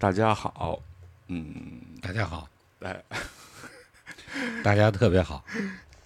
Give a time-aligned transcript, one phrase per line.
[0.00, 0.80] 大家好，
[1.26, 3.02] 嗯，大家好，哎，
[4.62, 5.44] 大家特别好，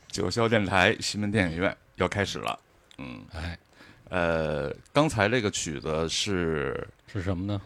[0.08, 2.58] 九霄电台西门电影院要开始了，
[2.96, 3.58] 嗯，哎，
[4.08, 7.60] 呃，刚才这个曲子是是什么呢？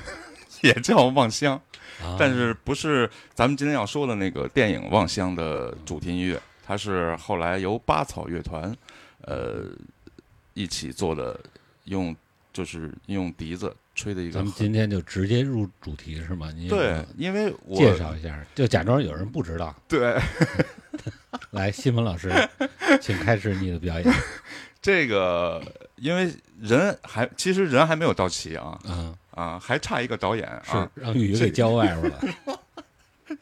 [0.60, 1.58] 也叫《望乡》，
[2.04, 8.76] 啊，但是不是咱们今天要说的那个电影《望乡》的主题音乐，它是后来由八草乐团，
[9.22, 9.64] 呃，
[10.52, 11.40] 一起做的，
[11.84, 12.14] 用
[12.52, 14.32] 就是用笛子吹的一个。
[14.32, 16.50] 咱们今天就直接入主题是吗？
[16.54, 19.74] 你对，因为我介绍一下，就假装有人不知道。
[19.88, 20.16] 对
[21.50, 22.30] 来，西门老师，
[23.00, 24.14] 请开始你的表演。
[24.80, 25.62] 这个，
[25.96, 32.60] 因为人还其实人还没有到齐啊嗯，啊，还差一个导演是啊，让雨给浇外边了。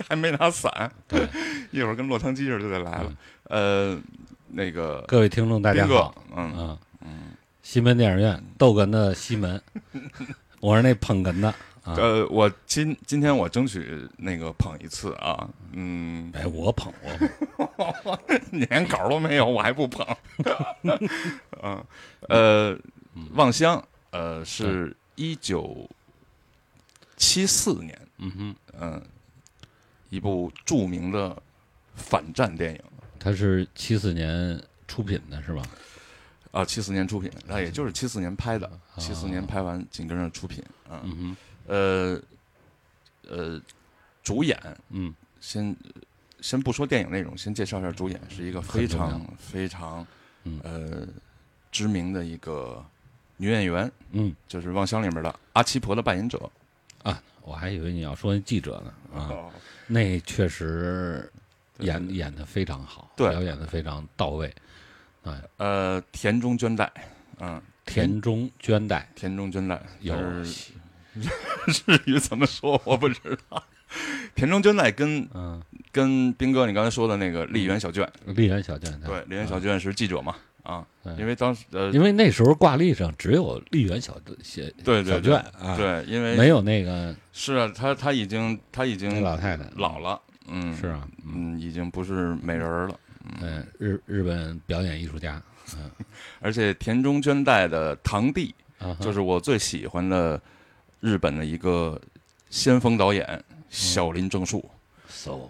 [0.09, 1.27] 还没拿伞，对，
[1.73, 3.13] 一会儿跟落汤鸡似的就得来了。
[3.45, 4.01] 呃，
[4.49, 7.33] 那个各位听众大家好，，嗯，嗯
[7.63, 9.61] 西门电影院逗哏的西门，
[10.63, 11.49] 我是那捧哏的
[11.83, 11.97] 啊。
[11.97, 16.95] 呃，我今今天我争取那个捧一次啊，嗯，哎，我捧
[17.57, 18.19] 我捧，
[18.53, 20.07] 你 连稿都没有，我还不捧。
[21.63, 21.85] 嗯，
[22.31, 22.79] 呃，
[23.33, 25.91] 望乡，呃，是一九
[27.17, 29.03] 七四年，嗯哼，嗯，
[30.11, 31.37] 一部著名的
[31.97, 32.81] 反战电影
[33.19, 35.63] 它是七四年出品的是吧？
[36.53, 41.35] 啊，七四年出品，那也就是七四年拍的，七四年啊拍完紧跟着出品，嗯，
[41.67, 42.23] 嗯，
[43.27, 43.61] 呃，呃，
[44.23, 44.57] 主演
[44.91, 45.75] 嗯先
[46.41, 50.07] 先不说电影内容，先介绍一下主演，是一个非常非常
[50.45, 51.09] 嗯呃
[51.71, 52.85] 知名的一个
[53.39, 56.39] 女演员，嗯就是《望乡》里面的阿七婆的扮演者。
[57.03, 59.27] 啊，我还以为你要说那记者呢啊。
[59.31, 59.51] 哦，
[59.87, 61.33] 那确实
[61.79, 64.55] 演演的非常好，对表演的非常到位。
[65.57, 66.93] 呃，田中绢代，
[67.41, 69.09] 嗯，田中绢代。
[69.15, 70.17] 田中绢代有。
[71.15, 73.63] 日语怎么说我不知道。
[74.35, 75.63] 田中绢代跟嗯，
[75.93, 81.15] 跟斌哥你刚才说的那个丽媛小卷，丽媛小卷代对，丽媛小卷是记者嘛，啊，对。
[81.17, 90.19] 因为当时呃，因为那时候挂历上只有丽媛小小对对小卷啊，，对，因为没有那个是啊，他他已经他已经老太太老了，
[90.49, 92.99] 嗯，是啊，嗯，已经不是美人了。
[93.41, 95.41] 嗯，日日本表演艺术家
[95.77, 95.91] 嗯
[96.41, 100.41] 而且田中绢代的堂弟，啊，就是我最喜欢的
[101.01, 102.01] 日本的一个
[102.51, 104.69] 先锋导演小林正树。
[105.09, 105.49] so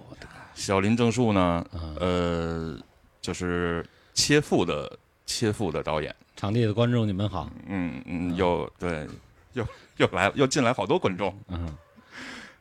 [0.54, 2.78] 小林正树呢，啊，呃，
[3.20, 6.14] 就是切腹的切腹的导演。
[6.36, 9.08] 场地的观众你们好，嗯嗯，又对，
[9.54, 9.66] 又
[9.96, 11.34] 又来又进来好多观众。
[11.48, 11.76] 嗯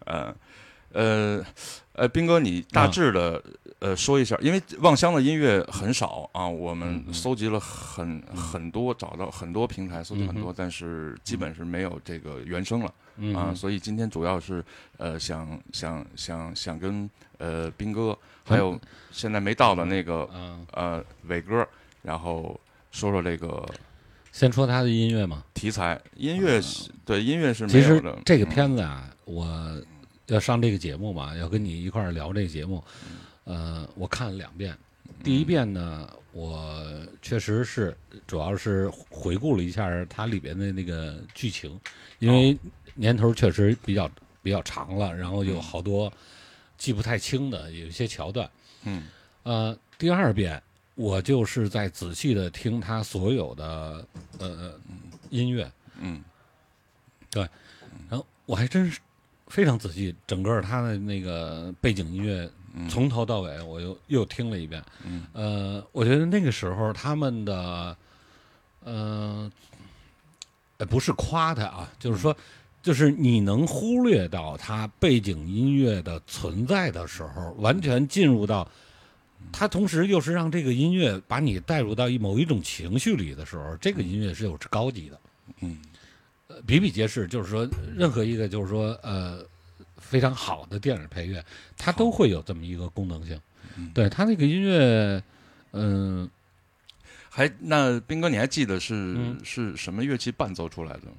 [0.06, 0.36] 呃
[0.94, 1.46] 呃
[1.94, 3.42] 呃，斌哥，你大致的、
[3.82, 14.64] 呃说一下，因为望乡的音乐很少啊，我们搜集了很、很多，找到很多平台搜集很多，嗯但是基本是没有这个原声了、嗯啊，所以今天主要是
[14.98, 18.80] 呃想想想想跟呃斌哥还有
[19.12, 21.68] 现在没到的那个嗯，呃伟哥，
[22.04, 22.60] 然后
[22.92, 23.68] 说说这个
[24.32, 25.44] 先说他的音乐嘛。
[25.54, 28.50] 题材，音乐是、对音乐是没其实有的，这个嗯。
[28.50, 29.82] 片子啊，我
[30.28, 32.82] 要上这个节目嘛，要跟你一块儿聊这个节目，
[33.44, 34.78] 呃，我看了两遍。
[35.24, 36.84] 第一遍呢，我
[37.22, 37.96] 确实是
[38.26, 41.80] 主要是回顾了一下它里边的那个剧情，
[42.20, 42.58] 因为
[42.96, 44.10] 年头确实比较
[44.42, 46.12] 比较长了，然后有好多
[46.78, 48.50] 记不太清的，有一些桥段。
[48.84, 49.08] 嗯。
[49.44, 50.62] 呃，第二遍
[50.96, 54.08] 我就是在仔细的听他所有的
[54.40, 54.74] 呃
[55.30, 56.24] 音乐，嗯。
[57.30, 57.42] 对。
[58.10, 59.00] 然后我还真是
[59.48, 62.52] 非常仔细，整个他的那个背景音乐嗯
[62.90, 64.84] 从头到尾我又又听了一遍。
[65.06, 67.96] 嗯呃，我觉得那个时候他们的，
[68.84, 69.52] 呃，
[70.78, 72.36] 呃不是夸他啊，就是说，
[72.82, 78.68] 就是你能忽略到他背景音乐的存在的时候，完全进入到。
[79.52, 85.20] 他同时又是让这个音乐把你带入到一某一种情绪里的时候，这个音乐是有高级的。
[85.62, 85.78] 嗯
[86.66, 89.44] 比比皆是，就是说，任何一个就是说，呃，
[90.12, 91.42] 非常好的电影配乐，
[91.78, 93.40] 它都会有这么一个功能性。
[93.78, 95.24] 嗯对它那个音乐，
[95.72, 96.30] 嗯、
[97.30, 101.14] 还那斌哥，你还记得是、嗯是什么乐器伴奏出来的吗？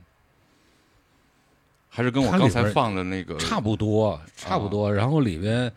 [1.89, 4.93] 还是跟我刚才放的那个差不多，差不多。
[4.93, 5.73] 然后里边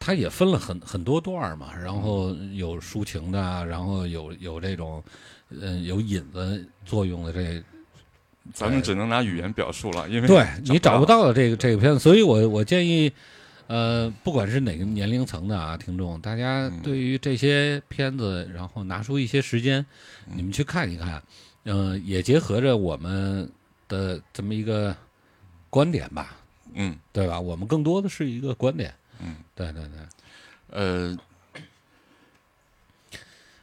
[0.00, 5.00] 它也分了很很多段儿嘛，然后有抒情的啊，然后有有这种，
[5.50, 7.62] 嗯、有引子作用的这
[8.54, 11.20] 咱们只能拿语言表述了，因为对你找不到。
[11.22, 13.12] 到的这个这个片子，所以我我建议，
[13.66, 19.84] 呃，不管是哪个年龄层的啊，听众，大家嗯对于这些片子，然后拿出一些时间，
[20.26, 21.22] 嗯你们去看一看，
[21.64, 23.50] 嗯、也结合着我们
[23.88, 24.94] 的这么一个
[25.70, 26.36] 观点吧，
[26.74, 27.40] 嗯对吧？
[27.40, 28.94] 我们更多的是一个观点。
[29.20, 29.90] 嗯，对对对。
[30.70, 31.18] 呃，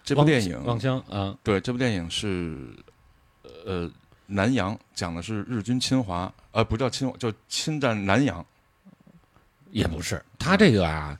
[0.03, 2.57] 这部电影望乡啊，对这部电影是
[3.65, 3.89] 呃
[4.25, 8.45] 南洋，讲的是日军侵华，呃不叫侵华，叫侵占南洋。
[9.71, 11.19] 也不是他这个啊，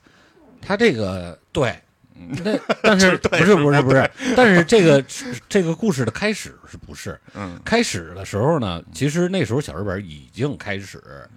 [0.62, 1.78] 他这个对。
[2.82, 5.04] 但是 不是不是不是，但是这个
[5.50, 7.20] 这个故事的开始是不是？
[7.34, 7.60] 嗯。
[7.62, 11.28] 开始的时候呢，其实那时候小日本已经开始，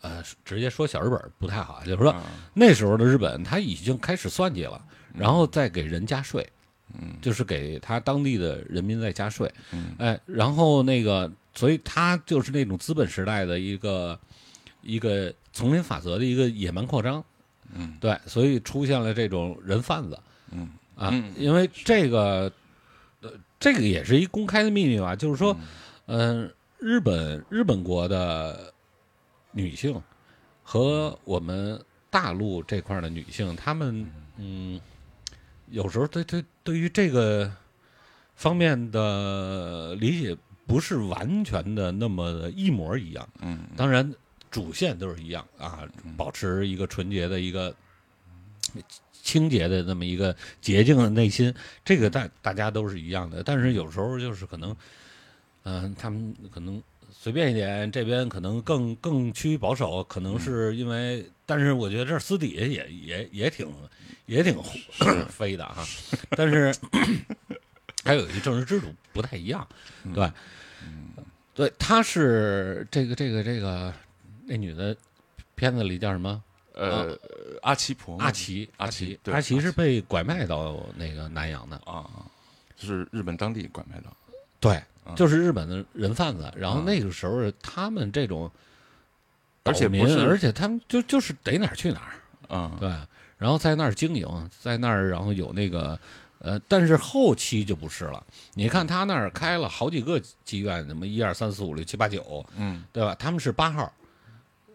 [0.00, 2.22] 呃，直接说小日本不太好，就是说啊。
[2.54, 4.82] 那时候的日本他已经开始算计了，
[5.12, 6.50] 然后再给人加税，
[6.94, 7.16] 嗯。
[7.20, 9.94] 就是给他当地的人民在加税，嗯。
[9.98, 14.18] 哎，然后那个，所以他就是那种资本时代的一个
[14.82, 17.24] 一个丛林法则的一个野蛮扩张，
[17.74, 17.96] 嗯。
[18.00, 20.18] 对，所以出现了这种人贩子。
[20.50, 20.70] 嗯。
[20.96, 22.50] 啊嗯，因为这个，
[23.20, 23.30] 呃，
[23.60, 25.56] 这个也是一公开的秘密吧，就是说，
[26.06, 28.74] 嗯、日本日本国的
[29.52, 30.02] 女性
[30.64, 31.80] 和我们
[32.10, 34.80] 大陆这块的女性，她们嗯，
[35.70, 37.50] 有时候对对对于这个
[38.36, 40.36] 方面的理解
[40.66, 43.26] 不是完全的那么的一模一样。
[43.40, 44.14] 嗯当然，
[44.50, 47.74] 主线都是一样啊，保持一个纯洁的一个
[49.22, 53.42] 清洁的那么一个洁净的内心，这个大大家都是一样的。
[53.42, 54.76] 但是有时候就是可能，
[55.62, 56.82] 嗯、他们可能
[57.20, 63.68] 随便一点，这边可能更更趋于保守，可能是因为，但是我觉得这私底下也也也挺
[64.26, 64.56] 也挺
[65.28, 65.84] 飞的哈。
[66.30, 66.72] 但是
[68.04, 69.66] 还有一个政治制度不太一样，
[70.14, 70.30] 对，
[71.54, 73.92] 对，他是这个这个这个
[74.46, 74.96] 那女的
[75.56, 76.40] 片子里叫什么？
[76.74, 77.18] 呃
[77.62, 82.08] 阿奇婆阿奇，阿奇阿奇是被拐卖到那个南洋的，啊，
[82.78, 84.04] 是日本当地拐卖的。
[84.60, 86.50] 对啊，就是日本的人贩子。
[86.56, 88.50] 然后啊那个时候他们这种
[89.64, 92.88] 而且民不是而且他们就就是逮哪儿去哪儿，啊对，
[93.36, 95.98] 然后在那儿经营，在那儿然后有那个。
[96.40, 98.24] 呃，但是后期就不是了。
[98.54, 103.12] 你看他那儿开了好几个妓院，什么一二三四五六七八九，嗯对吧？
[103.18, 103.92] 他们是八号，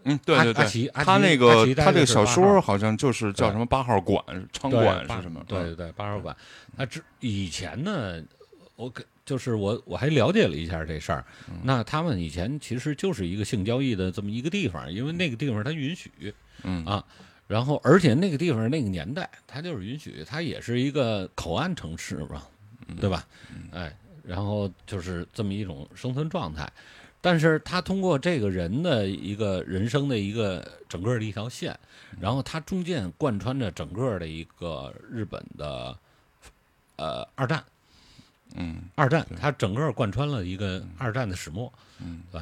[0.04, 4.22] 嗯，对对对，他那个他这个小说好像就是叫什么八号馆、
[4.52, 5.40] 娼馆是什么？
[5.40, 6.36] 嗯对对对，八号馆。
[6.76, 8.22] 那之以前呢，
[8.76, 11.26] 我跟就是我我还了解了一下这事儿。
[11.50, 16.12] 嗯那他们以前其实就是一个性交易的这么一个地方，因为那个地方它允许
[16.64, 17.06] 嗯啊。
[17.46, 22.42] 然后，而且那个地方那个年代，它就是允许，它也是一个口岸城市嘛，
[22.88, 23.28] 嗯对吧？
[23.72, 26.68] 哎，然后就是这么一种生存状态。
[27.20, 31.78] 但是他通过这个人的一个人生的一个整个的一条线，
[32.20, 35.98] 然后他中间贯穿着整个的一个日本的
[36.96, 37.64] 呃二战，
[38.56, 41.72] 嗯二战，它整个贯穿了一个二战的始末。
[42.00, 42.42] 嗯，对，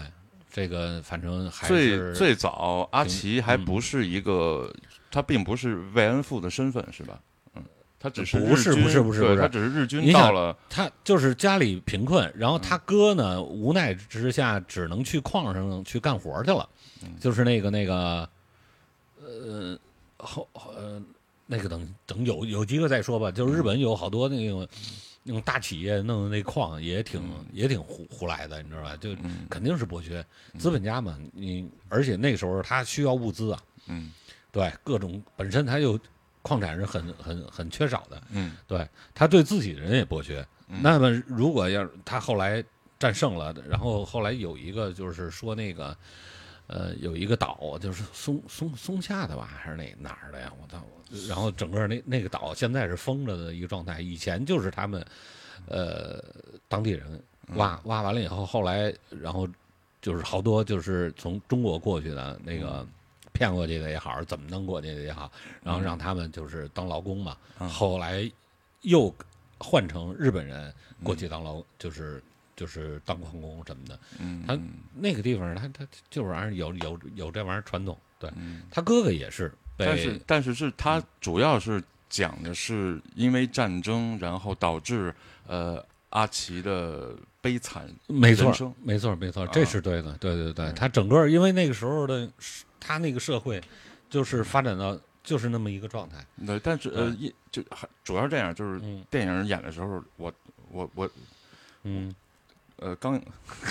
[0.52, 4.74] 这个反正还最是最早阿奇还嗯不是一个，
[5.10, 7.20] 他并不是慰安妇的身份是吧？
[7.56, 7.64] 嗯，
[8.00, 16.68] 他只是不是不是不是不是他只是日军到了，他就是家里贫困，然后嗯他哥呢无奈之下只能去矿上去干活去了，
[17.04, 18.28] 嗯就是那个那个
[19.22, 19.78] 呃
[20.18, 21.02] 后呃
[21.46, 23.32] 那个等等有有机会再说吧。
[23.32, 24.68] 就是日本有好多那种
[25.24, 28.96] 那种大企业弄的那矿也挺也挺胡胡来的，你知道吧？
[28.98, 30.26] 就嗯肯定是剥削
[30.58, 31.18] 资本家嘛。
[31.34, 34.12] 你而且那个时候他需要物资啊，嗯
[34.52, 36.00] 对各种本身他就
[36.42, 40.46] 矿产是很很很缺少的，嗯对他对自己的人也剥削。
[40.68, 42.64] 嗯那么如果要是他后来
[42.98, 45.96] 战胜了，然后后来有一个就是说那个，
[46.68, 50.52] 呃，有一个岛就是松松松下的吧，还是哪哪儿的呀？
[50.62, 50.84] 我操！
[51.28, 55.06] 然后整个那那个岛现在是封着的一个状态，以前就是他们，
[55.68, 56.24] 呃，
[56.68, 57.22] 当地人
[57.56, 59.48] 挖挖完了以后，后来然后
[60.02, 62.86] 就是好多就是从中国过去的那个。
[63.34, 65.32] 骗过去的也好，怎么弄过去的也好，
[65.64, 67.38] 然后让他们就是当劳工嘛。
[67.60, 68.30] 嗯后来
[68.82, 69.12] 又
[69.58, 72.22] 换成日本人过去当劳，就是
[72.58, 73.96] 就是当矿工什么的。
[73.96, 77.98] 他嗯嗯那个地方，他他就是玩意儿有有有这玩意儿传统。
[78.20, 85.14] 对嗯他哥哥也是被，但是但是是他主要是讲的是因为战争，然后导致
[85.48, 88.50] 呃阿奇的悲惨没错，
[88.84, 89.50] 没错，没错，啊。
[89.52, 90.66] 这是对的，对对对。
[90.66, 90.76] 嗯。
[90.76, 92.30] 他整个因为那个时候的
[92.80, 93.62] 他那个社会，
[94.10, 96.18] 就是发展到就是那么一个状态。
[96.46, 99.04] 对，但是呃一就还主要是这样，就是嗯。
[99.10, 100.32] 电影演的时候，我
[100.72, 101.10] 我 我
[101.84, 102.14] 嗯。
[102.78, 103.16] 呃刚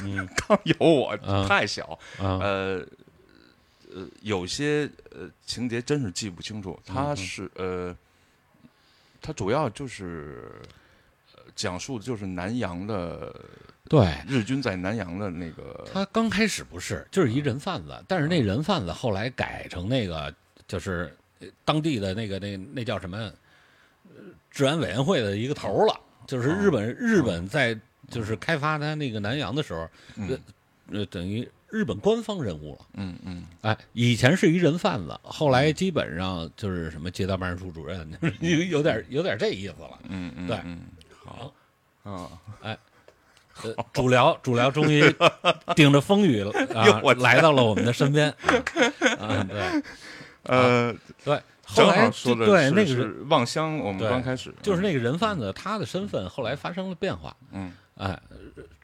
[0.04, 0.28] 嗯。
[0.36, 2.86] 刚有我啊太小，啊呃
[3.94, 7.96] 呃有些呃情节真是记不清楚，他嗯是呃
[9.20, 10.52] 他主要就是
[11.54, 13.34] 讲述的就是南洋的
[13.88, 20.32] 对，日军在南洋的那个，他刚开始不是，就是一人贩子，但是那人贩子后来改成那个，
[20.68, 23.18] 就是呃当地的那个那那叫什么，
[24.08, 27.76] 呃治安委员会的一个头了，就是日本日本在
[28.08, 29.80] 就是开发他那个南洋的时候，
[30.16, 30.38] 呃
[30.92, 32.86] 呃，等于日本官方人物了。
[32.94, 33.44] 嗯嗯。
[33.62, 38.10] 哎，以前是一人贩子，后来基本上就是什么街道办事处主任，
[38.40, 39.98] 有 有点有点这意思了。
[40.08, 40.58] 嗯嗯，对。
[40.64, 40.80] 嗯，
[41.24, 41.52] 好。
[42.02, 42.28] 啊，
[42.62, 42.76] 哎，
[43.92, 45.04] 主聊主聊终于
[45.76, 46.42] 顶着风雨
[47.18, 48.30] 来到了我们的身边。
[49.18, 49.82] 啊，对。
[50.44, 54.52] 呃，对，后正来好说的对那个是望乡，我们刚开始。
[54.62, 57.36] 就是那个人贩子，他的身份后来发生了变化。
[57.52, 57.70] 嗯。
[57.96, 58.18] 哎，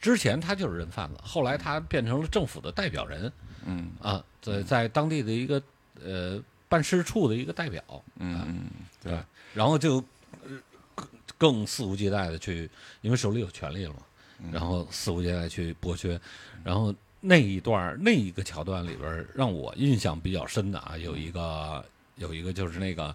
[0.06, 3.32] 之前他就是人贩子，后来他变成了政府的代表人
[3.64, 3.90] 嗯。
[4.00, 5.60] 啊，在在当地的一个
[6.00, 7.82] 呃办事处的一个代表。
[8.20, 8.66] 嗯嗯，
[9.02, 9.18] 对，
[9.52, 9.96] 然后就
[10.44, 10.62] 呃
[10.94, 12.70] 更更肆无忌惮的去，
[13.00, 14.00] 因为手里有权利了嘛，
[14.38, 14.52] 嗯。
[14.52, 16.20] 然后肆无忌惮去剥削，
[16.62, 21.84] 然后那一段儿那一个桥段里边儿让我印象比较深的啊，有一个
[22.14, 23.12] 有一个就是那个，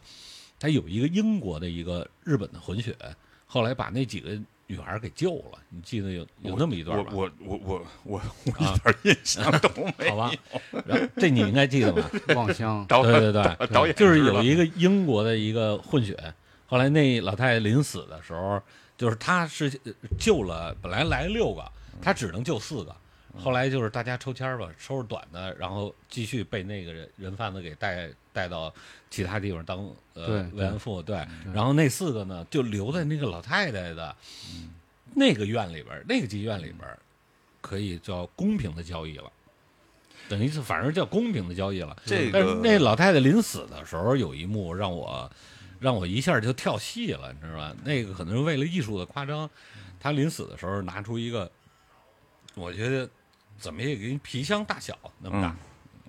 [0.60, 2.94] 他有一个英国的一个日本的混血，
[3.48, 4.38] 后来把那几个
[4.72, 7.12] 女孩给救了，你记得有有那么一段吧？
[7.14, 10.32] 我我我我我啊一点印象都没有 好吧，
[10.86, 12.10] 然后这你应该记得吧？
[12.36, 16.16] 望乡， 导对对对，导演就是有一个英国的一个混血，
[16.68, 18.62] 后来那老太太临死的时候，
[18.98, 21.70] 就是她是呃救了，本来来六个，
[22.02, 22.96] 她只能救四个，
[23.38, 28.74] 后来就是大家抽签儿吧，抽着短的，然后继续被那个人人贩子给带带到
[29.10, 29.80] 其他地方当
[30.14, 34.16] 呃对慰安妇，对，然后那四个呢就留在那个老太太的
[35.14, 37.00] 那个院里边儿，那个妓院里边儿，
[37.62, 39.32] 可以叫公平的交易了。
[40.30, 45.30] 等于是反正叫公平的交易了，这但是那老太太临死的时候有一幕让我
[45.78, 47.76] 让我一下就跳戏了，你知道吧？
[47.84, 49.50] 那个可能是为了艺术的夸张，
[50.00, 51.52] 她临死的时候拿出一个，
[52.56, 53.10] 我觉得
[53.62, 55.56] 怎么也跟皮箱大小那么大，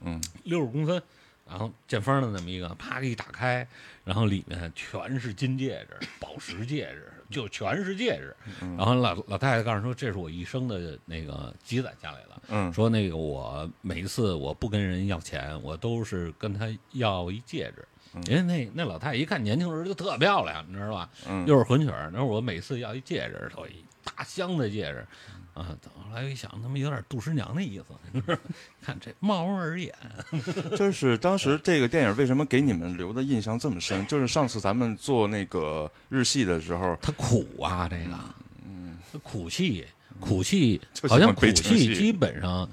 [0.05, 1.01] 嗯六十公分，
[1.47, 3.67] 然后见方的那么一个，啪一打开，
[4.05, 8.35] 然后里面全是金戒指、宝石戒指，就全是戒指。
[8.63, 12.43] 嗯然后老老太太告诉说，这是我一生的那个积攒下来的。
[12.49, 17.87] 嗯说那个我每一次我不跟人要钱，我都是跟他要一戒指。
[18.27, 21.09] 因为那那老太太一看年轻人就特漂亮，你知道吧？
[21.27, 25.07] 嗯又是混血儿，那我每次要一戒指，都一大箱子戒指，
[25.55, 28.39] 啊，后来一想，他妈有点杜十娘的意思，
[28.81, 29.95] 看这貌而眼，
[30.77, 34.07] 就是当时这个电影为什么给你们留的印象这么深？
[34.07, 38.19] 就是上次咱们做那个日系的时候，他苦啊，这个，
[38.65, 39.85] 嗯，苦气，
[40.21, 42.69] 苦气好像苦戏气基本上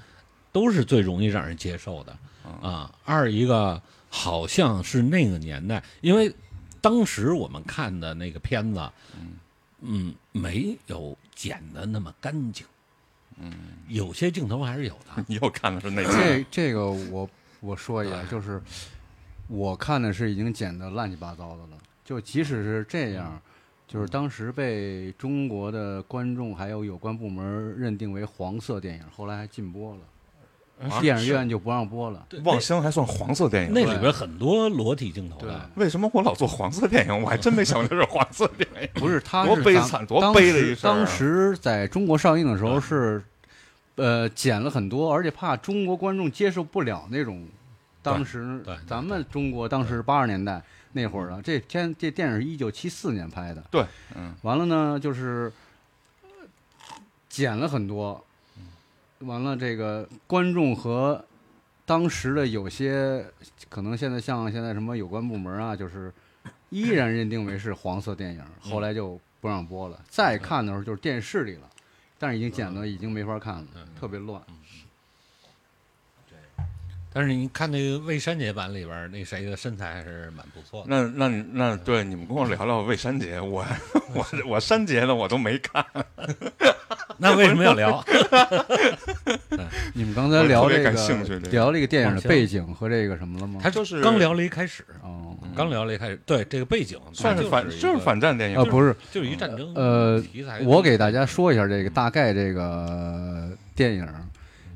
[0.50, 2.16] 都是最容易让人接受的
[2.62, 2.94] 啊。
[3.04, 6.34] 二一个好像是那个年代，因为
[6.80, 8.90] 当时我们看的那个片子，
[9.82, 12.66] 嗯，没有剪的那么干净，
[13.42, 13.52] 嗯，
[13.88, 17.28] 有些镜头还是有的， 你又看的是那这这个我
[17.60, 18.60] 我说一下，就是
[19.48, 21.78] 我看的是已经剪得乱七八糟的了。
[22.04, 23.40] 就即使是这样，
[23.86, 32.26] 就是当时被中国的观众还有有关部门认定为黄色电影，后来还禁播了，啊电影院就不让播了。
[32.28, 33.72] 对望乡还算黄色电影？
[33.72, 37.22] 那里边很多裸体镜头的，为什么我老做黄色电影？
[37.22, 38.88] 我还真没想到是黄色电影。
[38.94, 43.22] 不是，他多悲惨多悲的一时事儿啊当时在中国上映的时候是，
[43.96, 47.46] 呃，剪了很多，而且怕中国观众接受不了那种。
[48.02, 53.62] 当时咱们中国当时八十年代那会儿啊，这天这电影是一九七四年拍的。
[53.70, 53.84] 对，
[54.16, 55.52] 嗯，完了呢，就是
[56.22, 56.28] 呃
[57.28, 58.24] 剪了很多，
[59.18, 61.22] 完了这个观众和
[61.84, 63.22] 当时的有些
[63.68, 66.10] 可能现在像现在什么有关部门啊，就是
[66.70, 70.02] 依然认定为是黄色电影，后来就不让播了。
[70.08, 71.68] 再看的时候就是电视里了，
[72.22, 73.66] 但是已经剪的已经没法看了，
[73.98, 74.42] 特别乱。
[77.12, 80.86] 但是你看那个未删节版里边，那谁的身材还是蛮不错的。
[80.88, 83.66] 那那你那对你们跟我聊聊魏山杰，我
[84.14, 85.84] 我我山杰的我都没看，
[87.18, 88.04] 那为什么要聊？
[89.92, 93.58] 你们刚才聊我特别这感兴趣个聊这个电影的背景和这个什么了吗？
[93.60, 100.60] 他就是刚聊了一开始，哦，刚聊了一开始，对这个背景算是反就是反战电影啊，不是，就是一战争呃题材。
[100.62, 104.06] 我给大家说一下这个大概这个电影，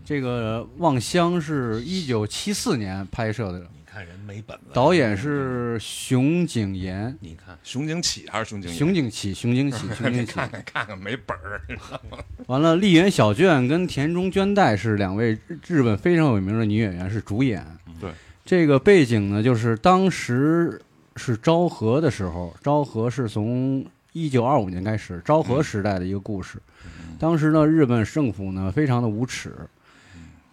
[0.04, 8.70] 这个《望乡》是一九七四年拍摄的，你看人没本子，导演是熊景炎、你看熊景启还是熊景？
[8.70, 10.32] 熊景启、熊景启、 熊景启。
[10.32, 11.62] 看看看看没本儿，
[12.46, 17.66] 完了，丽媛小娟跟田中绢代是两位日日本非常有名的女演员，是主演。
[17.99, 18.11] 对，
[18.44, 20.82] 这个背景呢，就是当时
[21.16, 23.82] 是昭和的时候，昭和是从
[24.12, 26.58] 一九二五年开始昭和时代的一个故事。
[26.84, 29.55] 嗯当时呢，日本政府呢非常的无耻，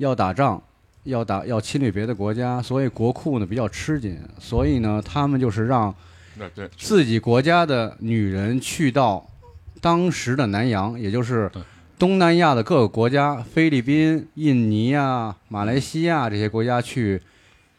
[0.01, 0.59] 要打仗，
[1.03, 5.93] 要打要侵略别的国家，所以国库呢比较吃紧，所以呢，他们就是让
[6.75, 9.23] 自己国家的女人去到
[9.79, 11.49] 当时的南洋，也就是
[11.99, 17.21] 东南亚的各个国家，菲律宾、印尼啊、马来西亚这些国家去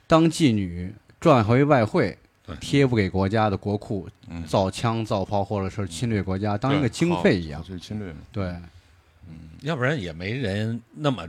[0.06, 2.16] 当妓女，赚回外汇，
[2.60, 7.60] 贴补给国家的国库，嗯，造枪造炮，或者是侵略国家，当一个经费一样。
[7.64, 8.44] 就是侵略，对。
[9.28, 9.34] 嗯。
[9.62, 11.28] 要不然也没人那么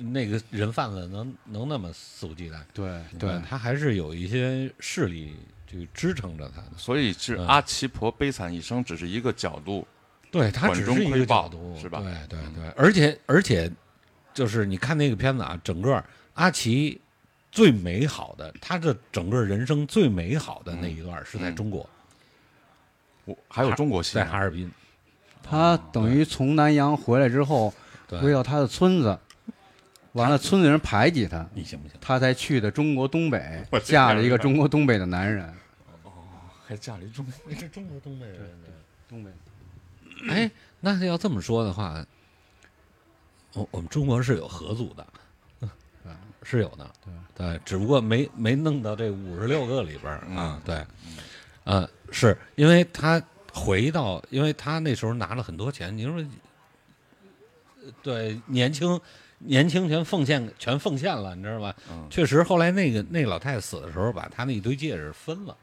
[0.00, 2.58] 那个人贩子能能那么肆无忌惮。
[2.72, 3.40] 对对。
[3.48, 5.34] 他还是有一些势力
[5.66, 6.72] 去支撑着他的。
[6.76, 7.46] 所以是嗯。
[7.46, 9.86] 阿奇婆悲惨一生只是一个角度，
[10.30, 12.00] 对他只是一个角度，是吧？
[12.00, 13.70] 对对对，而且而且
[14.32, 16.02] 就是你看那个片子啊，整个
[16.34, 17.00] 阿奇
[17.52, 21.88] 最美好的，他的整个人生最美好的那一段是在嗯中国，
[23.24, 24.70] 我还有中国戏，在哈尔滨。
[25.42, 27.74] 他等于从南洋回来之后，
[28.08, 29.18] 回，到他的村子，
[30.12, 31.96] 完了村里人排挤他，你行不行？
[32.00, 35.46] 他才去的中国东北嫁了一个中国东北的男人。
[36.02, 36.10] 哦
[36.66, 38.38] 还嫁了一中你是中国东北人
[39.08, 39.30] 东北。
[40.28, 42.06] 哎，那要这么说的话，
[43.54, 45.06] 我我们中国是有合组的，
[46.42, 47.12] 是有的，对。
[47.34, 50.86] 对，只不过没没弄到这五十六个里边啊嗯，对，
[51.64, 53.20] 呃，是因为他
[53.52, 56.14] 回到，因为他那时候拿了很多钱，你说，
[57.82, 59.00] 呃对，年轻
[59.40, 61.74] 年轻全奉献全奉献了，你知道吧？
[61.90, 65.56] 嗯确实，后来那个那老太太死的时候，把他那一堆戒指分了，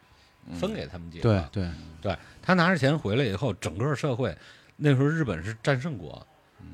[0.59, 4.35] 分给他们几个，对对对他拿着钱回来以后，整个社会
[4.75, 6.25] 那时候日本是战胜国，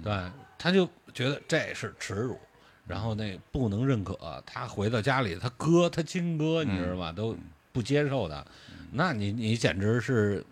[0.04, 0.14] 对，
[0.58, 2.40] 他就觉得这是耻辱，
[2.88, 4.18] 然后那不能认可。
[4.46, 7.12] 他回到家里，他哥他亲哥，你知道吗？
[7.12, 7.36] 都
[7.72, 8.46] 不接受他，
[8.92, 10.44] 那你你简直是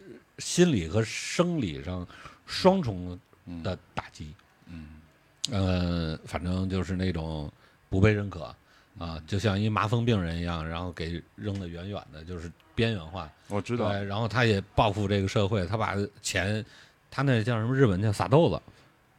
[0.00, 2.06] 呃心理和生理上
[2.46, 3.18] 双重
[3.64, 4.32] 的打击。
[5.50, 7.50] 嗯呃，反正就是那种
[7.88, 8.54] 不被认可
[8.98, 13.30] 啊，就像一麻风病人一样，然后给扔得远远的，就是边缘化。
[13.48, 16.64] 我知道，对，然后他也报复这个社会，他把钱，
[17.10, 17.74] 他那叫什么？
[17.74, 18.60] 日本叫撒豆子，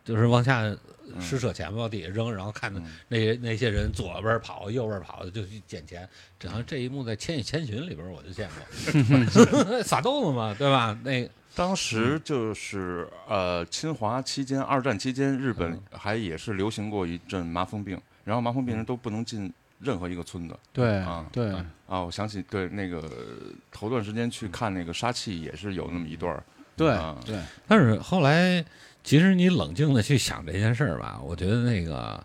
[0.10, 0.76] 就是往下
[1.22, 6.10] 施舍钱往底下扔，然后看着嗯那那些人左边跑右边跑的就去捡钱。
[6.40, 10.98] 这好像这一幕在《千与千寻》里边我就见过， 撒豆子嘛，对吧？
[11.04, 22.02] 那当时就是呃，侵华期间，二战期间，日本还也是流行过一阵麻风病，然后麻风病人都不能进任何一个村子对啊对啊啊。
[22.02, 23.12] 我想起对那个
[23.72, 26.44] 头段时间去看那个杀气，也是有那么一段儿
[26.78, 28.64] 对啊对，但是后来，
[29.10, 32.24] 其实你冷静的去想这件事儿吧，我觉得那个，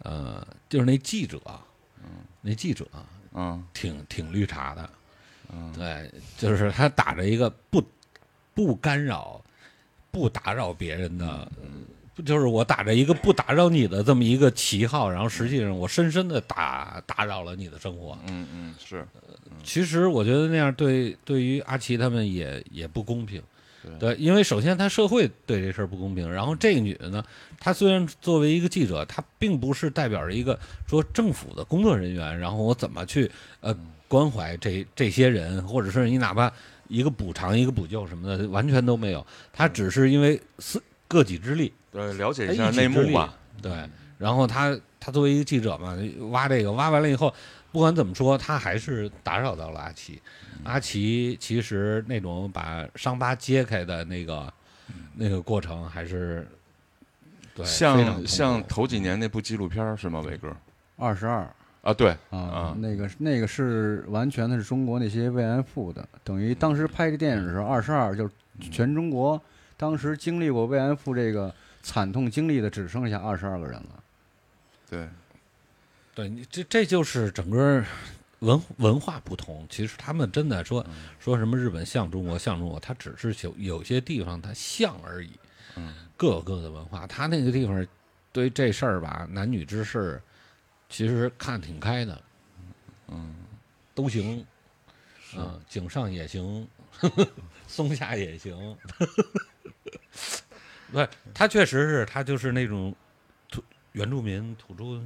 [0.00, 1.40] 呃，就是那记者，
[2.04, 2.10] 嗯
[2.42, 2.86] 那记者
[3.32, 3.64] 嗯。
[3.72, 4.90] 挺挺绿茶的，
[5.50, 5.72] 嗯。
[5.72, 7.82] 对，就是他打着一个不
[8.52, 9.42] 不干扰、
[10.10, 11.50] 不打扰别人的，
[12.14, 18.18] 不就是我打着一个不打扰你的这么一个旗号，然后实际上我深深的打打扰了你的生活。
[18.28, 19.08] 嗯嗯是。
[19.64, 23.42] 其实我觉得那样对对于阿奇他们也也不公平。
[23.82, 24.14] 对。
[24.14, 27.24] 对，因为首先他社会对这事儿不公平，然后这个女的呢，
[27.58, 33.76] 她虽然作为一个记者，她并不是代表着一个说政府的工作人员，然后我怎么去呃
[34.08, 36.52] 关怀这这些人，或者是你哪怕
[36.88, 43.34] 一个补偿、一个补救什么的，完全都没有，她只是因为私个己之力，对，了解一下内幕吧。
[43.62, 43.72] 对，
[44.18, 45.96] 然后她她作为一个记者嘛，
[46.30, 47.32] 挖这个挖完了以后，
[47.72, 50.20] 不管怎么说，他还是打扰到了阿奇。
[50.64, 54.52] 阿奇其实那种把伤疤揭开的那个
[55.14, 56.46] 那个过程，还是
[57.64, 60.20] 像像头几年那部纪录片是吗？
[60.20, 60.54] 伟哥
[60.96, 61.48] 二十二
[61.82, 68.32] 啊，对啊啊，那个那个是完全的是中国那些慰安妇的，等于当时拍这电影的时候，二十二就是
[68.70, 69.40] 全中国
[69.78, 74.04] 当时经历过慰安妇这个惨痛经历的只剩下二十二个人了。
[74.90, 75.08] 对，
[76.20, 77.82] 对你这这就是整个
[78.40, 79.66] 文文化不同。
[79.70, 80.84] 其实他们真的说
[81.18, 85.30] 说什么日本像中国像中国，它只是有有些地方它像而已。
[85.76, 87.06] 嗯，各有各的文化。
[87.06, 87.86] 他那个地方
[88.32, 90.20] 对于这事儿吧，男女之事，
[90.90, 92.22] 其实看挺开的，
[93.08, 93.34] 嗯，
[93.94, 94.44] 都行。
[95.34, 96.68] 嗯，井上也行，
[97.66, 98.76] 松下也行。
[100.92, 102.94] 对，他确实是他就是那种
[103.48, 105.00] 土原住民土著，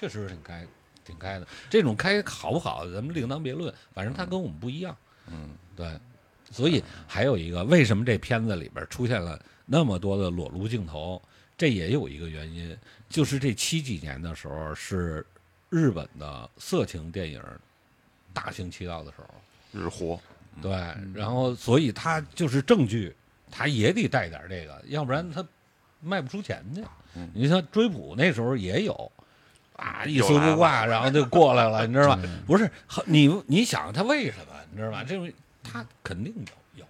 [0.00, 0.66] 确实是挺开
[1.04, 1.46] 挺开的。
[1.68, 3.72] 这种开好不好，咱们另当别论。
[3.92, 4.96] 反正他跟我们不一样。
[5.26, 5.86] 嗯，对。
[6.50, 11.20] 所以还有一个，为什么这片子里边出现了那么多的裸露镜头？
[11.56, 12.74] 这也有一个原因，
[13.10, 15.24] 就是这七几年的时候是
[15.68, 17.42] 日本的色情电影
[18.32, 19.78] 大行其道的时候。
[19.78, 20.18] 日活，
[20.62, 20.72] 对，
[21.14, 23.14] 然后所以他就是证据，
[23.50, 25.46] 他也得带点这个，要不然他
[26.00, 26.82] 卖不出钱去。
[27.14, 29.12] 嗯你像追捕那时候也有。
[29.80, 32.18] 啊，一又来了丝不挂，然后就过来了， 你知道吧？
[32.46, 32.70] 不是
[33.06, 34.54] 你，你想他为什么？
[34.70, 35.02] 你知道吧？
[35.02, 36.86] 这种他肯定有有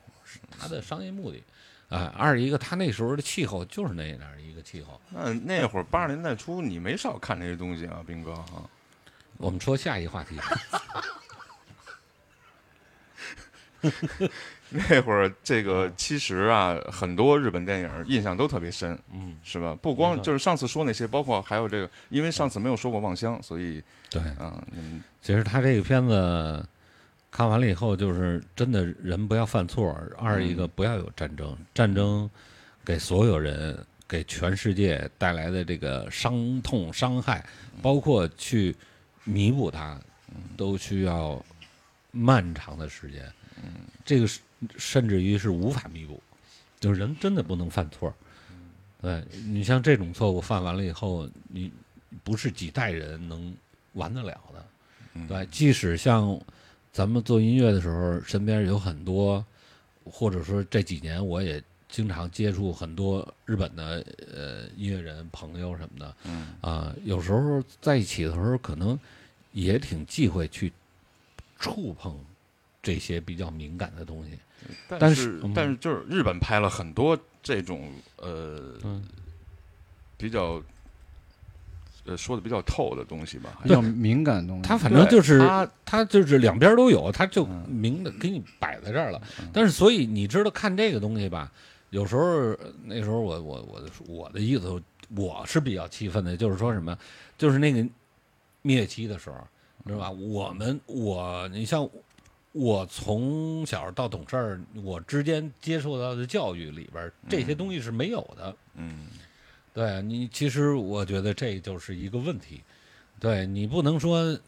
[0.59, 1.43] 他的商业目的，
[1.89, 5.01] 啊，二一个他那时候的气候就是那样一个气候。
[5.11, 8.69] 那那会儿八十年代初，你没少看这些东西啊，斌哥啊。
[9.37, 10.39] 我们说下一个话题，
[14.89, 19.77] 那会儿这个其实啊，很多日本电影印象都特别深，嗯，是吧？
[19.83, 26.65] 不光就是上次说那些，包括还有这个，因为上次没有说过《望乡》，所以对，啊，嗯其实他这个片子
[27.31, 32.31] 看完了以后，就是真的人不要犯错，二一个不要有战争，战争
[32.85, 33.79] 给所有人、
[34.09, 37.45] 给全世界带来的这个伤痛、伤害，
[37.83, 38.75] 包括去
[39.25, 40.01] 弥补它，
[40.57, 41.45] 都需要
[42.11, 43.31] 漫长的时间。
[44.05, 44.41] 这个是
[44.77, 46.23] 甚至于是无法弥补，
[46.79, 48.13] 就是人真的不能犯错。
[49.03, 51.73] 对你像这种错误犯完了以后，你
[52.23, 53.55] 不是几代人能
[53.95, 54.67] 完得了的。
[55.15, 56.39] 嗯对，即使像
[56.93, 59.45] 咱们做音乐的时候，身边有很多，
[60.05, 68.99] 或者说这几年我也经常接触很多日本的呃音乐人朋友什么的，嗯啊、有时候在一起的时候，可能
[69.53, 70.73] 也挺忌讳去
[71.61, 72.19] 触碰
[72.83, 74.33] 这些比较敏感的东西。
[74.89, 79.03] 但但是嗯但是就是日本拍了很多这种呃嗯，
[80.19, 80.63] 比较
[82.05, 84.63] 呃说的比较透的东西吧，比较敏感的东西。
[84.63, 89.23] 他反正就是对他他就是两边都有，他就嗯明的给你摆在这儿了。
[89.53, 91.51] 但是所以你知道看这个东西吧，
[91.91, 94.83] 有时候呃那时候我我我的我的意思，
[95.17, 96.97] 我是比较气愤的，就是说什么，
[97.39, 97.87] 就是那个
[98.61, 99.37] 蜜月期的时候，
[99.87, 100.11] 知道吧？
[100.11, 101.89] 我们我你像
[102.53, 108.57] 我从小到懂事儿，我之间接受到的教育里边儿，这些东西是没有的。
[108.75, 109.09] 嗯。
[109.73, 112.61] 对你，其实我觉得这就是一个问题，
[113.21, 114.39] 对你不能说，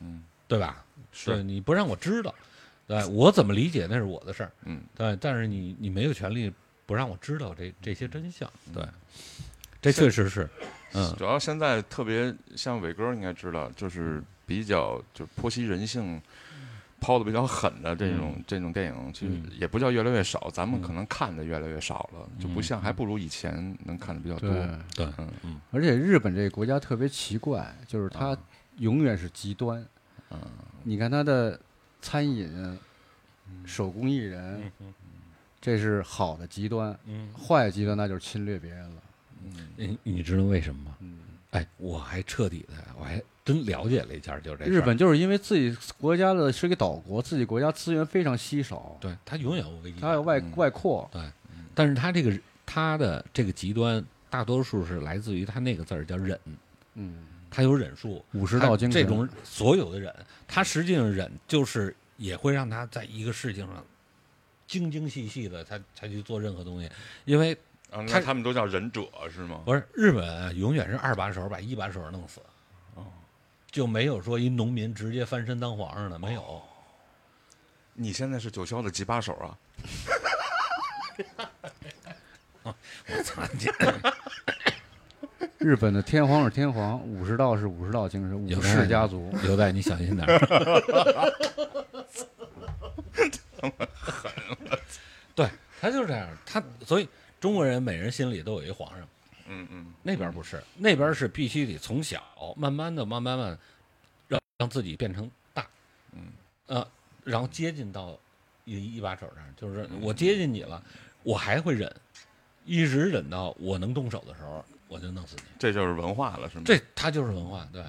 [0.00, 0.22] 嗯。
[0.48, 0.84] 对吧？
[1.24, 2.34] 对是你不让我知道，
[2.86, 4.82] 对我怎么理解那是我的事儿，嗯。
[4.96, 6.52] 对，但是你你没有权利
[6.86, 8.92] 不让我知道这这些真相，对，嗯
[9.80, 10.48] 这确实是，
[10.92, 11.14] 嗯。
[11.16, 16.20] 主要现在特别像伟哥应该知道，就是比较就剖析人性。
[17.00, 20.82] 抛的比较狠的这种、这种电影，其实嗯也不叫越来越少，咱们嗯。
[20.82, 22.62] 可能看的越来越少了，就不嗯。
[22.64, 24.50] 像还不如以前能看的比较多。
[24.50, 25.60] 对，对，嗯嗯。
[25.70, 28.38] 而且日本这个国家特别奇怪，就是它啊
[28.78, 29.80] 永远是极端。
[30.30, 30.40] 嗯。
[30.82, 31.60] 你看它的
[32.02, 32.76] 餐饮、
[33.64, 34.68] 手工艺人，
[35.60, 39.02] 这是好的极端；嗯，坏的极端那就是侵略别人了。
[39.44, 39.52] 嗯。
[39.76, 40.96] 你你知道为什么吗？
[41.00, 41.18] 嗯，
[41.50, 44.74] 哎，我还彻底的，我还真了解了一下，就这事儿。
[44.74, 50.52] 日本就是因为自己国家的是个岛国，自己国家资源非常稀少，对他永远有危机感，它有外嗯。
[50.56, 51.08] 外扩。
[51.12, 51.22] 对。
[51.74, 56.38] 但是他这个他的这个极端，大多数是来自于他那个字儿叫忍，
[56.94, 60.12] 嗯，他有忍术，武士道精神这种所有的忍，
[60.48, 63.84] 他实际上忍就是也会让他在一个事情上
[64.66, 66.90] 精精细细的，他才去做任何东西，
[67.24, 67.56] 因为
[67.90, 69.60] 啊，他那他们都叫忍者是吗？
[69.64, 72.40] 不是日本永远是二把手把一把手弄死，
[72.94, 73.06] 哦，
[73.70, 76.62] 就没有说一农民直接翻身当皇上的，没有。
[77.94, 79.58] 你现在是九霄的几把手啊？
[82.64, 83.66] 我操你！
[85.58, 89.34] 日本的天皇是天皇，武士道是武士道精神，武士家族。
[89.42, 90.38] 刘代，你小心点儿。
[95.34, 95.48] 对
[95.80, 97.08] 他就是这样，他所以
[97.40, 99.08] 中国人每人心里都有一皇上，
[99.46, 102.22] 嗯嗯，那边不是，那边是必须得从小
[102.56, 103.58] 慢慢的、慢慢慢
[104.26, 105.66] 让让自己变成大，
[106.12, 106.28] 嗯，
[106.66, 106.86] 呃，
[107.24, 108.18] 然后接近到
[108.64, 110.82] 一一把手上，就是我接近你了，
[111.22, 111.94] 我还会忍，
[112.64, 115.42] 一直忍到我能动手的时候，我就弄死你。
[115.58, 116.62] 这就是文化了，是吗？
[116.66, 117.84] 这他就是文化，对。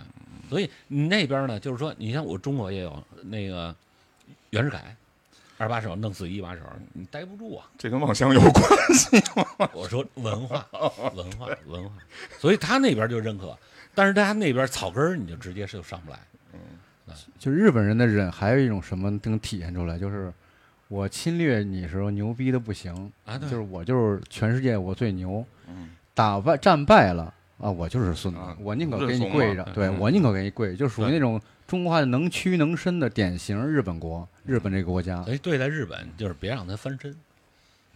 [0.50, 3.76] 所以你那边呢，就是说，你像我中国也有那个
[4.50, 4.96] 袁世凯，
[5.60, 6.62] 二把手弄死一把手，
[6.94, 7.68] 你待不住啊。
[7.78, 8.64] 这跟望乡有关
[8.96, 9.46] 系吗。
[9.76, 10.66] 我说文化，
[11.14, 11.92] 文化，文化，
[12.40, 13.56] 所以他那边就认可，
[13.94, 16.18] 但是他那边草根儿你就直接是就上不来。
[16.54, 16.60] 嗯
[17.38, 20.32] 就日本人的忍，还有一种什么能体现出来，就是
[20.88, 35.24] 我侵略你时候牛逼的不行，啊就是我就是全世界我最牛，嗯打败战败了啊，我就是孙子啊，我宁可给你跪着，对嗯我宁可给你跪，就属于那种中国话的能屈能伸的典型日本国，日本这个国家。
[35.24, 37.16] 所以对待日本就是别让他翻身，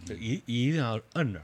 [0.06, 1.42] 就一一定要摁着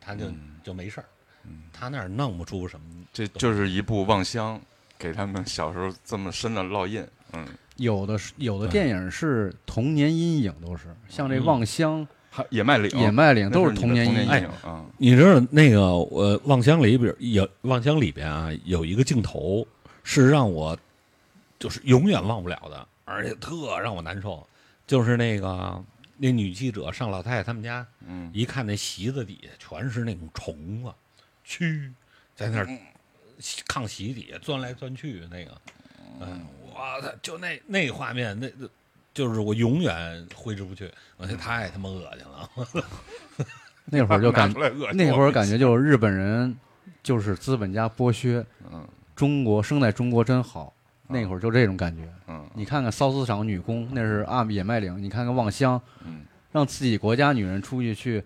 [0.00, 0.34] 他，他就嗯。
[0.64, 1.04] 就没事儿。
[1.46, 4.60] 嗯，他那儿弄不出什么，这就是一部望乡，
[4.98, 7.02] 给他们小时候这么深的烙印。
[7.32, 10.88] 嗯，有的是有的电影是童年阴影，都是。
[11.08, 14.50] 像这《嗯望乡》还野麦岭，野麦岭》都是童年阴影。
[14.98, 19.66] 你知道那个我《望乡》里边有《望乡》里边啊有一个镜头
[20.04, 20.76] 是让我
[21.58, 24.46] 就是永远忘不了的，而且特让我难受，
[24.86, 25.82] 就是那个
[26.16, 30.92] 那女记者上老太太他们家，嗯，一看那席子底下全是那种虫子、
[31.46, 31.92] 蛆，
[32.36, 32.68] 在那儿
[33.40, 35.60] 炕席底下钻来钻去那个，
[36.20, 38.68] 嗯，我操，就那那画面，那那
[39.14, 42.50] 就是我永远挥之不去，而且太他妈恶心了。
[43.90, 44.52] 那会儿就感
[44.92, 46.54] 那会儿感觉就是日本人
[47.02, 48.86] 就是资本家剥削，嗯。
[49.16, 50.72] 中国生在中国真好。
[51.08, 52.02] 那会儿就这种感觉。
[52.28, 58.22] 嗯你看看缫丝厂女工，那是阿野麦岭；你看看望乡，嗯让自己国家女人出去去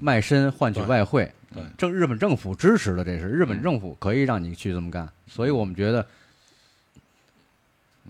[0.00, 6.06] 卖身换取外汇，对政日本政府支持的，这是日本嗯政府可以让你去这么干，所以我们觉得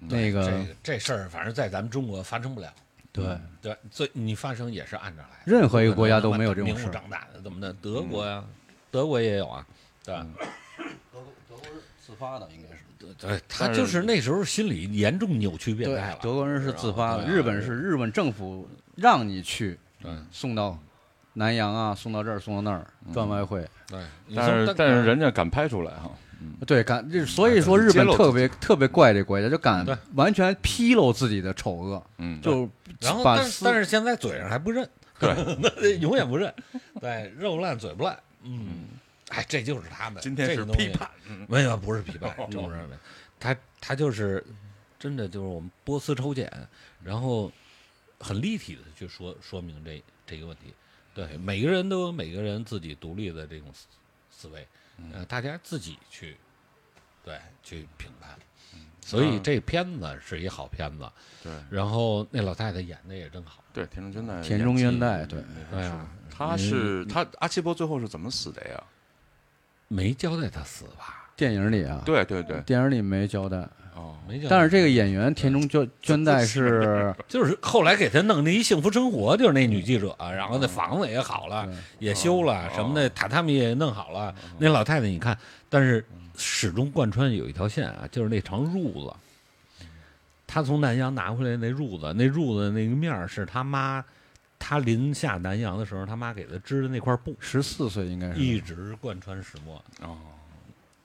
[0.00, 2.72] 那这个个这事儿，反正在咱们中国发生不了。
[3.12, 5.28] 对对，最你发生也是按着来。
[5.46, 6.86] 任何一个国家都没有这种明事儿。
[6.88, 7.72] 目张胆的怎么的？
[7.80, 8.44] 德国呀，
[8.90, 9.66] 德国也有啊，
[10.04, 10.14] 对
[12.06, 12.82] 自发的，应该是。
[13.18, 16.18] 对，他就是那时候心理严重扭曲变态了。
[16.22, 20.78] 德国人是自发的，啊日本是日本政府让你去对送到
[21.34, 23.66] 南洋啊，送到这儿，送到那儿赚外汇。
[23.88, 24.00] 对，
[24.34, 26.10] 但是但是人家敢拍出来哈，
[26.66, 32.68] 对，敢，这所以说日本特别特别怪这国家，就敢对完全披露自己的丑恶，嗯，就
[33.00, 34.88] 然后但是但是现在嘴上还不认，
[35.20, 36.52] 对 那永远不认，
[37.00, 38.88] 对，肉烂嘴不烂，嗯，
[39.28, 40.22] 哎，这就是他们。
[40.22, 42.98] 今天是这东西批判，嗯没有，不是批判， 真不是的。
[43.38, 44.44] 他他就是
[44.98, 46.50] 真的就是我们波斯抽检，
[47.02, 47.50] 然后
[48.18, 50.72] 很立体的去说说明这这个问题。
[51.14, 53.86] 对，每个人都有每个人自己独立的这种思
[54.30, 54.66] 思维，
[55.12, 56.36] 呃，大家自己去
[57.24, 58.30] 对去评判。
[59.00, 61.08] 所以嗯这片子是一好片子，
[61.42, 63.62] 对然后那老太太演的也真好。
[63.72, 68.84] 对，田中真奈田中演技元代对对啊，他是他阿奇波最后是怎么死的呀？
[69.88, 71.28] 没交代他死吧？
[71.36, 73.58] 电影里啊，对对对，电影里没交代。
[73.94, 74.48] 哦，没交代。
[74.50, 81.68] 但是这个演员田中娟娟代是 就是后来给他弄那一幸福生活，就是那女记者，然后那房子也好了，
[81.98, 84.34] 也修了，哦什么的榻榻米也弄好了。
[84.58, 85.36] 那老太太你看，
[85.68, 86.04] 但是
[86.36, 89.14] 始终贯穿有一条线啊，就是那长褥子。
[90.46, 94.02] 他从南洋拿回来那褥子，那褥子那个面儿是他妈，
[94.68, 99.80] 她临下南洋的时候，他妈给他织的那块布，十四岁，应该是一直贯穿始末。
[100.00, 100.18] 哦，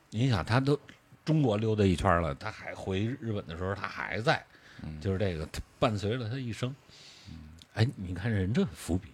[0.09, 0.79] 你想，他都
[1.23, 4.43] 中国溜达一圈了，他还回日本的时候，他还在，
[4.81, 4.99] 嗯。
[4.99, 6.73] 就是这个，他伴随了他一生。
[7.75, 9.09] 哎，你看人这伏笔，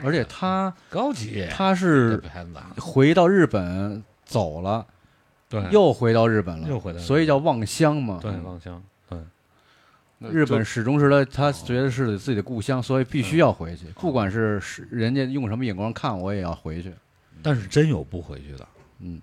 [0.00, 2.22] 而且他高级，他是
[2.76, 4.86] 回到日本走了，
[5.48, 5.60] 对。
[5.72, 7.04] 又回到日本了，又回到日本。
[7.04, 8.20] 所以叫望乡嘛。
[8.22, 8.80] 对望乡，
[10.30, 16.92] 日本始终是他，他觉得是自己的故乡，所以必须要回去，不管是是人家用什么眼光看我，也要回去。
[17.42, 18.68] 但是真有不回去的。
[19.00, 19.20] 嗯，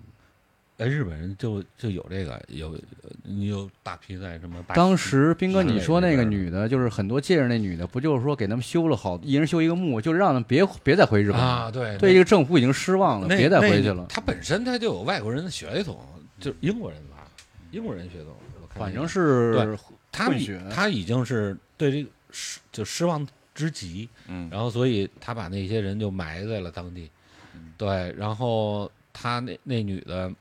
[0.77, 4.61] 哎，日本人就就有这个，有呃你有大批在什么？
[4.75, 11.39] 当时斌哥你说那个女的，就是很多借着那女的，不就是说给他们修了好，一人修一个墓，就让他们别别再回日本。
[11.39, 14.05] 啊，对对这个政府已经失望了，别再回去了。
[14.09, 15.97] 他本身他就有外国人的血统，
[16.39, 17.25] 就是英国人吧，
[17.71, 18.33] 英国人血统，
[18.75, 19.77] 反正是对
[20.11, 24.49] 他已他已经是对这个失就失望之极，嗯。
[24.49, 27.09] 然后所以他把那些人就埋在了当地，
[27.77, 30.31] 对，然后他那那女的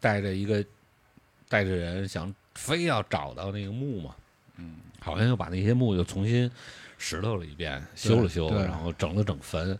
[0.00, 0.64] 带着一个
[1.48, 4.14] 带着人想非要找到那个墓嘛，
[4.56, 6.50] 嗯，好像又把那些墓又重新
[6.98, 9.78] 石头了一遍，修了修，然后整了整坟，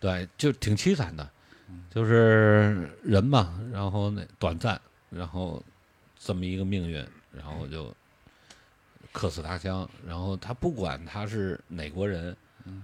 [0.00, 1.28] 对，就挺凄惨的，
[1.90, 4.80] 就是人嘛，然后那短暂，
[5.10, 5.62] 然后
[6.18, 7.94] 这么一个命运，然后就
[9.14, 12.82] 客死他乡，然后他不管他是哪国人，嗯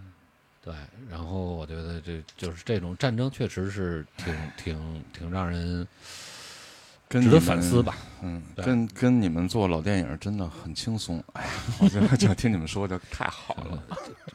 [0.64, 0.72] 对，
[1.10, 5.86] 然后我觉得这就是这种战争确实是挺挺挺让人
[7.08, 7.96] 值得反思吧。
[8.22, 11.22] 嗯，跟跟你们做老电影真的很轻松。
[11.32, 13.82] 哎呀，我觉得 就听你们说的太好了。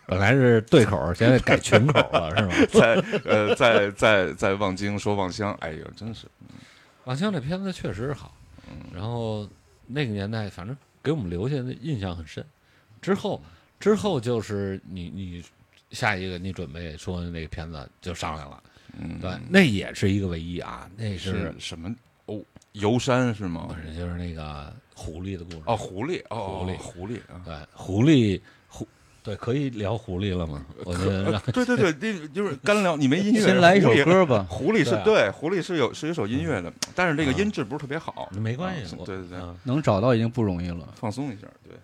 [0.06, 2.54] 本来是对口，现在改群口了，是吗？
[2.74, 6.28] 在呃，在在在望京说望乡，哎呦，真是
[7.06, 8.36] 望乡这片子确实是好，
[8.68, 9.48] 嗯然后
[9.88, 12.44] 那个年代反正给我们留下的印象很深。
[13.00, 13.39] 之后
[13.80, 15.44] 之后就是你你
[15.91, 18.63] 下一个你准备说的那个片子就上来了，
[19.00, 21.96] 嗯，对，那也是一个唯一啊，那是是什么？
[22.26, 22.41] 哦，
[22.72, 23.76] 游山是吗不？
[23.76, 27.41] 是就是那个狐狸的故事哦，狐狸，哦，狐狸狐狸啊。
[27.46, 28.64] 对狐狸狐
[29.26, 30.64] 对可以聊狐狸了吗？
[30.86, 31.04] 我觉
[31.52, 33.92] 对对对，那就是干聊，你没音乐，先来一首。
[34.06, 34.46] 歌吧。
[34.50, 38.30] 狐狸是对狐狸是有是一首音乐的，但是这个音质不是特别好。
[38.40, 40.94] 没关系对对对，嗯能找到已经不容易了。
[40.96, 41.76] 放松一下，对。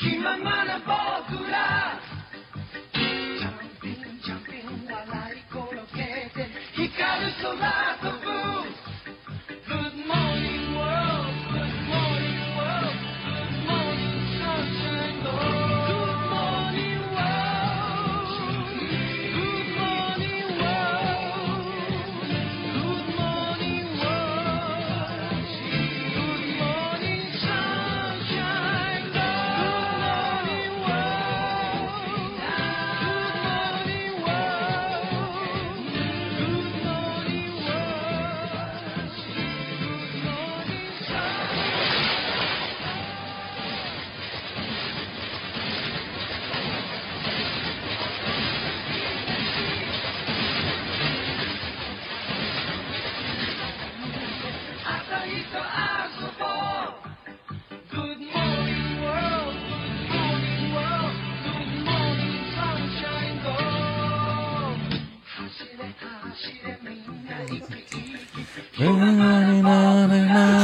[0.00, 0.51] Chimamanda.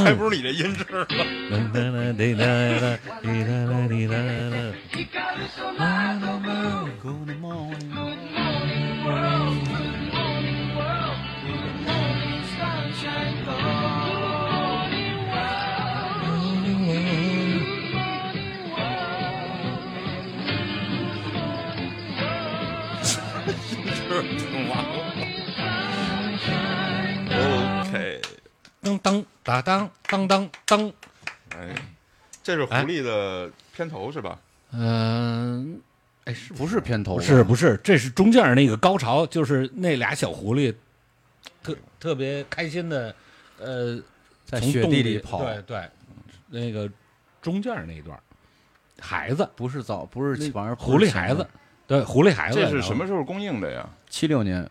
[0.04, 1.06] 还不如你这音质吗。
[28.88, 28.98] 当
[29.42, 30.92] 当当当当当当，
[31.50, 31.74] 哎，
[32.42, 34.38] 这是狐狸的片头是吧？
[34.72, 35.80] 嗯，
[36.24, 37.16] 哎，是不是片头？
[37.16, 40.74] 不是不是，这是中间那个高潮，就是那俩小狐狸
[41.62, 43.14] 特特别开心的，
[43.58, 44.00] 呃，
[44.44, 45.88] 在雪地里跑，对对，
[46.48, 46.90] 那个
[47.42, 48.18] 中间那一段，
[49.00, 51.46] 孩子，不是早，不是反而狐狸孩子，，
[51.86, 53.88] 对，狐狸孩子，这是什么时候公映的呀？
[54.08, 54.68] 七六年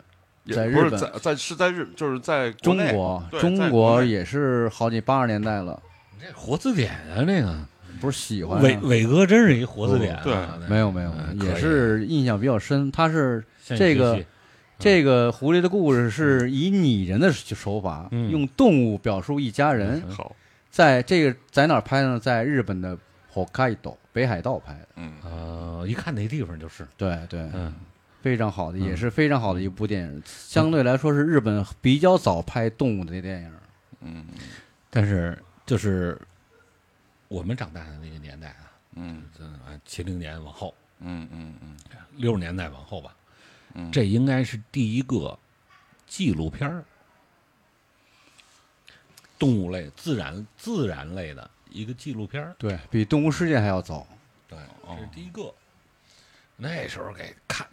[0.54, 5.80] 在日本在在是在日，就是在中国，中国也是好几八十年代了，
[6.20, 7.56] 这活字典啊，这个
[8.00, 12.90] 不是喜欢啊伟伟哥真是一活字典啊，对没有没有嗯，也是印象比较深。
[12.90, 14.22] 他是这个
[14.78, 20.02] 这个狐狸的故事是以拟人的手法，嗯用动物表述一家人。
[20.06, 20.36] 嗯好，
[20.70, 22.20] 在这个在哪儿拍呢？
[22.20, 22.96] 在日本的
[23.34, 24.88] Hokkaido 北海道拍的。
[24.96, 27.74] 嗯，呃，一看那地方就是，对对，嗯，
[28.28, 30.22] 非常好的，嗯也是非常好的一部电影。
[30.26, 33.52] 相对来说是日本比较早拍动物的电影。
[34.00, 34.26] 嗯
[34.90, 36.20] 但是就是
[37.28, 41.76] 我们长大的那个年代啊，嗯嗯，七零年往后，嗯嗯嗯
[42.16, 43.16] 六十年代往后吧，
[43.74, 45.38] 嗯，这应该是第一个
[46.06, 46.84] 纪录片儿，
[49.38, 52.54] 动物类、自然自然类的一个纪录片儿。
[52.58, 54.06] 对比《动物世界》还要早。
[54.46, 55.54] 对，哦这是第一个。
[56.60, 57.64] 那时候给看，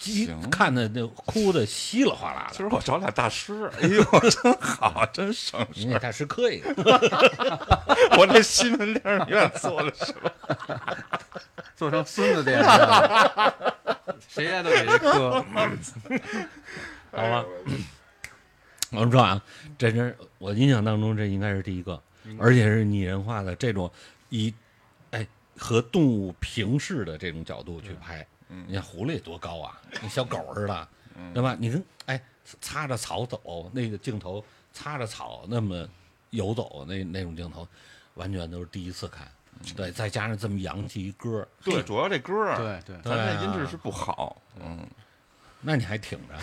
[0.00, 2.56] 鸡行看的那哭的稀里哗啦的。
[2.56, 5.90] 今儿我找俩大师，哎呦， 真好，真省事人。
[5.90, 6.72] 家大师磕一个，
[8.18, 10.32] 我这西门电影院做的是吧？
[11.76, 12.64] 做成孙子电影，
[14.26, 15.44] 谁家都给这磕。
[17.12, 17.44] 好吧？
[18.92, 19.42] 我们说啊，
[19.76, 22.02] 这是我印象当中这应该是第一个，
[22.38, 23.92] 而且是拟人化的这种
[24.30, 24.54] 以
[25.10, 25.26] 哎
[25.58, 28.22] 和动物平视的这种角度去拍。
[28.22, 28.26] 嗯
[28.66, 30.88] 你看狐狸多高啊， 跟小狗似的，
[31.32, 31.56] 对吧？
[31.58, 32.20] 你跟哎
[32.60, 35.88] 擦着草走那个镜头，擦着草那么
[36.30, 37.66] 游走那那种镜头，
[38.14, 39.26] 完全都是第一次看。
[39.76, 44.40] 对，再加上这么洋气一歌，对，主要这歌儿，对对，咱这音质是不好。
[44.58, 44.88] 嗯，
[45.60, 46.34] 那你还挺着。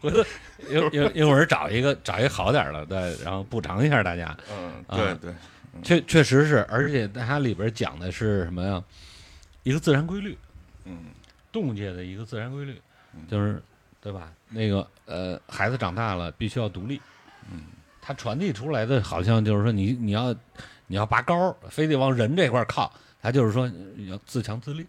[0.00, 0.24] 回头
[0.66, 4.34] 一一一会儿找一个找一个好点儿的，对，然后补偿一下大家。
[4.50, 5.34] 嗯，啊对对，
[5.82, 8.82] 确确实是，而且它里边讲的是什么呀？
[9.62, 10.36] 一个自然规律，
[10.84, 11.06] 嗯。
[11.52, 12.80] 动物界的一个自然规律
[13.12, 13.60] 嗯，就是
[14.00, 14.32] 对吧？
[14.48, 17.00] 那个呃，孩子长大了必须要独立，
[17.50, 17.62] 嗯，
[18.00, 20.32] 他传递出来的好像就是说你你要
[20.86, 24.86] 你要拔高，非得往人这块靠，他就是说你要自强自立，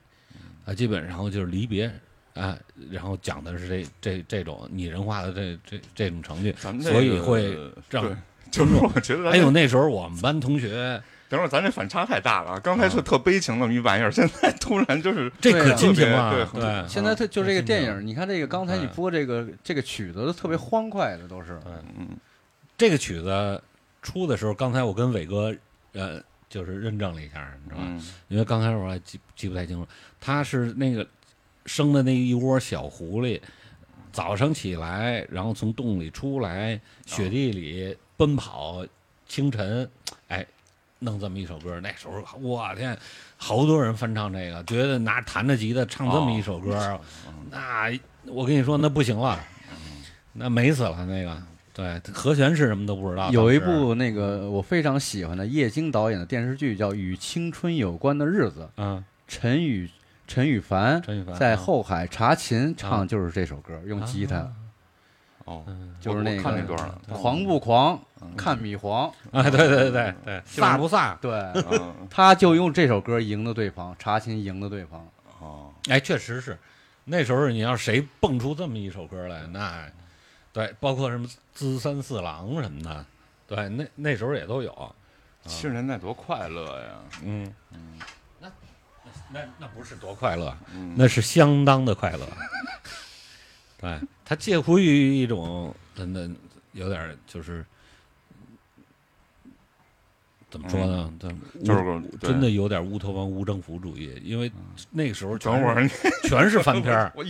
[0.63, 1.91] 啊，基本上就是离别
[2.35, 2.55] 啊，
[2.91, 7.57] 然后讲的是这这这种拟人化的这这这种程序，咱们这所以会
[7.89, 8.15] 让对，
[8.51, 11.01] 就是我觉得还有那时候我们班同学，
[11.31, 21.57] 等会儿咱这反差太大了，刚才是特悲情那么一玩意儿，现在突然就是这可对啊亲情啊，对对，现在它就这个电嗯影，你看这个刚才你播这个这个曲子都特别欢快的，都是。
[21.65, 22.09] 嗯
[22.77, 23.63] 这个曲子
[24.01, 25.55] 出的时候，刚才我跟伟哥
[25.93, 27.87] 呃就是认证了一下，你知道吧？
[27.87, 29.87] 嗯因为刚开始我还记记不太清楚，
[30.19, 31.07] 他是那个
[31.65, 33.39] 生的那一窝小狐狸，
[34.11, 38.85] 早上起来，然后从洞里出来，雪地里奔跑，
[39.27, 39.89] 清晨，
[40.27, 40.45] 哎，
[41.03, 41.79] 弄这么一首歌。
[41.81, 42.97] 那时候我天，
[43.37, 46.99] 好多人翻唱这个，觉得拿弹着吉他唱这么一首歌，
[47.49, 47.91] 那
[48.25, 49.39] 我跟你说那不行了，
[50.33, 51.41] 那美死了那个。
[51.73, 53.31] 对，和弦是什么都不知道。
[53.31, 59.89] 有一部那个我非常喜欢的叶京导演的电视剧，叫《与青春有关的日子》，嗯，陈羽
[60.27, 64.51] 陈羽凡陈羽凡在啊后海查琴啊唱就是这首歌，用吉他，啊
[65.45, 67.99] 哦，嗯就是那个段了，狂不狂，嗯
[68.37, 71.17] 看米黄，啊，对对对对，是飒不飒？
[71.19, 71.31] 对，
[71.71, 75.07] 嗯他就用这首歌赢的对方，查琴赢的对方。
[75.39, 76.57] 哦，哎，确实是，
[77.05, 79.85] 那时候你要谁蹦出这么一首歌来，那
[80.53, 83.05] 对，包括什么资三四郎什么的，
[83.47, 84.95] 对，那那时候也都有。
[85.45, 86.89] 七十年代多快乐呀！
[87.23, 87.51] 嗯
[88.39, 88.51] 那
[89.31, 92.27] 那那不是多快乐，嗯那是相当的快乐。
[93.81, 96.29] 对，它介乎于一种真的
[96.73, 97.65] 有点就是
[100.51, 101.11] 怎么说呢？
[101.17, 101.33] 对
[101.63, 104.51] 就是乌真的有点乌托邦、无政府主义，因为
[104.91, 105.89] 那个时候全
[106.23, 107.23] 全是翻篇儿 我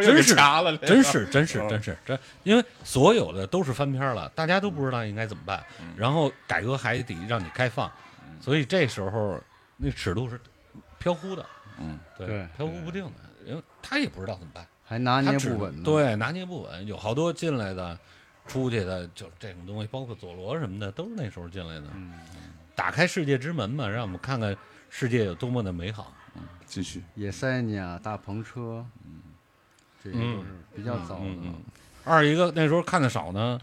[0.00, 0.34] 真是
[0.76, 5.64] 真是真是嗯真是真，因为所有的都是翻篇儿了，大家都不知道应该怎么办。
[5.96, 7.90] 然后改革还得让你开放，
[8.40, 9.40] 所以这时候
[9.78, 10.38] 那尺度是
[10.98, 11.46] 飘忽的，
[11.80, 13.10] 嗯，对，飘忽不定的，
[13.46, 17.98] 因为他也不知道怎么办，还拿捏不稳。，对，拿捏不稳，有好多进来的、
[18.46, 21.86] 出去的，就这种东西，包括佐罗什么的，都是那时候进来的。
[21.94, 22.12] 嗯，
[22.74, 24.56] 打开世界之门嘛，让我们看看
[24.90, 26.12] 世界有多么的美好。
[26.36, 29.22] 嗯继续，野塞尼亚、大篷车，嗯
[30.02, 31.24] 这些都是比较早的。
[31.24, 31.62] 嗯嗯。
[32.04, 33.60] 二一个那时候看的少呢，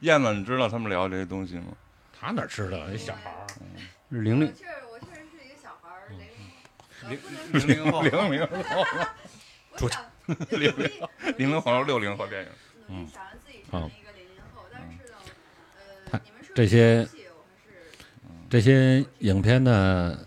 [0.00, 1.66] 燕子，你知道他们聊这些东西吗？
[2.18, 2.78] 他哪知道？
[2.88, 3.46] 那小孩儿，
[4.10, 6.06] 零零我确实我确实是一个小孩儿，
[7.58, 8.48] 零零零后， 零零
[9.80, 10.04] 我想
[10.50, 10.90] 零零
[11.36, 12.48] 零零后六零后电影，
[12.88, 13.22] 嗯，想
[16.54, 17.08] 这些
[18.50, 20.18] 这些影片呢，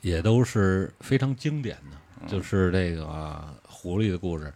[0.00, 4.52] 也都是非常经典的，就是这个、狐狸的故事。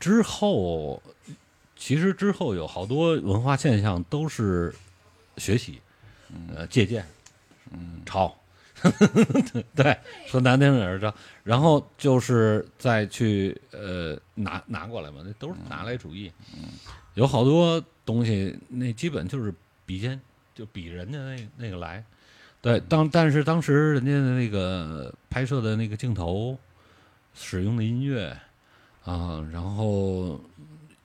[0.00, 1.00] 之后，
[1.76, 4.74] 其实之后有好多文化现象都是
[5.36, 5.80] 学习，
[6.54, 7.06] 呃，借鉴，
[7.70, 8.36] 嗯抄，
[9.74, 16.30] 对，说难听点儿抄，然后就是再去呃拿拿过来嘛，那都是拿来主义。
[17.14, 19.54] 有好多东西，那基本就是
[19.86, 20.20] 比肩，
[20.54, 22.04] 就比人家那那个来。
[22.60, 26.58] 对，当但是当时人家的那个拍摄的那个镜头，
[27.34, 28.34] 使用的音乐
[29.04, 30.40] 啊，然后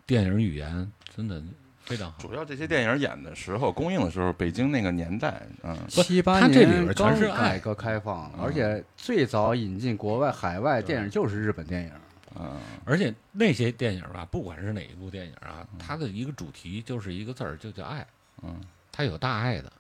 [0.06, 1.44] 电影语言真的
[1.84, 2.18] 非常好。
[2.20, 11.92] 主要这些电影演的时候，公映的时候，北京那个年代，嗯，七八他这里年边全是刚改革开放，嗯而且最早引进国外海外电影就是日本电影。
[12.40, 18.08] 嗯而且那些电影吧，不管是哪一部电影啊，它的一个主题就是一个字儿，就叫爱。
[18.44, 18.60] 嗯，
[18.92, 19.72] 他有大爱的。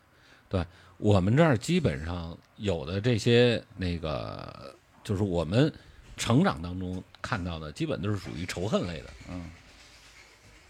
[0.47, 0.65] 对
[0.97, 5.71] 我们这儿基本上有的这些那个，就是我们
[6.17, 9.49] 成长当中看到的，基本都是属于仇恨类的，嗯，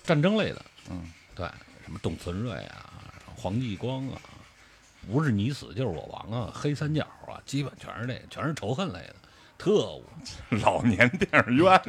[0.04, 0.66] 战争类的。
[0.92, 1.48] 嗯，对，
[1.84, 2.94] 什么董存瑞啊，
[3.36, 4.22] 黄继光啊，
[5.12, 9.16] 不是你死就是我亡啊，黑三角啊，基本全是这，全是仇恨类的。
[9.60, 10.04] 特务。
[10.64, 11.82] 老年电影院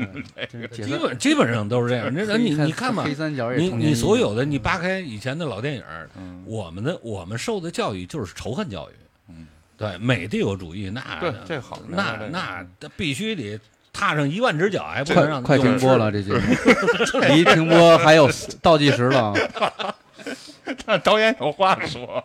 [0.50, 2.08] 这个，基本基本上都是这样。
[2.14, 5.82] 那你你看嘛黑，三角也你你所有的你扒开以前的老电影，
[6.16, 8.94] 嗯，我们的我们受的教育就是仇恨教育，
[9.30, 13.58] 嗯，对美帝国主义那对这好那那那必须得
[13.92, 18.30] 踏上一万只脚，还不快能让快停播了，这这节目离停播还有
[18.62, 19.34] 倒计时了。
[21.02, 22.24] 导演有话说，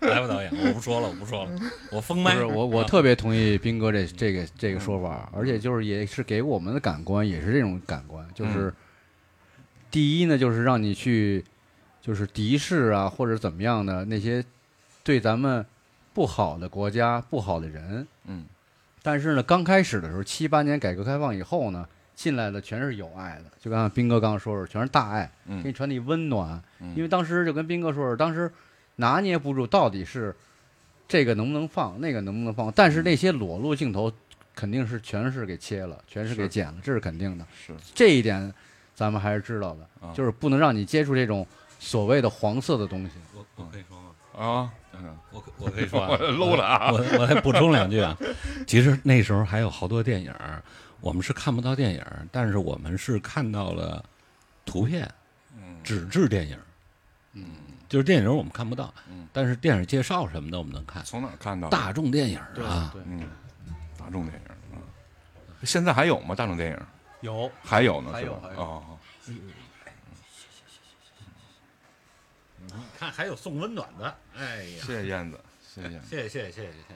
[0.00, 1.50] 来吧，导演，我不说了，我不说了，
[1.92, 2.34] 我封麦。
[2.34, 8.72] 不是我，我特别同意斌哥这这个这个说法，而且就是也是给我们的感官也是这种感官，就是
[9.90, 11.44] 第一呢，就是让你去
[12.00, 14.44] 就是敌视啊或者怎么样的那些
[15.02, 15.64] 对咱们
[16.12, 18.44] 不好的国家、不好的人，嗯
[19.02, 26.62] 但是呢，刚开始的时候，七八年改革开放以后呢，进来的全是有爱的，就刚刚斌哥刚刚说说，全是大爱，给你嗯传递温暖。
[26.80, 28.52] 嗯因为当时就跟斌哥说说，当时
[29.00, 30.34] 拿捏不住到底是
[31.08, 34.12] 这个能不能放，那个能不能放，但是那些裸露镜头
[34.54, 37.44] 肯定是全是给切了，全是给剪了，这是肯定的。
[37.66, 38.52] 是这一点
[38.94, 41.46] 咱们还是知道的，啊就是不能让你接触这种
[41.78, 43.12] 所谓的黄色的东西。
[43.34, 44.06] 我我可以说吗？
[44.36, 48.16] 啊，嗯我可我可以说、啊，我搂了啊我我再补充两句啊。
[48.66, 50.32] 其实那时候还有好多电影，
[51.00, 54.04] 我们是看不到电影，但是我们是看到了
[54.64, 55.10] 图片，
[55.56, 56.58] 嗯纸质电影，
[57.32, 57.44] 嗯，
[57.90, 61.04] 就是电影我们看不到嗯，但是电影介绍什么的我们能看。
[61.04, 61.76] 从哪儿看到的？
[61.76, 63.28] 大众电影啊，对，嗯，
[63.98, 64.78] 大众电影啊，
[65.64, 66.34] 现在还有吗？
[66.34, 66.78] 大众电影
[67.20, 69.42] 有还有呢，还有还有哦，你
[72.98, 75.40] 看还有送温暖的，哎呀，谢谢燕子，
[75.74, 76.94] 谢谢燕子，谢谢谢谢谢谢谢谢。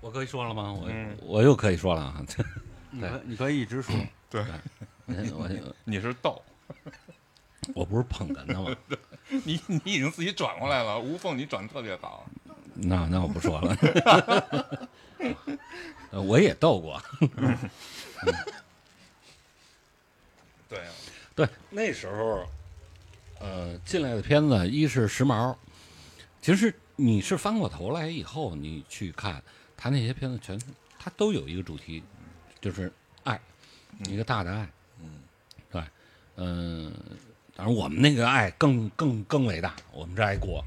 [0.00, 0.72] 我可以说了吗？
[0.72, 2.24] 我、嗯我又可以说了啊！
[2.92, 3.94] 你可你可以一直说，
[4.30, 4.40] 对，
[5.06, 6.40] 我我你是逗，
[7.74, 8.76] 我不是捧哏的吗？
[9.44, 12.26] 你你已经自己转过来了，无缝你转的特别好，
[12.74, 14.88] 那那我不说了。
[16.10, 17.00] 呃我也逗过，
[20.68, 20.92] 对啊，
[21.36, 22.44] 对那时候，
[23.38, 25.54] 呃，进来的片子一是时髦，
[26.42, 29.40] 其实你是翻过头来以后，你去看
[29.76, 30.60] 他那些片子全，
[30.98, 32.02] 他都有一个主题，
[32.60, 32.92] 就是
[33.22, 33.40] 爱，
[34.08, 34.68] 一个大的爱。
[35.00, 35.22] 嗯，
[35.70, 35.82] 对，
[36.36, 36.92] 嗯、
[37.60, 40.64] 当然我们那个爱更更更伟大，我们这爱国。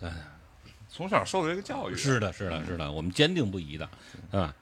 [0.00, 0.10] 对，
[0.88, 3.88] 从小受的这个教育是的，是的，是的，我们坚定不移的，
[4.28, 4.52] 对吧？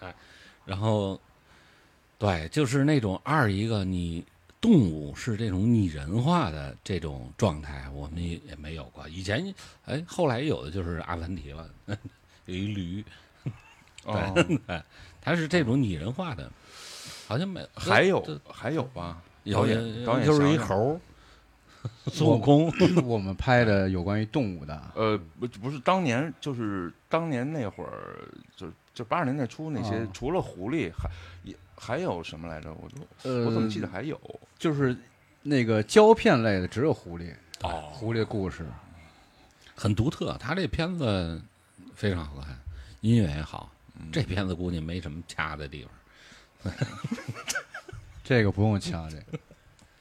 [0.00, 0.12] 哎，
[0.64, 1.20] 然后，
[2.18, 4.24] 对，就是那种二一个你
[4.60, 9.08] 动物是这种拟人化的这种状态，我们也也没有过。
[9.08, 9.54] 以前
[9.84, 11.70] 哎，后来有的就是阿凡提了，
[12.46, 13.04] 有一驴，
[14.02, 14.34] 哦，
[14.66, 14.82] 哎，
[15.22, 16.50] 它是这种拟人化的，
[17.28, 19.22] 好像没还有这还有吧？
[19.48, 21.00] 有导演导演就是一猴儿，
[22.10, 22.72] 孙悟空，
[23.06, 31.10] 我们拍的有关于动物的， 呃，不不是当年，就是当年那会儿，就就八十年代初那些，哦除了狐狸，还
[31.44, 32.72] 也还有什么来着？
[32.74, 34.20] 我就呃，我怎么记得还有
[34.58, 34.96] 就是
[35.42, 37.32] 那个胶片类的只有狐狸，
[37.62, 38.66] 哦，狐狸故事。
[39.74, 40.36] 很独特。
[40.40, 41.40] 他这片子
[41.94, 42.58] 非常好看，
[43.00, 43.70] 音乐也好。
[44.12, 45.84] 这片子估计没什么掐的地
[46.64, 46.72] 方，
[48.28, 49.38] 这个不用掐， 这个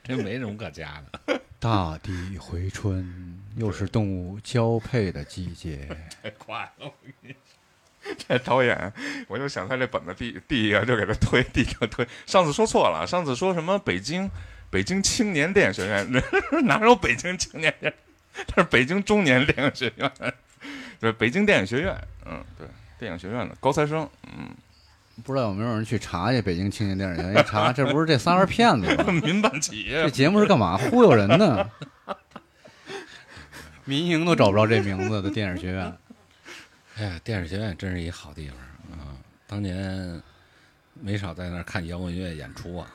[0.04, 1.40] 这没什么可加的。
[1.60, 5.88] 大地回春，又是动物交配的季节。
[6.22, 6.86] 太快了！
[6.88, 8.92] 我跟你说这导演，
[9.30, 12.06] 我就想他这本子第第一个就给他推，第一个推。
[12.26, 14.30] 上次说错了，上次说什么北京
[14.70, 16.06] 北京青年电影学院，
[16.68, 18.44] 哪有北京青年电影？
[18.46, 20.12] 他是北京中年电影学院，
[21.00, 22.68] 对，北京电影学院，嗯，对，
[23.00, 24.50] 电影学院的高材生，嗯，
[25.24, 27.41] 不知道有没有人去查去北京青年电影学院？
[27.41, 29.11] 一查，这不是这仨人骗子吗？
[29.24, 30.78] 民办企业这，节目是干嘛？
[30.78, 31.70] 忽悠人呢？
[33.86, 35.97] 民营都找不着这名字的电影学院。
[36.97, 38.57] 哎呀，电影学院真是一好地方
[38.99, 39.15] 啊！
[39.47, 40.22] 当年
[40.93, 42.88] 没少在那儿看摇滚乐演出啊。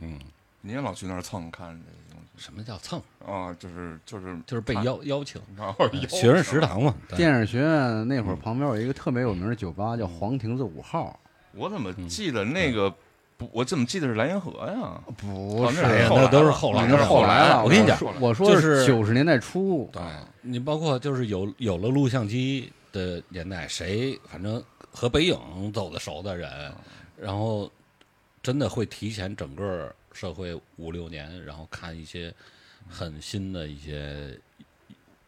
[0.00, 0.18] 嗯，
[0.60, 1.93] 你也老去那儿蹭看这个东西
[2.36, 3.00] 什么叫蹭？
[3.24, 3.54] 啊？
[3.58, 6.94] 就是就是就是被邀邀请， 然后学生食堂嘛。
[7.16, 11.18] 电影学院那会儿旁边有一个特别有名的酒吧，叫黄亭子五号。
[11.52, 12.92] 我怎么记得那个
[13.36, 13.48] 不？
[13.52, 15.00] 我怎么记得是蓝银河呀？
[15.16, 17.62] 不是那都是后来的那是后来了。
[17.62, 20.02] 我跟你讲，我说就是九十年代初，对
[20.42, 26.50] 你包括就是有有了录像机的年代，谁反正和北影走的熟的人，
[27.16, 27.70] 然后
[28.42, 32.32] 真的会提前整个社会五六年，然后看一些
[32.88, 34.40] 很新的一些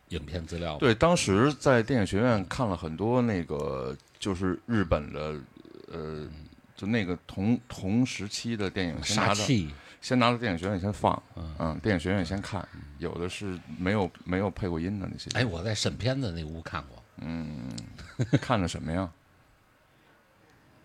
[0.08, 0.78] 影片资料。
[0.78, 5.38] 对，当时在电影学院看了很多那个，就是日本的，
[5.92, 6.26] 呃，
[6.74, 9.70] 就那个同同时期的电影，先拿到杀气，
[10.00, 11.54] 先拿到电影学院先放，嗯。
[11.58, 12.66] 嗯，电影学院先看，
[12.98, 17.70] 有的是没有没有配过音的那些，哎，我在审片子那屋看过，嗯，
[18.40, 19.10] 看的什么呀？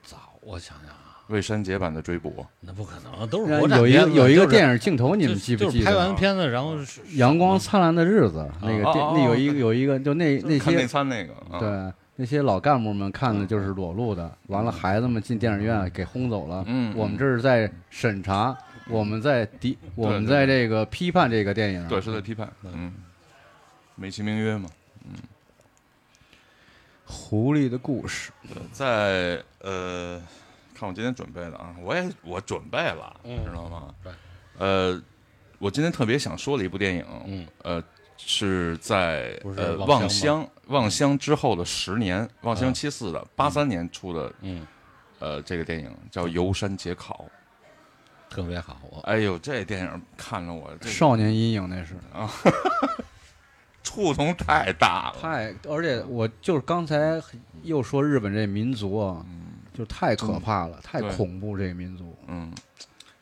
[0.03, 5.97] 早我想想啊，未删节版的追捕，那不可能，都是国产有一个有一个电影镜头，你们记不就是拍记得拍？
[5.97, 16.63] 完片子，然后是阳光灿烂的日子，那个电那有一个有一个，就那那些参那个，啊，对那些老干部们看的就是裸露的，完了孩子们进电影院给轰走了。
[16.67, 18.55] 嗯，我们这是在审查，
[18.89, 21.87] 我们在敌，我们在这个批判这个电影。
[21.87, 22.93] 对是在批判，嗯，
[23.95, 24.69] 美其名曰嘛，
[25.05, 25.13] 嗯
[27.13, 28.31] 狐狸的故事，
[28.71, 30.21] 在呃，
[30.81, 33.93] 看我今天准备的啊，我也我准备了，嗯知道吗？
[34.03, 34.11] 对，
[34.57, 34.99] 呃，
[35.59, 37.83] 我今天特别想说的一部电影，嗯呃，
[38.17, 44.65] 是在呃望乡望乡之后的十年，望乡啊七四的八三年出的，嗯，
[45.19, 47.27] 呃，这个电影叫《游山解考
[48.27, 48.97] 特别好，我》。
[49.01, 52.27] 哎呦，这电影看了我这少年阴影那是啊
[53.83, 57.21] 触动太大了，太，而且我就是刚才
[57.61, 59.23] 又说日本这民族啊，
[59.73, 62.17] 就太可怕了，太恐怖这个民族。
[62.27, 62.53] 嗯，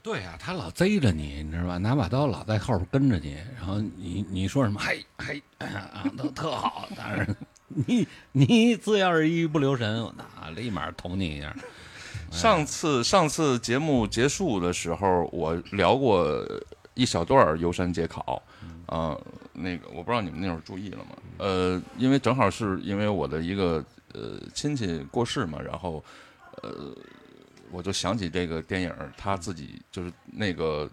[0.01, 1.77] 对呀、他老贼着你，你知道吧？
[1.77, 7.35] 拿把刀老在后边跟着你，然后你你说什么嘿嘿啊，都 特好，但是
[7.67, 11.55] 你你只要是一不留神，我那立马捅你一下。
[12.31, 16.45] 上次上次节目结束的时候，我聊过
[16.93, 18.41] 一小段儿游山解考，
[18.85, 19.17] 啊、
[19.53, 21.15] 那个我不知道你们那会儿注意了吗？
[21.37, 23.83] 呃，因为正好是因为我的一个
[24.13, 26.03] 呃亲戚过世嘛，然后
[26.61, 26.95] 呃
[27.71, 30.89] 我就想起这个电影，他自己就是那个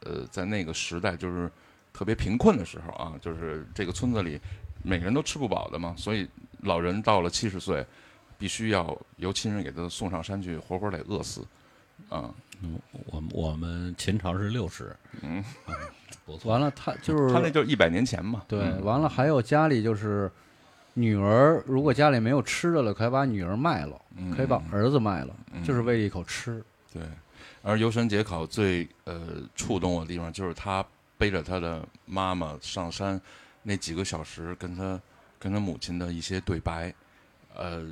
[0.00, 1.50] 呃在那个时代就是
[1.92, 4.40] 特别贫困的时候啊，就是这个村子里
[4.82, 6.28] 每个人都吃不饱的嘛，所以
[6.60, 7.86] 老人到了七十岁。
[8.38, 11.40] 必须要由亲人给他送上山去，活活得饿死，
[12.10, 15.42] 啊、嗯，我我们秦朝是六十，嗯，
[16.26, 16.52] 不错。
[16.52, 20.30] 完了，他就是他那就是一百年前嘛，对，嗯完了还有家里就是
[20.98, 26.64] 女儿，如果家里没有吃的了，可以把女儿卖了，嗯可以把儿子卖了，嗯就是为了一口吃。
[26.90, 27.02] 对。
[27.62, 30.82] 而游山解考最呃触动我的地方，就是他
[31.18, 33.20] 背着他的妈妈上山
[33.62, 34.98] 那几个小时，跟他
[35.38, 36.94] 跟他母亲的一些对白，
[37.54, 37.84] 呃，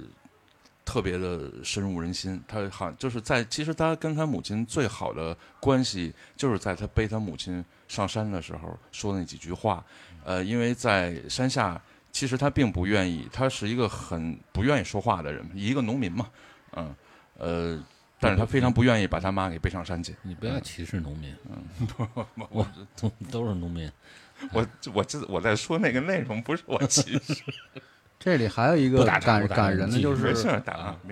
[0.82, 2.42] 特别的深入人心。
[2.48, 9.84] 他好就是在其实他跟他母亲最好的关系，就是在他背他母亲上山的时候说的那几句话。
[10.24, 11.78] 呃，因为在山下，
[12.14, 16.26] 其实他并不愿意，他是一个很不愿意说话的人，一个农民嘛，
[16.76, 16.94] 嗯，
[17.36, 17.84] 呃，
[18.20, 20.14] 但是他非常不愿意把他妈给背上山去。
[20.22, 22.06] 你不要歧视农民，嗯，不
[22.50, 22.64] 我
[22.96, 23.90] 都都是农民。
[24.52, 27.42] 我我这我在说那个内容，不是我歧视。
[28.16, 30.32] 这里还有一个感感人的就是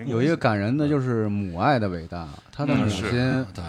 [0.05, 3.11] 有一个感人的就是母爱的伟大，他的母亲
[3.53, 3.63] 对，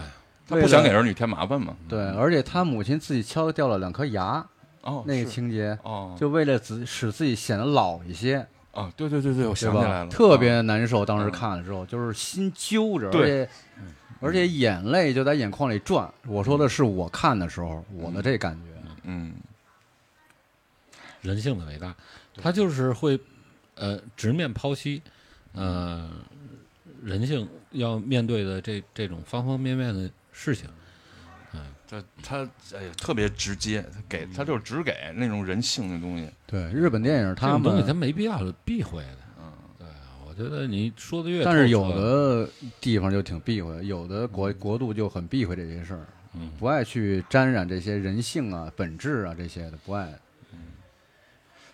[0.48, 1.76] 他不想给儿女添麻烦嘛。
[1.88, 4.46] 对，而且他母亲自己敲掉了两颗牙，
[4.84, 10.08] 哦，那个情节哦，就为了自使自己显得老一些，哦，对对对对，我想起来了，？
[10.10, 13.50] 特啊别难受，当时嗯看的时候就是心揪着，而对且
[14.20, 16.12] 而且眼泪就在眼眶里转。
[16.26, 18.70] 我说的是我看的时候我的这感觉，
[19.04, 19.32] 嗯，
[21.22, 21.94] 人性的伟大，
[22.36, 23.18] 他就是会
[23.76, 25.00] 呃直面剖析，
[25.54, 26.10] 呃
[27.02, 30.68] 人性要面对的这这种方方面面的事情。
[32.00, 32.38] 这他
[32.76, 36.28] 哎呀特别直接，他给他就是只给那种人性的东西。
[36.46, 39.18] 对日本电影他这种东西他们，没必要避讳的。
[39.38, 42.48] 嗯，对啊，我觉得你说的越但是有的
[42.80, 50.12] 地方就挺避讳，有的国国度就很避讳这些事儿，嗯不爱去沾染这些人性啊、本质啊这些的，不爱。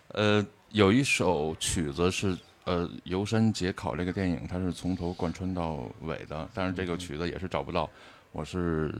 [0.09, 7.89] 呃，有一首曲子是呃《游山解考》这个电影，它是从头贯穿到尾的，但是这个曲子也是找不到，
[8.33, 8.93] 我是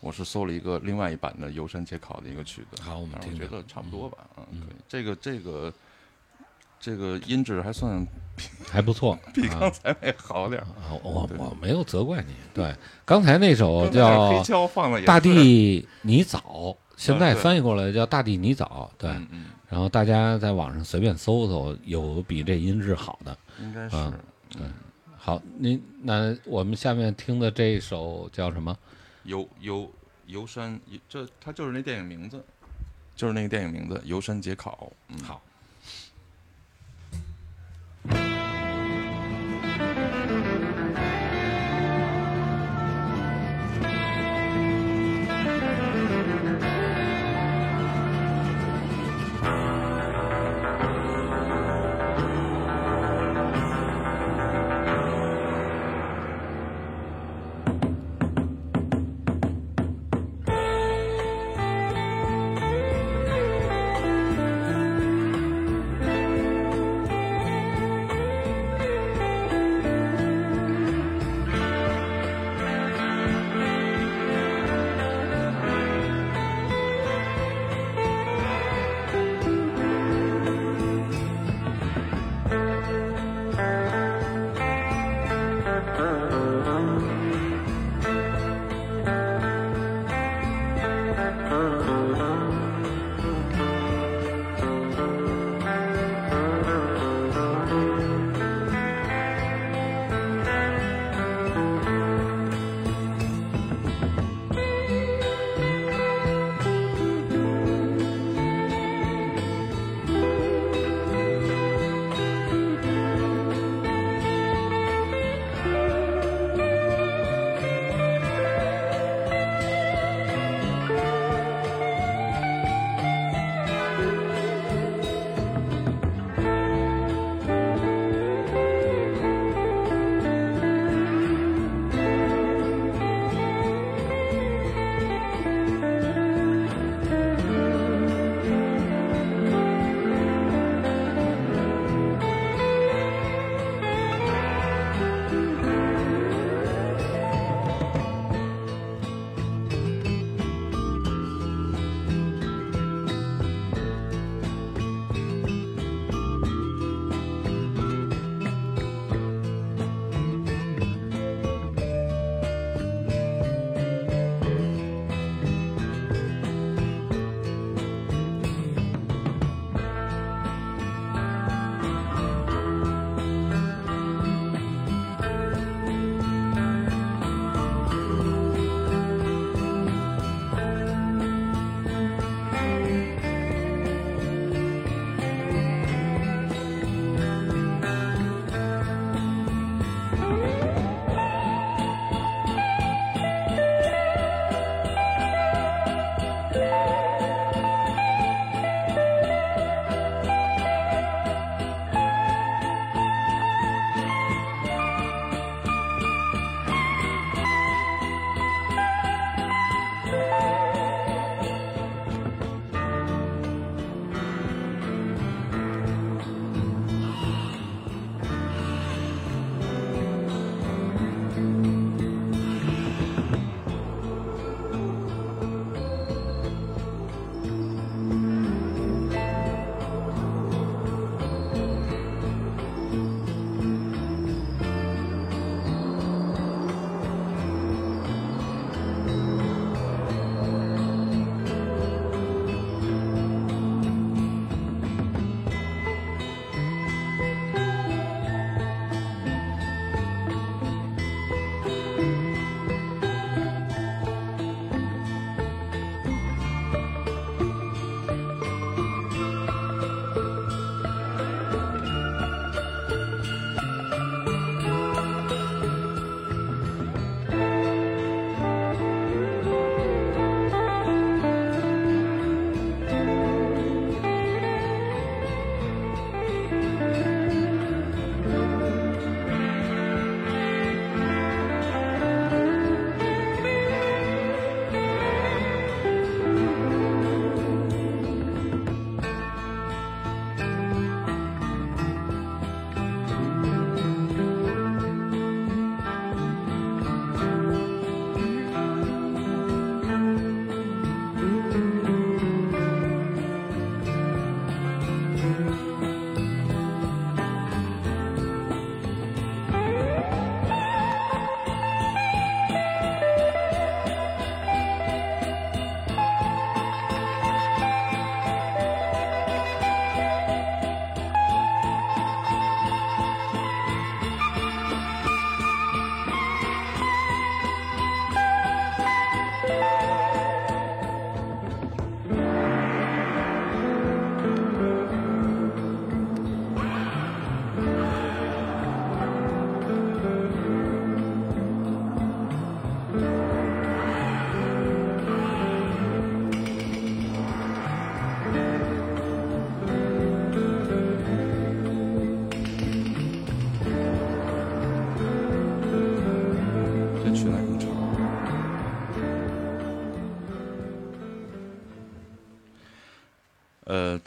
[0.00, 4.76] 我是搜了一个另外一版的《游山解考》的一个曲子，好，我们听觉得差不多吧，嗯，嗯可以。
[4.88, 5.72] 这个这个
[6.80, 8.06] 这个音质还算
[8.66, 10.64] 还不错 比啊刚才那好点儿。
[10.64, 12.34] 啊，我我没有责怪你。
[12.54, 12.74] 对，
[13.04, 16.38] 刚才那首叫胶放了《大地泥枣》，
[16.96, 18.90] 现在翻译过来叫《大地泥枣》。
[19.00, 23.36] 对，嗯嗯，然后大家在网上随便搜搜，有比这音质好的。
[23.60, 23.96] 应该是
[24.58, 24.72] 嗯
[25.18, 28.74] 好，您那我们下面听的这一首叫什么？
[29.24, 29.90] 游游
[30.26, 32.44] 游山，这他就是那电影名字，
[33.14, 34.92] 就是那个电影名字《游山解考》。
[35.08, 35.42] 嗯，好。「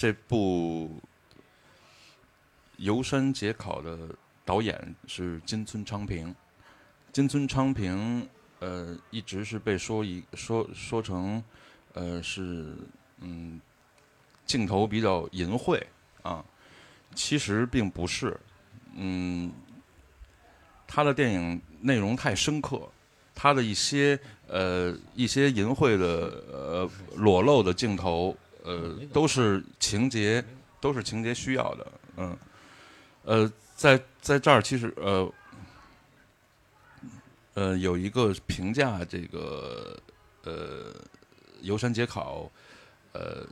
[0.03, 0.99] 这部
[2.75, 3.97] 《游山解考》的
[4.43, 6.35] 导演是金村昌平。
[7.13, 8.27] 金村昌平，
[8.59, 11.41] 呃，一直是被说一说说成，
[11.93, 12.75] 呃，是
[13.21, 13.61] 嗯，
[14.45, 15.81] 镜头比较淫秽
[16.21, 16.43] 啊，
[17.15, 18.37] 其实并不是，
[18.97, 19.53] 嗯，
[20.85, 22.89] 他的电影内容太深刻，
[23.33, 30.43] 他的一些呃一些淫秽的呃裸露的镜头，呃，都是情节
[30.81, 32.37] 都是情节需要的，嗯，
[33.23, 35.31] 呃，在在这儿其实呃。
[37.55, 39.95] 呃，有一个评价这个
[40.43, 40.91] 呃
[41.61, 42.51] 游山解考
[43.11, 43.45] 呃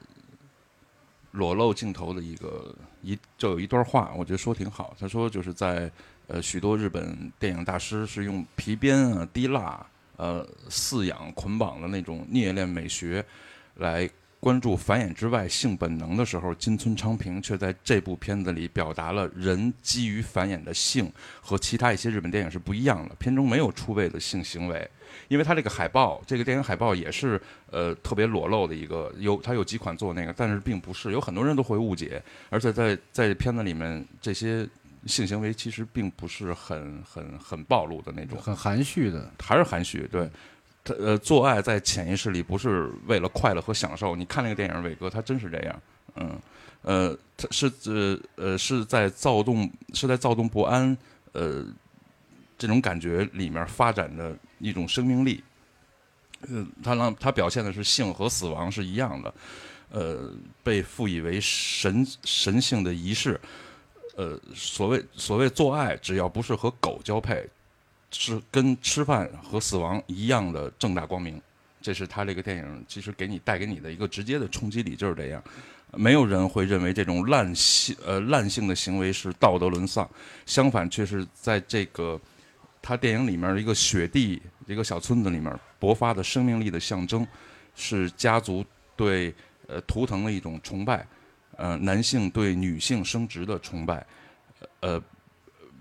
[1.30, 4.98] 裸露镜头的一个一就有一段话，我觉得说挺好。
[5.00, 5.92] 他说就是在
[6.26, 9.86] 呃许多日本电影大师是用皮鞭啊、滴蜡
[10.18, 13.24] 呃饲养捆绑的那种虐恋美学
[13.76, 14.10] 来。
[14.42, 23.14] 关注繁衍之外性本能的时候，金村昌平却在这部片子里表达了人基于繁衍的性和其他一些日本电影是不一样的。
[23.20, 24.90] 片中没有出位的性行为，
[25.28, 27.40] 因为他这个海报，这个电影海报也是
[27.70, 32.20] 呃特别裸露的一个，有他有几款做那个，但是并不是，有很多人都会误解。
[32.50, 34.68] 而且在在片子里面，这些
[35.06, 40.28] 性行为其实并不是很很很暴露的那种，很含蓄的，还是含蓄对。
[40.84, 44.16] 他呃，做爱在潜意识里不是为了快乐和享受。
[44.16, 45.82] 你看那个电影，伟哥他真是这样，
[46.16, 46.40] 嗯，
[46.82, 50.98] 呃，他是呃呃是在躁动，是在躁动不安，
[51.34, 51.64] 呃，
[52.58, 55.44] 这种感觉里面发展的一种生命力。
[56.48, 59.34] 嗯，他让他表现的是性和死亡是一样的，
[59.92, 60.32] 呃，
[60.64, 63.40] 被赋予为神神性的仪式。
[64.16, 67.48] 呃，所谓所谓做爱，只要不是和狗交配。
[68.12, 71.42] 是跟吃饭和死亡一样的正大光明，
[71.82, 75.44] 这是他这个电影其实给你带给你的一个直接的冲击力，就是这样。
[75.94, 80.10] 没有人会认为这种滥性呃滥性的行为是道德沦丧，
[80.46, 82.20] 相反却是在这个
[82.82, 87.26] 他电影里面一个雪地一个小村子里面勃发的生命力的象征，
[87.76, 88.64] 是家族
[88.96, 89.34] 对
[89.68, 91.08] 呃图腾的一种崇拜，
[91.58, 94.06] 呃男性对女性生殖的崇拜，
[94.82, 95.02] 呃。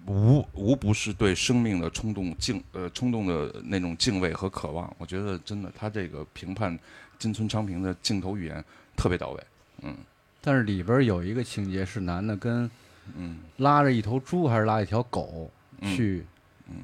[0.06, 6.76] 无无不是对生命的冲动敬呃冲动的那种敬畏和渴望，我觉得真的他这个评判
[7.18, 8.64] 金村昌平的镜头语言
[8.96, 9.44] 特别到位，
[9.82, 9.96] 嗯。
[10.40, 12.68] 但是里边有一个情节是男的跟
[13.14, 15.50] 嗯拉着一头猪还是拉一条狗
[15.82, 16.24] 去
[16.66, 16.76] 嗯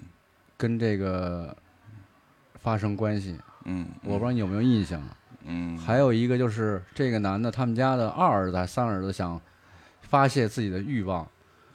[0.59, 1.57] 跟这个
[2.61, 5.03] 发生关系，嗯，我不知道你有没有印象。
[5.47, 9.41] 嗯，还有一个就是这个男的他们家的二儿子还三儿子想
[10.03, 11.27] 发泄自己的欲望。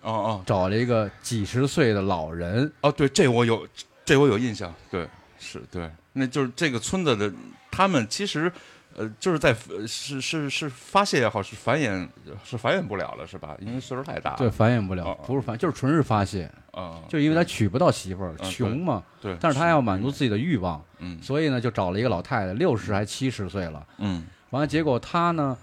[0.01, 2.71] 哦哦，找了一个几十岁的老人。
[2.81, 3.67] 哦，对，这我有，
[4.03, 4.73] 这我有印象。
[4.89, 5.07] 对，
[5.39, 7.31] 是对，那就是这个村子的，
[7.69, 8.51] 他们其实，
[8.95, 9.55] 呃，就是在
[9.87, 12.07] 是是是发泄也好，是繁衍
[12.43, 13.55] 是繁衍不了了，是吧？
[13.59, 14.35] 因为岁数太大。
[14.35, 16.51] 对，繁衍不了，不是繁，就是纯是发泄。
[16.71, 19.03] 啊，就因为他娶不到媳妇儿，穷嘛。
[19.21, 19.37] 对。
[19.39, 20.83] 但是他要满足自己的欲望。
[20.99, 21.21] 嗯。
[21.21, 23.85] 所以呢，就找了一个老太太，六十还七十岁了。
[23.97, 24.25] 嗯。
[24.49, 25.57] 完了，结果他呢？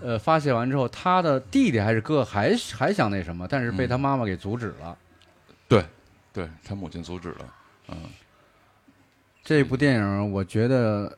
[0.00, 4.96] 呃，发泄完之后，他的弟弟还是哥哥还还想那什么，但是被他妈妈给阻止了。
[5.68, 5.84] 对，
[6.32, 7.54] 对他母亲阻止了。
[7.88, 7.96] 嗯，
[9.42, 11.16] 这部电影我觉得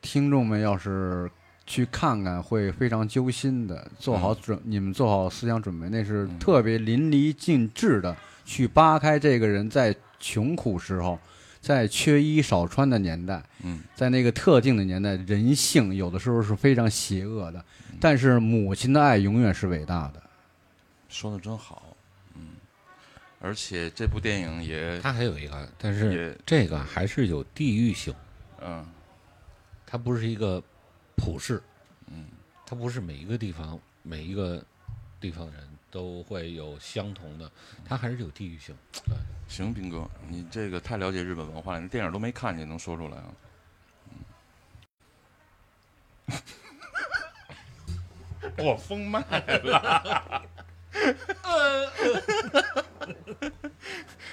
[0.00, 1.30] 听众们要是
[1.66, 3.90] 去看看，会非常揪心的。
[3.98, 11.18] 做好准，你们做好思想准备，那是特别淋漓尽致的去扒开这个人在穷苦时候。
[11.64, 17.64] 在缺衣少穿的年代，嗯，在那个特定的年代，人性有的时候是非常邪恶的，
[18.04, 20.22] 但是母亲的爱永远是伟大的。
[21.08, 21.96] 说的真好，
[22.34, 22.48] 嗯，
[23.40, 28.14] 而且这部电影也，它还有一个，但是这个还是有地域性，
[28.60, 28.86] 嗯，
[29.86, 30.62] 它不是一个
[31.16, 31.62] 普世，
[32.08, 32.26] 嗯，
[32.66, 34.62] 它不是每一个地方每一个
[35.18, 37.50] 地方人都会有相同的，
[37.86, 38.76] 它还是有地域性，
[39.06, 39.16] 对。
[39.48, 43.32] 行，斌哥，你这个太了解日本文化了，你电影都没看，你能说出来啊？
[48.58, 49.20] 我封麦
[49.64, 50.42] 了。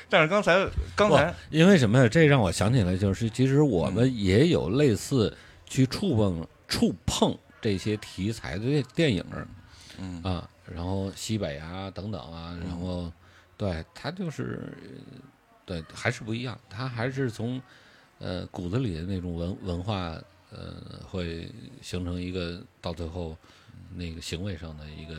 [0.09, 2.07] 但是刚才刚才因为什么呀？
[2.07, 9.23] 这让我想起来，就是其实我们也有类似去触碰触碰这些题材的电影，
[9.97, 13.11] 嗯啊，然后西北啊等等啊，然后。
[13.57, 14.75] 对他就是，
[15.67, 17.61] 对还是不一样，他还是从，
[18.17, 20.19] 呃骨子里的那种文文化，
[20.49, 21.47] 呃会
[21.79, 23.37] 形成一个到最后，
[23.93, 25.15] 那个行为上的一个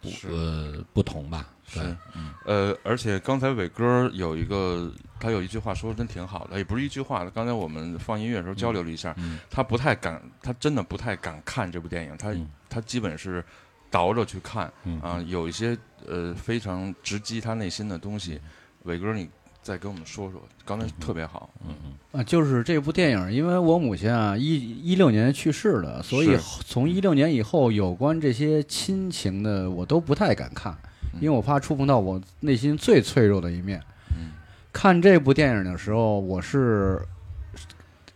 [0.00, 1.48] 不呃不同吧？
[1.72, 1.96] 对是，
[2.44, 12.48] 呃，而且刚才伟哥有一个，他有一句话说的真挺好的，也不是一句话，刚才我们放音乐的时候交流了一下，嗯他不太敢，他真的不太敢看这部电影，他、嗯。
[12.68, 13.44] 他基本是
[13.88, 18.40] 倒着去看嗯啊、有一些呃非常直击他内心的东西。
[18.82, 19.30] 伟哥，你
[19.64, 21.74] 再跟我们说说，刚才特别好，嗯
[22.12, 26.36] 啊，就是这部电影，因为我母亲啊，一一六年去世了，所以
[26.66, 30.76] 从一六年以后，有关这些亲情的，我都不太敢看，
[31.14, 33.80] 因为我怕触碰到我内心最脆弱的一面。
[34.10, 34.32] 嗯
[34.70, 37.00] 看这部电影的时候，我是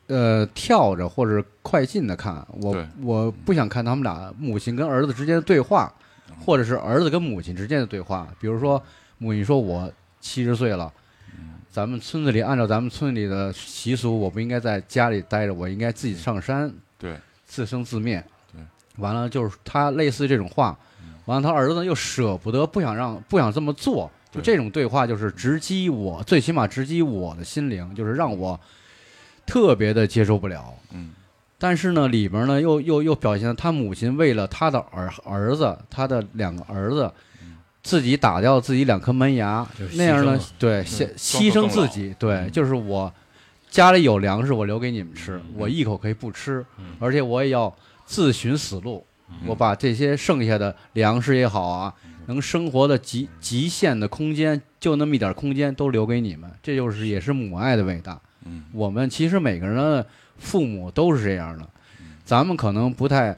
[0.09, 5.91] 呃跳着或者快进的看，我我不想看他们俩母亲跟儿子之间的对话，
[6.45, 8.29] 或者是儿子跟母亲之间的对话。
[8.39, 8.83] 比如说，
[9.17, 9.91] 母亲说我
[10.21, 10.93] 七十岁了。
[11.79, 16.69] 咱们村子里按照咱们村里的习俗，我不应该在家里待着，我应该自己上山
[16.99, 17.15] 对，
[17.47, 18.21] 自生自灭。
[18.53, 18.61] 对，
[18.97, 20.77] 完了就是他类似这种话，
[21.27, 28.59] 完了他儿子呢又舍不得，不想让不想这么做，就这种对话就是直击我，最起码直击我的心灵，就是让我
[29.47, 30.75] 特别的接受不了。
[30.91, 31.13] 嗯。
[31.59, 37.09] 但是呢，里边呢又又又表现了他母亲为了他的儿儿子，他的两个儿子，
[37.83, 43.13] 自己打掉自己两颗门牙，那样呢对，嗯牺牺牲自己，对，嗯就是我
[43.71, 47.75] 家里有粮食，我留给你们吃嗯，我一口可以不吃嗯，而且我也要
[48.05, 49.37] 自寻死路，嗯。
[49.47, 51.95] 我把这些剩下的粮食也好啊，
[52.27, 58.21] 能生活的极极限的空间，就那么一点空间都留给你们，这就是也是母爱的伟大。
[58.45, 58.65] 嗯。
[58.73, 60.07] 我们其实每个人的
[60.39, 61.67] 父母都是这样的，
[62.25, 63.37] 咱们可能不太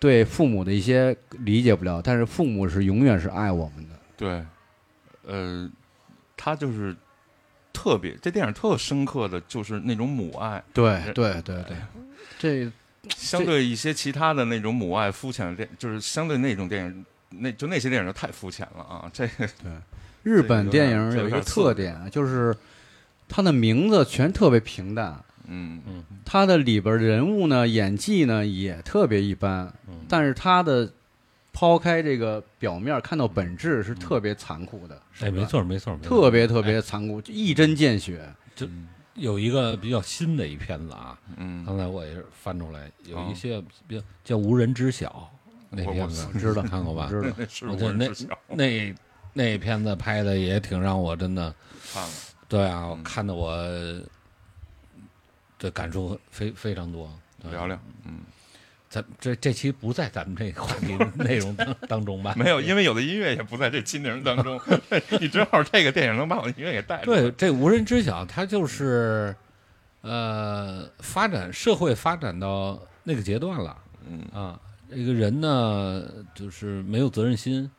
[0.00, 3.94] 对父母的一些理解不了，但是父母是永远是爱我们的。
[4.16, 4.44] 对，
[5.26, 5.70] 呃，
[6.36, 6.96] 他就是
[7.72, 11.76] 特别，这电影特深刻的就是那种母爱，对对对对，
[12.38, 12.72] 这
[13.14, 19.10] 相对一些其他的那种母爱肤浅的电，就是相对那种电影，那就那些电影就太肤浅了啊！
[19.12, 19.48] 这个
[20.22, 22.56] 日本电影有一个特点啊，就是
[23.28, 29.70] 它的名字全特别平淡，嗯嗯，他的里边人物呢演技呢也特别一般，
[30.08, 30.90] 但是他的
[31.52, 38.22] 抛开这个表面看到本质是特别残酷的，哎，没错没错，没错特别特别残酷，一针见血。
[38.54, 38.66] 就
[39.14, 45.30] 有一个比较新的一片子啊，嗯，刚才我也是翻出来，有一些比较叫《无人知晓》
[45.68, 47.08] 那片子，知道看过吧？
[47.10, 48.08] 知道那是无我觉得那，
[48.54, 48.94] 那
[49.32, 51.54] 那片子拍的也挺让我真的，
[51.92, 52.08] 看了，
[52.48, 53.52] 对啊，看的我
[55.60, 57.08] 的感触非非常多。
[57.40, 58.18] 对聊聊，嗯，
[58.88, 62.34] 咱这这期不在咱们这个话题内容当 当中吧？
[62.36, 64.60] 没有，因为有的音乐也不在这期内容当中，
[65.20, 69.34] 你正好这个电影能把我的音乐给带出来，对，这无人知晓，它就是
[70.02, 73.76] 呃，发展社会发展到那个阶段了
[74.08, 74.58] 嗯啊。
[74.90, 76.02] 这个人呢，
[76.34, 77.70] 就是没有责任心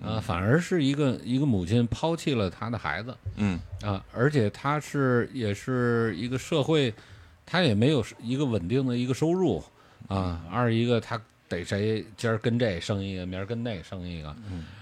[0.00, 6.94] 啊，反而是一个一个母亲抛弃了他的孩子嗯啊，而且他是也是一个社会，
[7.52, 9.62] 他也没有一个稳定的一个收入
[10.08, 10.42] 啊。
[10.50, 14.34] 二一个他得谁今儿跟这生一个，明儿跟那生一个，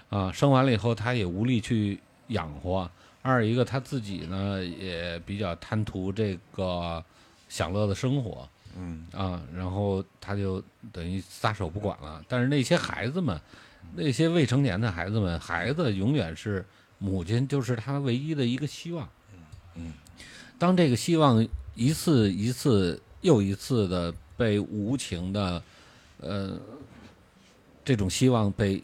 [0.08, 1.98] 啊，生完了以后他也无力去
[2.28, 2.88] 养活。
[3.22, 7.04] 二一个他自己呢也比较贪图这个
[7.48, 8.48] 享乐的生活
[8.78, 10.62] 嗯啊，然后他就
[10.92, 12.24] 等于撒手不管了。
[12.28, 13.40] 但是那些孩子们，
[13.96, 16.64] 那些未成年的孩子们，孩子永远是
[16.98, 19.08] 母亲就是他唯一的一个希望。
[19.74, 19.92] 嗯，
[20.56, 21.44] 当这个希望
[21.74, 25.62] 一次一次又一次的被无情的，
[26.18, 26.58] 呃，
[27.84, 28.82] 这种希望被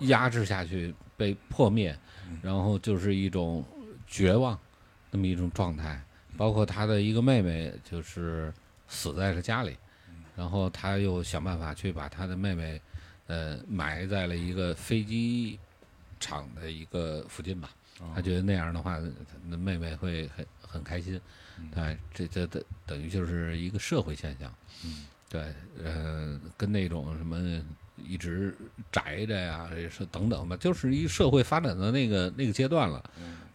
[0.00, 1.98] 压制下去，被破灭，
[2.42, 3.64] 然后就是一种
[4.06, 4.58] 绝望，
[5.10, 6.02] 那么一种状态。
[6.36, 8.52] 包括他的一个妹妹，就是
[8.86, 9.76] 死在了家里，
[10.36, 12.80] 然后他又想办法去把他的妹妹，
[13.26, 15.58] 呃，埋在了一个飞机
[16.20, 17.70] 场的一个附近吧。
[18.14, 21.20] 他觉得那样的话，他的妹妹会很很开心。
[21.74, 24.52] 对，这这等等于就是一个社会现象。
[24.84, 25.54] 嗯，对，
[25.84, 27.62] 呃，跟那种什么
[27.96, 28.56] 一直
[28.90, 33.02] 宅着呀，是等等吧，就是一社会发展的那个那个阶段了，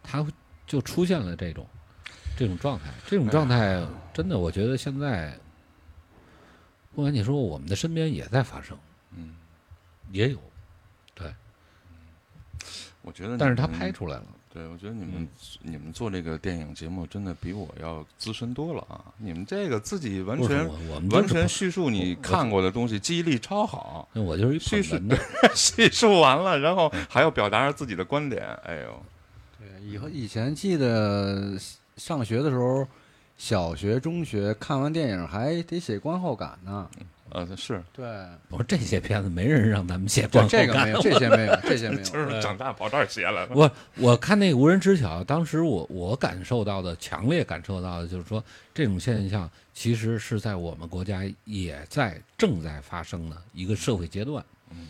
[0.02, 0.26] 他
[0.66, 1.66] 就出现了这种
[2.36, 2.92] 这种状态。
[3.06, 5.38] 这种状态真的，我觉得现在，
[6.94, 8.78] 不管你说我们的身边也在发生，
[9.16, 9.34] 嗯，
[10.10, 10.38] 也有，
[11.14, 11.34] 对
[13.02, 13.90] 我觉得，但是他拍。
[13.92, 14.26] 出来了。
[14.54, 15.28] 对，我觉得你们、
[15.62, 19.02] 你们做这个电影节目真的比我要资深多了啊！
[19.18, 20.64] 你们这个自己完全
[21.10, 24.96] 完全叙述你看过的东西，记忆力超好，那我就是一叙述
[25.56, 28.46] 叙述完了，然后还要表达自己的观点。
[28.62, 29.02] 哎呦，
[29.58, 31.58] 对，以后以前记得
[31.96, 32.86] 上学的时候，
[33.36, 36.88] 小学、中学看完电影还得写观后感呢。
[37.30, 38.04] 呃，是，对，
[38.48, 42.02] 我说这些片子没人让咱们写这观后感这个没有，这些没有，这些没有。
[42.04, 43.48] 就是长大跑这儿写来了。
[43.50, 54.44] 我我看那个无人知晓，当时我我感受到的，强烈感受到的就是说，这种现象其实是在我们国家也在正在发生的一个社会阶段。
[54.70, 54.88] 嗯，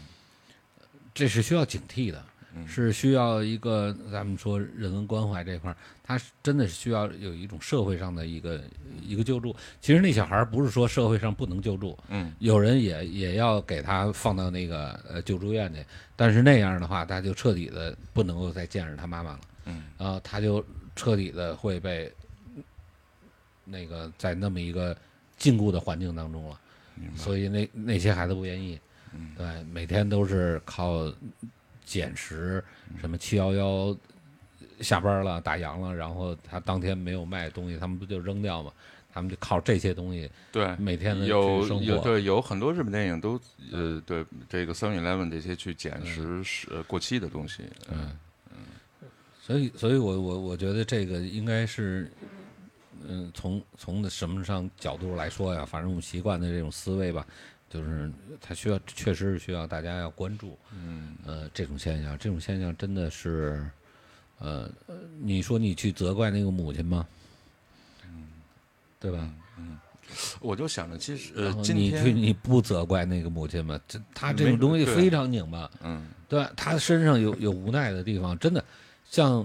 [1.14, 2.33] 这是需要警惕的，嗯
[2.66, 8.60] 是需要一个咱们说人文关怀这块儿，它是真的是需要有一种社会上的一个
[9.02, 9.54] 一个救助。
[9.80, 12.32] 其实那小孩不是说社会上不能救助，嗯。
[12.38, 15.84] 有人也也要给他放到那个呃救助院去，
[16.14, 19.84] 但是那样的话，他就彻底的不能够再见着他妈妈了，嗯。
[19.98, 22.12] 然后他就彻底的会被
[23.64, 24.96] 那个在那么一个
[25.36, 26.60] 禁锢的环境当中了，
[27.16, 28.78] 所以那那些孩子不愿意，
[29.12, 29.30] 嗯。
[29.36, 31.12] 对，每天都是靠
[31.84, 32.62] 捡食，
[33.00, 33.96] 什么七幺幺
[34.80, 38.72] 下班了打烊了，然后他当天没有卖东西，他们不就扔掉吗？
[39.12, 41.64] 他们就靠这些东西对，每天的有。
[41.82, 47.62] 有对有很多日本电影都呃对这个 Seven Eleven 这些去捡拾是呃过期的东西，
[47.92, 48.10] 嗯
[48.50, 48.58] 嗯，
[49.40, 52.10] 所以，所以我我我觉得这个应该是，
[53.06, 57.24] 嗯，从从的什么上角度来说呀，反正我们习惯的这种思维吧，
[57.74, 58.08] 就是
[58.40, 63.68] 它需要，确实是需要大家要关注，嗯呃，这种现象，这种现象真的是，
[64.38, 67.04] 呃，呃你说你去责怪那个母亲吗？
[69.00, 69.28] 对吧？
[69.58, 69.76] 嗯
[70.38, 73.80] 我就想着其实呃今你去天你不责怪那个母亲吗？
[73.88, 76.52] 这他这种东西非常拧巴，嗯对吧？
[76.56, 78.64] 他身上有有无奈的地方，真的
[79.10, 79.44] 像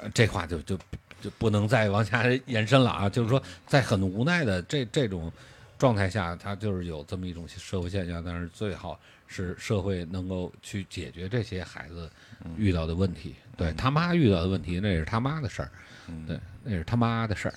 [0.00, 0.78] 呃这话就就
[1.20, 3.08] 就不能再往下延伸了啊。
[3.08, 5.32] 就是说，在很无奈的这这种
[5.78, 12.10] 状态下，他就是有这么一种社会现象，但是最好是社会能够去解决这些孩子
[12.56, 13.34] 遇到的问题。
[13.56, 15.70] 对他妈遇到的问题，那是他妈的事儿，
[16.08, 17.54] 嗯对，那是他妈的事儿。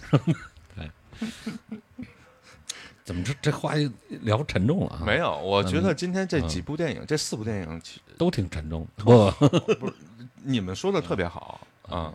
[0.76, 0.90] 对，
[3.04, 3.90] 怎么这这话又
[4.22, 5.04] 聊沉重了啊？
[5.06, 8.88] 没有，我觉嗯得今天这嗯几部电影，这四部电影，其都挺沉重。
[8.96, 9.32] 不，
[9.80, 9.92] 不
[10.44, 12.14] 你们说的特别好啊。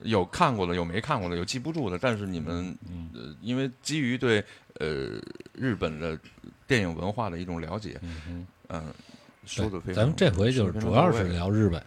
[0.00, 4.42] 有看过的，有没看过的，有记不住的，但是你们嗯呃，因为基于对
[4.78, 5.20] 呃
[5.54, 6.18] 日本的
[6.66, 8.82] 电影文化的一种了解，嗯嗯，
[9.46, 9.94] 说的非常。
[9.94, 11.82] 咱们这回就是主要是聊日本，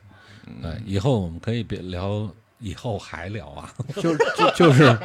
[0.64, 2.30] 嗯，以后我们可以别聊，
[2.60, 4.98] 以后还聊啊，就就 就是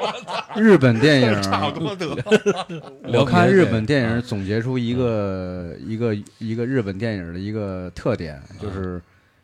[0.57, 2.07] 日本电影， 差不多得。
[3.13, 9.01] 我看日本电影总结出一个一个一个日本电影的一个特点，就是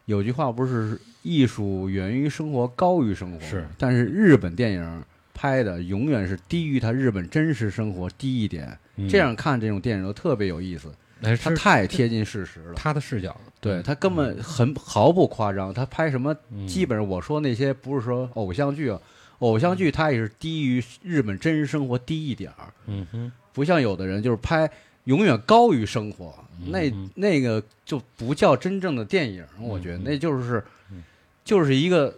[0.07, 5.03] 有句话不是艺术源于生活，高于生活，是，但是日本电影
[5.41, 9.09] 拍的永远是低于他日本真实生活低一点，嗯。
[9.09, 12.75] 这样看这种电影都特别有意思，那是它太贴近事实了。
[12.75, 16.69] 他的视角，对他根本很毫不夸张，他拍什么嗯。
[16.69, 19.01] 基本上我说那些不是说偶像剧啊，
[19.39, 24.71] 偶像剧他也是低于日本真实生活低一点儿，嗯哼，不像有的人就是拍
[25.05, 26.35] 永远高于生活，
[26.67, 30.63] 那嗯那个就不叫真正的电影，我觉得嗯那就是
[30.93, 31.03] 嗯。
[31.43, 32.15] 就是一个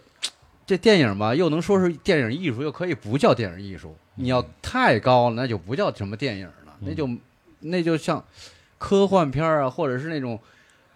[0.73, 3.95] 这电影吧，又能说是电影艺术，又可以不叫电影艺术。
[4.15, 7.07] 你要太高了，那就不叫什么电影了，那就
[7.59, 8.23] 那就像
[8.79, 10.39] 科幻片啊，或者是那种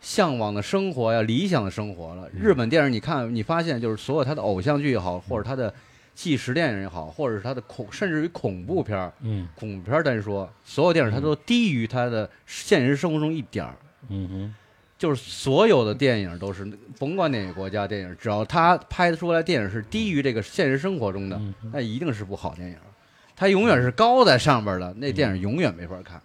[0.02, 2.28] 向往的生活呀、理想的生活了。
[2.34, 5.72] 日本电影，你看，你发现就是所有他的偶像剧也好，或者他的
[6.16, 9.48] 纪实电影也好，或者是他的恐，甚至于恐怖片儿、嗯。
[9.56, 13.76] 恐怖片单说，所有电影它都低于它的现实生活中一点儿。
[14.10, 14.56] 嗯哼，
[14.98, 16.66] 就是所有的电影都是，
[16.98, 22.76] 甭管哪个国家电影，只要他拍出来电影是低于这个现实生活中的，嗯那一定是部好电影。
[23.36, 26.20] 他永远是高在上边的，那电影永远没法看，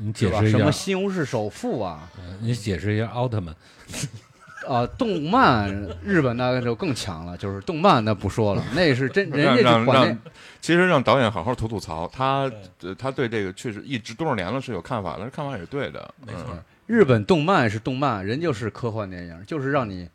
[0.00, 0.12] 你？
[0.12, 3.54] 解释一下什么，西红柿首富啊，呃你解释一下奥特曼，
[4.66, 5.72] 啊，动漫
[6.02, 10.18] 日本那个就更强了，就是动漫那不说了，那是真人让家就管让让，
[10.60, 12.50] 其实让导演好好吐吐槽，他
[12.82, 20.08] 呃他对这个确实一直多少年了是有看法的，看法也是对的，没错日本动漫是动漫，人就是科幻电影，就是让你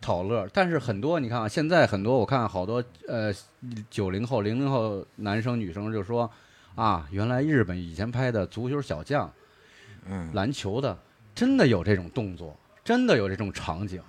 [0.00, 0.48] 讨乐。
[0.52, 3.34] 但是很多你看啊，现在很多我看好多呃
[3.90, 6.30] 九零后、零零后男生女生就说
[6.76, 9.28] 啊，原来日本以前拍的足球小将、
[10.06, 10.96] 嗯，篮球的，
[11.34, 14.00] 真的有这种动作，真的有这种场景。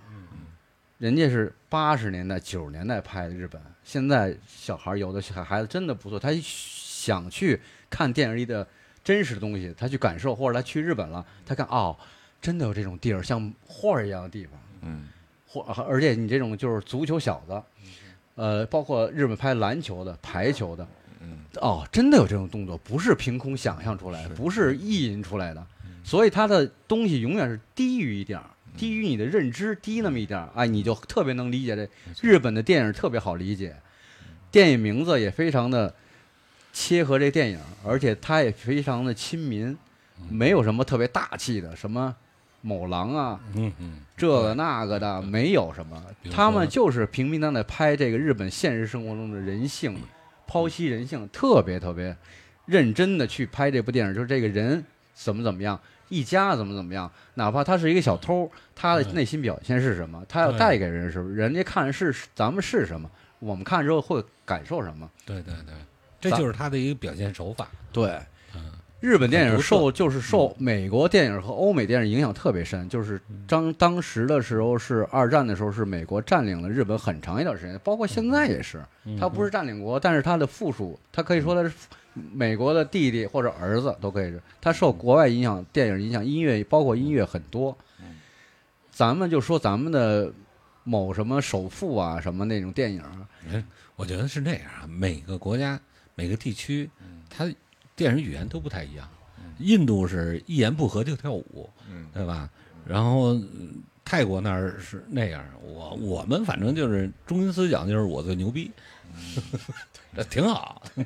[0.97, 7.59] 人家是八十年代、九十年代拍的日本，现在小孩儿有的小孩子真的不错，他想去
[7.89, 8.65] 看电影里的
[9.05, 11.95] 真实的东西，他去感受，或者他去日本了，他看哦，
[12.41, 15.07] 真的有这种地儿，像画儿一样的地方，嗯。
[15.47, 17.63] 或而且你这种就是足球小子，
[18.35, 20.85] 呃，包括日本拍篮球的、排球的，
[21.21, 25.65] 嗯哦，真的有这种动作，不是凭空想象出来的，不是意淫出来的，
[26.03, 31.87] 所以他的东西永远是低于一点儿，低于你的认知，低那么一点儿，哎，你就特别能理解这
[32.21, 33.77] 日本的电影特别好理解，
[34.51, 35.95] 电影名字也非常的
[36.75, 39.75] 切合这电影，而且他也非常的亲民，
[40.29, 42.13] 没有什么特别大气的，什么
[42.59, 46.03] 某狼啊，嗯嗯，这个那个的，没有什么。
[46.29, 49.97] 他们就是平平淡淡拍这个日本现实生活中的人性，
[50.49, 52.13] 剖析人性，特别特别
[52.65, 54.83] 认真的去拍这部电影，就是这个人
[55.13, 55.79] 怎么怎么样，
[56.09, 65.09] 一家怎么怎么样，哪怕他是一个小偷，他的内心表现是什么，他要带给人什么，人家看是咱们是什么，我们看之后会感受什么。
[65.25, 65.73] 对对对，
[66.29, 67.67] 这就是他的一个表现手法。
[67.91, 68.19] 对，
[68.53, 81.75] 嗯，日本电影受就是受美国电影和欧美电影影响特别深，就是当当时的时候是二战的时候是美国占领了日本很长一段时间，包括现在也是，嗯他不是占领国，但是他的附属，他可以说他是
[82.13, 87.77] 美国的弟弟或者儿子都可以是，他受国外影响，电影影响，音乐包括音乐很多，
[88.91, 90.31] 咱们就说咱们的
[90.83, 93.03] 某什么首富啊什么那种电影，
[93.97, 95.79] 我觉得是这样啊，每个国家、
[96.15, 96.89] 每个地区，
[97.29, 97.45] 它
[97.95, 99.07] 电影语言都不太一样。
[99.59, 102.49] 印度是一言不合就跳舞，嗯对吧？
[102.85, 108.69] 然后嗯泰国那儿是那样，我我们反正就是中心思想就是我最牛逼，
[110.15, 110.81] 这挺好。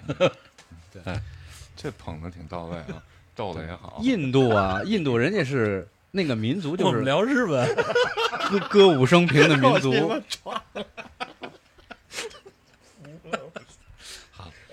[1.76, 3.02] 这捧的挺到位啊，
[3.36, 4.00] 逗的也好。
[4.02, 7.74] 印度啊，印度人家是那个民族就是聊日本，
[8.50, 9.94] 歌歌舞升平的民族。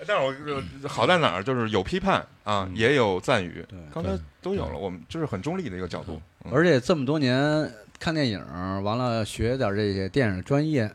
[0.07, 4.11] 但是好在哪儿，就是有批判啊，也有赞誉，刚才
[4.41, 4.77] 都有了。
[4.77, 6.21] 我们就是很中立的一个角度。
[6.45, 6.51] 嗯。
[6.53, 7.69] 而且这么多年
[7.99, 8.39] 看电影，
[8.83, 10.89] 完了学点这些电影专业，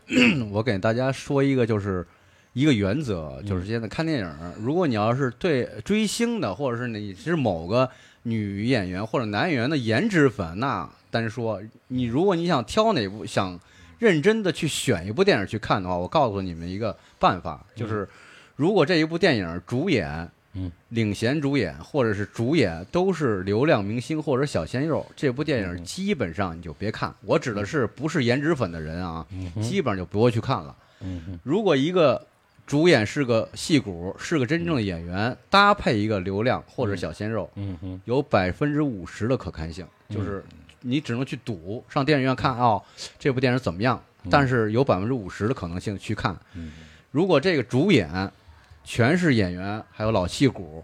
[0.51, 2.05] 我给大家说一个，就是
[2.53, 4.29] 一个原则，就是现在看电影，
[4.59, 7.87] 如果你要是对追星的，或者是你是某个
[8.23, 13.59] 女演员或者男演员的颜值粉，那单说你，如果你想挑哪部，想
[13.99, 18.07] 认真的去选一部电影去看的话，我告诉你们一个办法，就是
[18.55, 20.29] 如果这一部电影主演。
[20.55, 27.11] 嗯，领衔主演或者是主演都是流量明星或者小鲜肉，这部电影基本上你就别看。
[27.21, 29.25] 我指的是不是颜值粉的人啊，
[29.63, 30.75] 基本上就不会去看了。
[31.01, 32.23] 嗯如果一个
[32.67, 37.49] 主演是个戏骨，是个真正的演员，搭配一个流量或者小鲜肉，
[38.05, 40.45] 有百分之五十的可看性，就是
[40.81, 42.79] 你只能去赌，上电影院看哦，
[43.17, 43.99] 这部电影怎么样？
[44.29, 46.37] 但是有百分之五十的可能性去看。
[47.09, 48.07] 如果这个主演
[48.83, 50.83] 全是演员，还有老戏骨，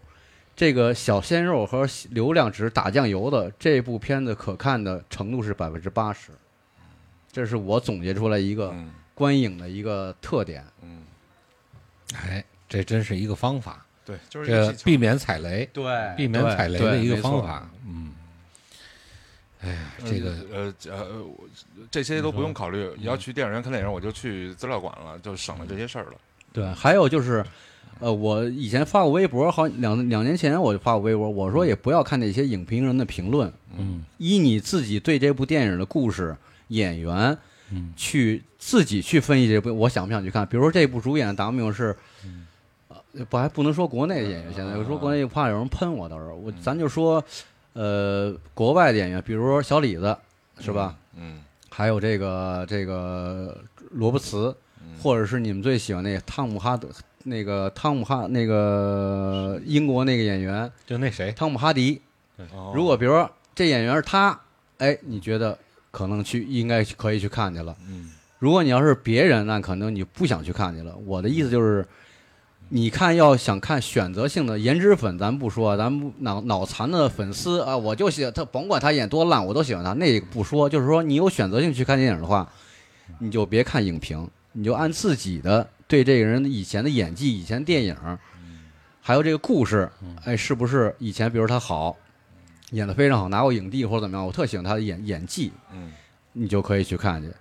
[0.55, 6.31] 这个小鲜肉和流量值打酱油的，这部片子可看的程度是百分之八十。
[7.31, 10.65] 这是我总结出来一个嗯观影的一个特点。
[10.81, 11.03] 嗯，
[12.15, 17.43] 哎，这真是一个方法，对，就是这避免踩雷，对避免踩雷的一个方。
[17.43, 17.69] 法。
[17.85, 18.11] 嗯，
[19.61, 21.25] 哎呀，这个呃呃，
[21.91, 22.89] 这些都不用考虑。
[22.97, 26.13] 你要去电影院看电影，我就去资料馆了，就省了这些事儿了。
[26.51, 27.45] 对，还有就是，
[27.99, 36.35] 呃，我以前发过微博，好两两年前我就发过微博，我说也不要看那些影评人的评论，嗯依你自己对这部电影的故事、
[36.69, 37.37] 演员，
[37.71, 40.47] 嗯去自己去分析这部，我想不想去看？
[40.47, 41.95] 比如说这部主演达明是，
[42.87, 47.23] 呃，不还不能说国内的演员，现在说国内怕有人喷我，到时候我咱就说，
[47.73, 50.17] 呃，国外的演员，比如说小李子，
[50.59, 50.95] 是吧？
[51.17, 51.41] 嗯？
[51.69, 53.57] 还有这个这个
[53.91, 56.89] 罗伯茨，嗯，或者是你们最喜欢那个汤姆哈德，
[57.23, 62.01] 那个汤姆哈那个英国那个演员就那谁，汤姆哈迪。
[62.53, 64.39] 哦如果比如说这演员是他，
[64.77, 65.57] 哎，你觉得
[65.91, 67.75] 可能去应该可以去看去了。
[67.87, 70.95] 嗯如果你要是别人，那可能你不想去看去了。
[71.05, 71.85] 我的意思就是，
[72.69, 79.91] 你看要想看选择性的颜值粉，咱不说，咱不脑脑残的粉丝啊，我就喜欢他，甭管他演多烂，我都喜欢他。
[79.91, 82.49] 那个不说，就是说你有选择性去看电影的话，
[83.19, 87.95] 你就别看影评，你就按自己的对这个人以前的演技、以前电影，
[89.01, 89.89] 还有这个故事，
[90.23, 91.97] 哎，是不是以前比如他好，
[92.69, 95.91] 演的非常好，拿过影帝或者怎么样，我特喜欢他的演演技，嗯
[96.33, 97.31] 你就可以去看去。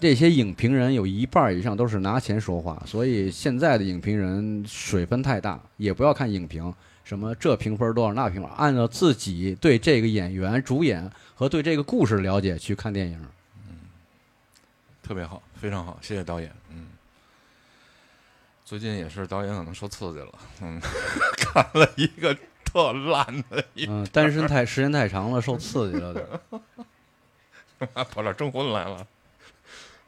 [0.00, 13.24] 这些影评人有一半以上都是拿钱说话，所以现在的影评人水分太大，也不要看影评，什么这评分多少那评分，按照自己对这个演员、主演和对这个故事了解去看电影。
[15.00, 16.50] 特别好，非常好，谢谢导演。
[18.64, 20.32] 嗯，最近也是导演可能受刺激了，
[20.62, 20.80] 嗯，
[21.38, 26.40] 看了一个特烂的一嗯，单身太时间太长了，受刺激了点儿。
[28.10, 29.06] 跑这儿征婚来了。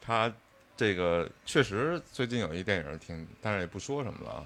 [0.01, 0.33] 他
[0.77, 4.45] 这个确实最近有一电影挺，但是也不说什么了啊，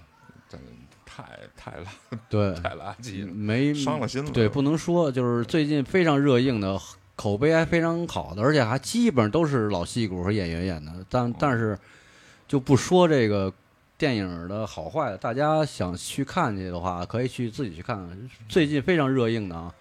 [0.48, 0.66] 真的
[1.04, 4.30] 太太垃对，太垃圾了，没伤了心了。
[4.32, 6.80] 对，不能说，就是最近非常热映的，
[7.14, 10.92] 口碑还非常好的，而且还基本上都是老戏骨和演员演的。
[11.08, 11.78] 但但是
[12.48, 13.52] 就不说这个
[14.00, 18.30] 电影的好坏，大家想去看去的话，可以去自己去看看。
[18.48, 19.74] 最近非常热映的啊，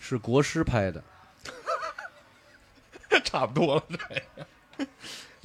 [0.00, 1.04] 是国师拍的，
[3.22, 4.88] 差不多了，这个。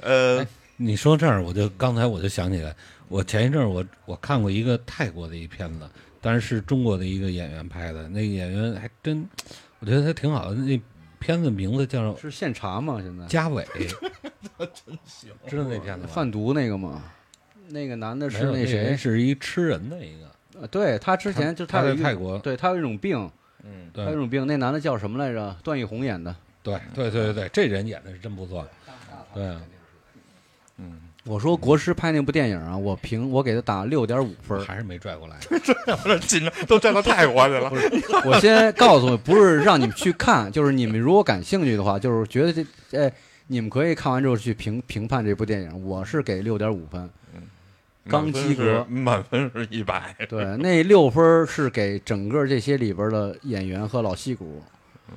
[0.00, 0.46] 呃，
[0.76, 2.74] 你说这儿，我就刚才我就想起来，
[3.08, 5.86] 我前一阵儿我我看过一个泰国的一片子，
[6.22, 9.28] 但是是中国的一个演员拍的，那个演员还真，
[9.80, 10.54] 我觉得他挺好的。
[10.54, 10.80] 那
[11.18, 13.02] 片子名字叫《是现查吗？
[13.02, 13.62] 现在嘉伟
[14.86, 16.10] 》，真行知道那片子吗？
[16.10, 17.02] 贩毒那个吗？
[17.68, 18.98] 那个男的是那那谁人？
[18.98, 23.30] 是一吃人的一个，呃对他之前就他在泰国，对他有一种病，
[23.64, 25.56] 嗯，他有一种病，那男的叫什么来着？
[25.62, 26.34] 段奕宏演的。
[26.62, 28.66] 对对对对对，这人演的是真不错，
[29.32, 29.60] 对啊，
[30.78, 34.58] 嗯，我说国师拍那部电影啊，我评我给他打六点五分。
[34.64, 35.36] 还是没拽过来。
[36.02, 37.70] 这紧张，都拽到泰国去了。
[38.24, 43.12] 我先告诉你，不是让你们去看，就是你们如果感兴趣的话，就是觉得这哎，
[43.46, 45.84] 你们可以看完之后去评评判这部电影。
[45.84, 47.08] 我是给六点五分，
[48.08, 50.14] 刚及格满分是一百。
[50.28, 54.62] 对，那六分是给整个这些里边的演员和老戏骨。
[55.08, 55.14] 嗯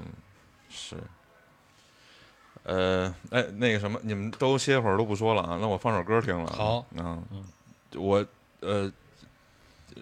[0.69, 0.95] 是。
[2.63, 6.51] 呃，哎，那个什么，你们都歇会儿都不说了啊，那我放首歌听了。
[6.51, 7.43] 好嗯嗯，
[7.95, 8.23] 我
[8.59, 8.91] 呃，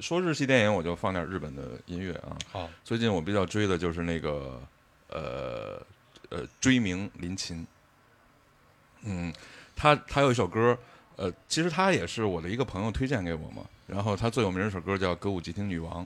[0.02, 2.36] 说日系电影，我就放点日本的音乐啊。
[2.52, 4.62] 好，最近我比较追的就是那个
[5.10, 5.82] 呃
[6.30, 7.66] 呃追名林琴，
[9.04, 9.32] 嗯，
[9.74, 10.78] 他他有一首歌，
[11.18, 16.04] 呃，其实他也是我的一个朋友推荐给我嘛，然后他最有名的一首歌叫《歌舞伎町女王》，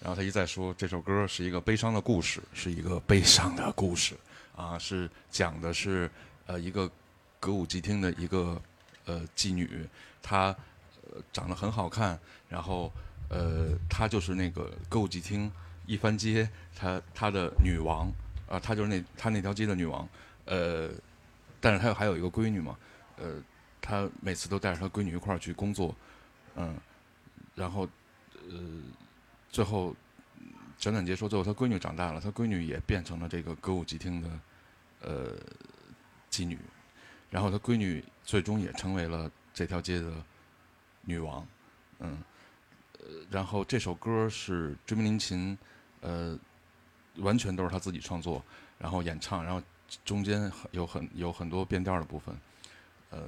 [0.00, 4.16] 然后他一再说这首歌是一个悲伤的故事，是一个悲伤的故事。
[4.56, 6.08] 啊，是讲的是
[6.46, 6.90] 呃一个
[7.40, 8.60] 歌舞伎町的一个
[9.04, 9.84] 呃妓女，
[10.22, 10.54] 她
[11.10, 12.16] 呃长得很好看，
[12.48, 12.90] 然后
[13.28, 15.50] 呃她就是那个歌舞伎町
[15.86, 18.08] 一番街，她她的女王
[18.48, 20.08] 啊，她就是那她那条街的女王，
[20.44, 20.88] 呃，
[21.60, 22.78] 但是她有还有一个闺女嘛，
[23.16, 23.34] 呃，
[23.86, 25.94] 他每次都带着他闺女一块儿去工作，
[26.54, 26.74] 嗯，
[27.54, 27.86] 然后
[28.48, 28.80] 呃
[29.50, 29.94] 最后
[30.78, 34.30] 简短截说，最后他闺女长大了，他闺女也变成了这个歌舞伎町的
[35.02, 35.36] 呃
[36.30, 36.58] 妓女，
[37.28, 40.10] 然后他闺女最终也成为了这条街的
[41.02, 41.46] 女王，
[41.98, 42.22] 嗯，
[43.00, 45.58] 呃，然后这首歌是追名林琴，
[46.00, 46.38] 呃，
[47.16, 48.42] 完全都是她自己创作，
[48.78, 49.62] 然后演唱，然后
[50.06, 52.34] 中间有很有很多变调的部分，
[53.14, 53.20] 呃，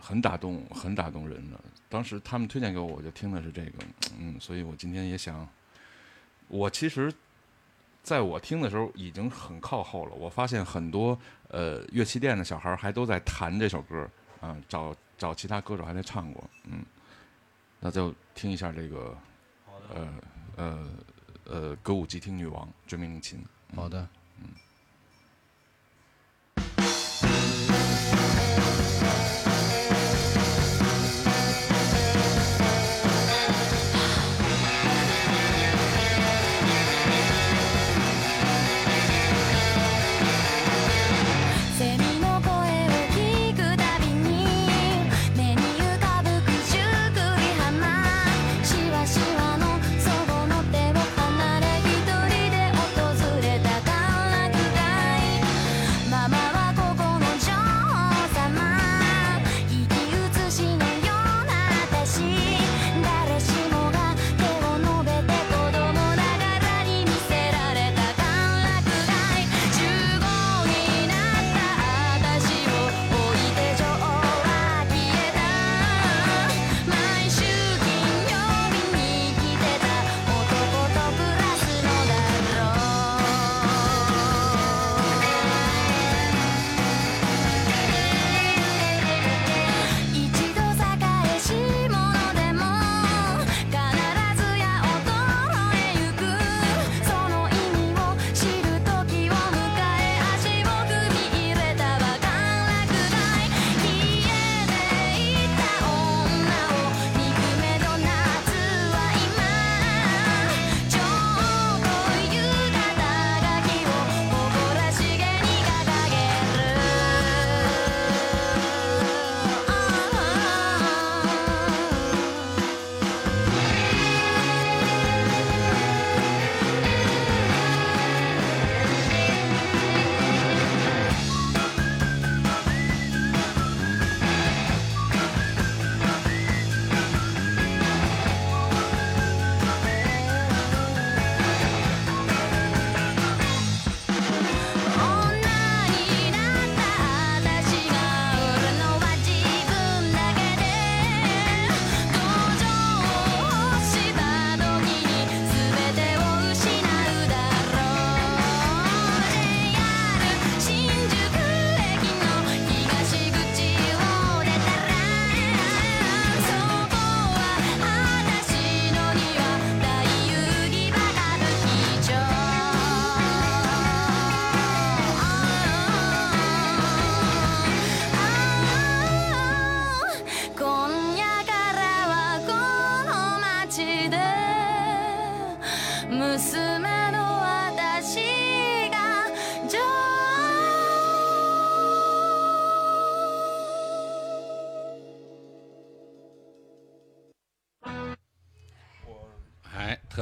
[0.00, 1.60] 很打动，很打动人的。
[1.90, 3.72] 当时他们推荐给我，我就听的是这个，
[4.18, 5.46] 嗯，所以我今天也想，
[6.48, 7.12] 我其实
[8.02, 10.14] 在我听的时候已经很靠后了。
[10.14, 11.18] 我发现很多
[11.48, 14.08] 呃乐器店的小孩还都在弹这首歌，
[14.40, 16.82] 啊、找找其他歌手还在唱过，嗯，
[17.80, 19.14] 那就听一下这个，
[19.92, 20.14] 呃
[20.56, 20.88] 呃
[21.44, 23.44] 呃歌舞伎町女王追名林琴。
[23.76, 24.08] 好的，
[26.56, 28.43] セ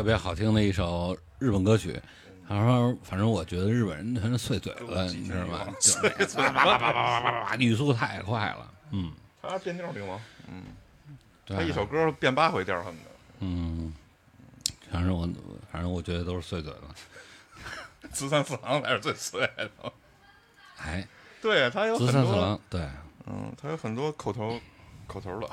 [0.03, 1.97] 特别好听的一首日本歌曲。
[2.49, 5.73] 他说：“反正我觉得日本人全是碎嘴子，你知道吗？
[5.79, 8.69] 碎嘴叭叭叭叭叭叭叭，语速太快了。
[8.91, 10.21] 嗯，他变调灵吗？
[10.49, 10.65] 嗯，
[11.47, 13.11] 他一首歌变八回调什么的。
[13.39, 13.95] 嗯，
[14.91, 15.29] 反正我
[15.71, 18.09] 反正我觉得都是碎嘴子。
[18.13, 19.71] 慈三四郎才是最碎的。
[20.79, 21.07] 哎，
[21.41, 22.81] 对他有资很多，三四郎，对，
[23.27, 24.61] 嗯，他有很多口头
[25.07, 25.49] 口头的，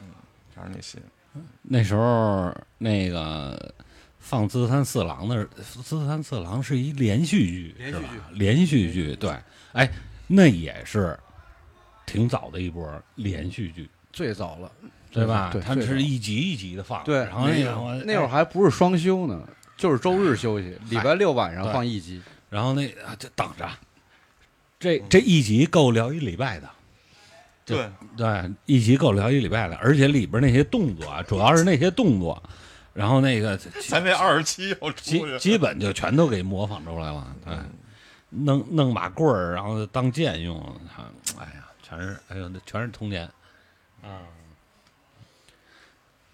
[0.00, 0.10] 嗯，
[0.52, 0.98] 全是那些。
[1.62, 3.74] 那时候那个
[4.18, 5.46] 放《资三四郎》的，
[5.82, 9.36] 《资三四郎》是一连续剧，连续剧是吧连续剧，对，
[9.72, 9.90] 哎，
[10.26, 11.18] 那也是
[12.06, 14.70] 挺早的一波连续剧，最早了，
[15.10, 15.50] 对吧？
[15.52, 22.20] 对，它是一集一集的放，对，然后那个我那会儿哎还不是双休呢，就是周日休息，礼拜六晚上放一集。
[22.50, 23.66] 然后那啊就等着，
[24.78, 26.68] 这这一集够聊一礼拜的。
[27.64, 32.42] 就对，对，一集够聊一礼拜了，而且里边那些动作啊，主要是那些动作，
[32.92, 33.56] 然后那个
[33.88, 37.54] 咱这二十七要出基去，基本就全都给模仿出来了，对，
[38.30, 41.08] 弄弄把棍儿，然后当剑用，啊
[41.38, 43.24] 哎呀，全是，哎呦，那全是童年，
[44.02, 44.26] 啊，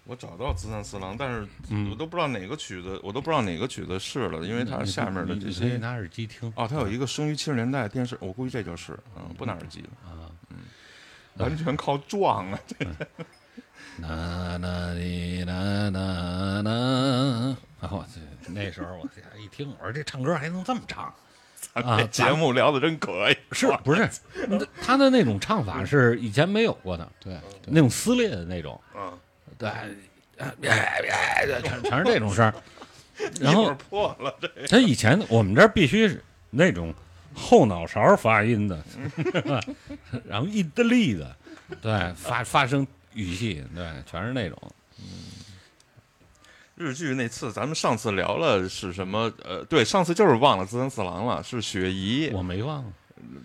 [0.05, 5.77] 我找到资三四郎，但是嗯我都不知道哪个曲子，我都不知道哪个曲子是了，因为它下面的这些。
[5.77, 10.18] 拿耳机听哦，它有一个生于七十年代电视，我估计这就是，嗯，不拿耳机了，啊，
[11.43, 12.59] 完全靠撞啊！
[13.97, 21.13] 那那哩那那那，然后这那时候我一听，我说这唱歌还能这么唱。
[21.73, 24.09] 啊节目聊的真可以，是不是？
[24.81, 27.37] 他的那种唱法是以前没有过的，对，
[27.67, 29.17] 那种撕裂的那种，嗯，
[29.57, 29.69] 对，
[30.59, 30.69] 别
[31.63, 32.53] 全全是这种声儿。
[33.39, 34.49] 然后破了这。
[34.67, 36.93] 他以前我们这儿必须是那种
[37.33, 38.83] 后脑勺发音的，
[40.27, 41.35] 然后意大利的，
[41.81, 44.57] 对，发发声语气，对，全是那种。
[46.75, 49.29] 日剧那次，咱们上次聊了是什么？
[49.43, 52.85] 呃，对，上次就是忘了资三四郎了，是雪姨，我没忘，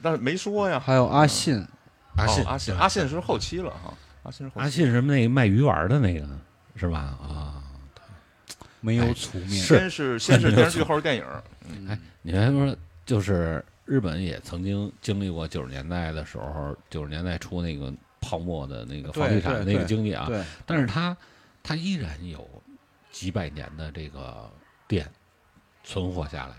[0.00, 0.78] 但是没说呀。
[0.78, 1.66] 还有阿信，
[2.14, 3.92] 阿信哦阿信，阿信是后期了哈，
[4.22, 6.24] 阿信是后期阿信是那个卖鱼丸的那个
[6.76, 7.18] 是吧？
[7.20, 7.60] 啊，
[8.80, 11.24] 没有粗面，先是先是电视剧，后是电影。
[11.88, 21.16] 哎，你还说就是日本也曾经经历过九十年代的时候，九十年代初那个泡沫的那个房地产的那个经济啊，对，但是它
[21.62, 22.48] 它依然有
[23.10, 24.50] 几百年的这个
[24.88, 25.06] 店
[25.82, 26.54] 存活下来。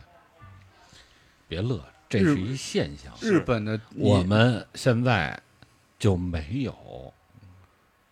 [1.47, 3.13] 别乐，这是一现象。
[3.21, 5.39] 日本的我们现在
[5.99, 7.13] 就没有，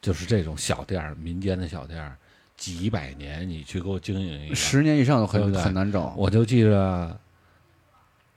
[0.02, 2.16] 就是这种小店儿，民间的小店儿，
[2.56, 6.14] 几百年你去给我经营一个，十年以上都很很难找。
[6.16, 7.20] 我就记着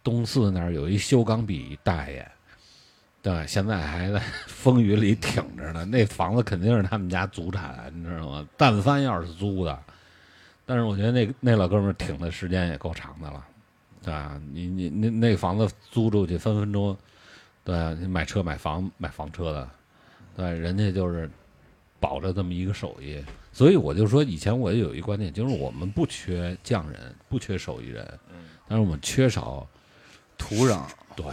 [0.07, 2.25] 东四那儿有一修钢笔大爷，
[3.21, 5.85] 对，现在还在风雨里挺着呢。
[5.85, 8.49] 那房子肯定是他们家祖产，你知道吗？
[8.57, 9.77] 但凡要是租的，
[10.65, 13.45] 但是我觉得那那老哥们儿挺的时间也够长的了，
[14.01, 14.41] 对吧？
[14.53, 16.97] 你你那那房子租出去，分分钟，
[17.65, 19.69] 对，你买车买房买房车的，
[20.37, 21.29] 对，人家就是
[21.99, 23.21] 保着这么一个手艺。
[23.53, 28.07] 所以我就说，以前我有一观念，就是我们不缺匠人，不缺手艺人，
[28.69, 29.67] 但是我们缺少
[30.37, 30.83] 土壤，
[31.15, 31.27] 对，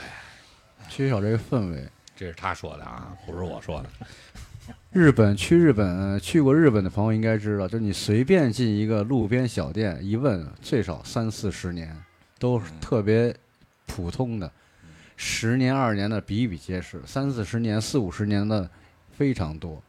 [0.89, 1.87] 缺少这个氛围。
[2.15, 3.89] 这是他说的啊，不是我说的。
[4.91, 11.95] 日本去日本去过日本的朋友应该知道，就是你随便进一个路边小店，一问最少三四十年，
[12.39, 13.35] 都是特别
[13.87, 14.49] 普通的，
[15.17, 18.69] 十年二十年的比比皆是，三四十年、四五十年的
[19.17, 19.81] 非常多。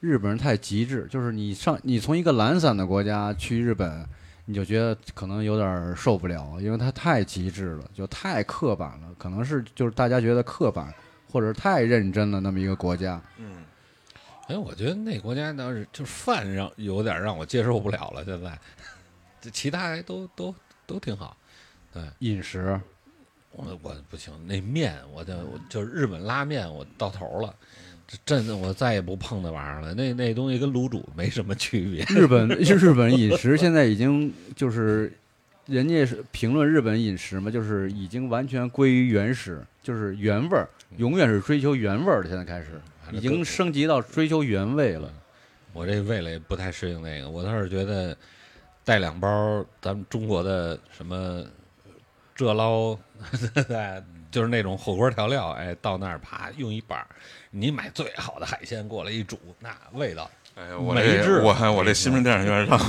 [0.00, 4.06] 日本人太极致，就是你上你从一个懒散的国家去日本，
[4.46, 10.92] 你就觉得可能有点儿受不了，因为它太极致了，就太刻板了，可能是就是大家觉得刻板
[11.30, 13.20] 或者太认真了那么一个国家。
[13.38, 13.64] 嗯，
[14.48, 18.58] 哎，我觉得那国家倒是就是饭让有点让我接受不了了，现在，
[19.40, 20.54] 这其他还都都
[20.86, 21.36] 都挺好。
[21.92, 22.78] 对饮食，
[23.52, 27.54] 我我不行，那面我就我就是日本拉面，我到头了。
[28.24, 29.94] 这我再也不碰那玩意儿了。
[29.94, 32.04] 那那东西跟卤煮没什么区别。
[32.14, 35.12] 日本日本饮食现在已经就是，
[35.66, 40.68] 人家是评论日本饮食嘛，就是已经完全归于原始，就是原味儿，
[40.98, 42.28] 永远是追求原味儿的。
[42.28, 45.10] 现在开始已经升级到追求原味了。
[45.72, 48.16] 我这味蕾不太适应那个，我倒是觉得
[48.84, 51.44] 带两包咱们中国的什么
[52.34, 52.96] 这捞，
[53.66, 57.06] 对， 就是那种火锅调料，哎，到那儿啪用一板儿，
[57.56, 62.80] 你买最好的海鲜过来一煮，那味道哎呀，我这我我这新闻电影院让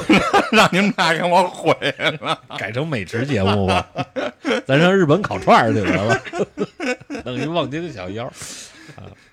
[0.52, 1.76] 让你们俩给我毁
[2.20, 2.42] 了。
[2.58, 3.88] 改成美食节目吧，
[4.66, 6.22] 咱上日本烤串儿去得了，
[7.24, 8.32] 弄一望京小腰。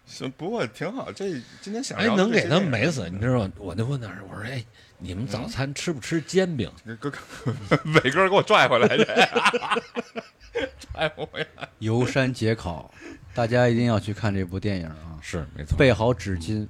[0.05, 1.11] 行，不过挺好。
[1.11, 1.31] 这
[1.63, 3.51] 今天想哎，能给他这些电影美死，你知道吗？
[3.57, 4.63] 我就问他，我说，哎，
[4.99, 6.71] 你们早餐吃不吃煎饼？
[6.85, 9.05] 伟哥给我拽回来去，
[10.93, 11.67] 拽不回来。
[11.79, 12.93] 游山解考，
[13.35, 15.19] 大家一定要去看这部电影啊！
[15.23, 16.67] 是没错，备好纸巾，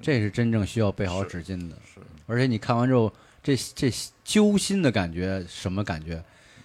[0.00, 1.76] 这是真正需要备好纸巾的。
[1.92, 3.12] 是，而且你看完之后，
[3.42, 3.92] 这这
[4.22, 6.22] 揪心的感觉，什么感觉，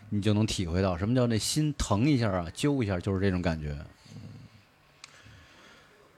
[0.10, 3.76] 你就能体会到什么叫那心疼一下啊，揪一下，就是这种感觉。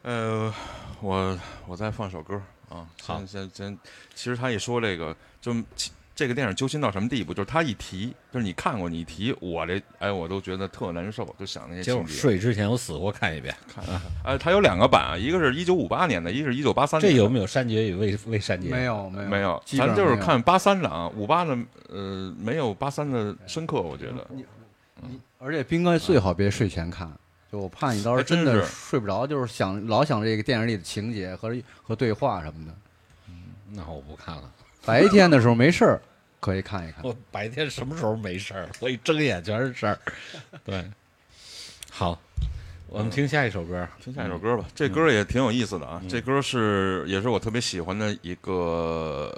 [0.01, 0.53] 呃，
[0.99, 2.89] 我我再放首歌啊。
[3.01, 3.79] 好先先先，
[4.13, 5.91] 其实他一说这个，就其
[6.21, 7.33] 这个电影揪心到什么地步？
[7.33, 12.13] 就是他一提，就是你看过，你一提，我这哎，我都觉得特难受，就想那些情节。
[12.13, 13.55] 睡之前我死活看一遍。
[13.67, 13.83] 看，
[14.23, 17.11] 哎，它有两个版啊，一个是一九五八年的，一个是一九八三年。
[17.11, 18.69] 这有没有删节与未未删节？
[18.69, 21.57] 没有没有没有，咱就是看八三的啊，五八的
[21.89, 24.27] 呃没有八三的深刻，我觉得。
[24.29, 24.45] 你
[25.39, 27.11] 而且斌哥最好别睡前看，
[27.51, 32.73] 就我怕你到时候哎真真的睡不着，就是想老想这个电影里的情节和和对话什么的。
[33.73, 34.43] 那我不看了。
[34.83, 36.01] 白天的时候没事儿，
[36.41, 37.03] 可以看一看。
[37.03, 38.67] 我白天什么时候没事儿？
[38.81, 39.97] 我一睁眼全是事儿。
[40.65, 40.83] 对，
[41.89, 42.19] 好，
[42.87, 43.87] 我们听下一首歌。
[44.03, 46.01] 听下一首歌吧，这歌也挺有意思的啊。
[46.09, 49.31] 这歌是也是我特别喜欢的一个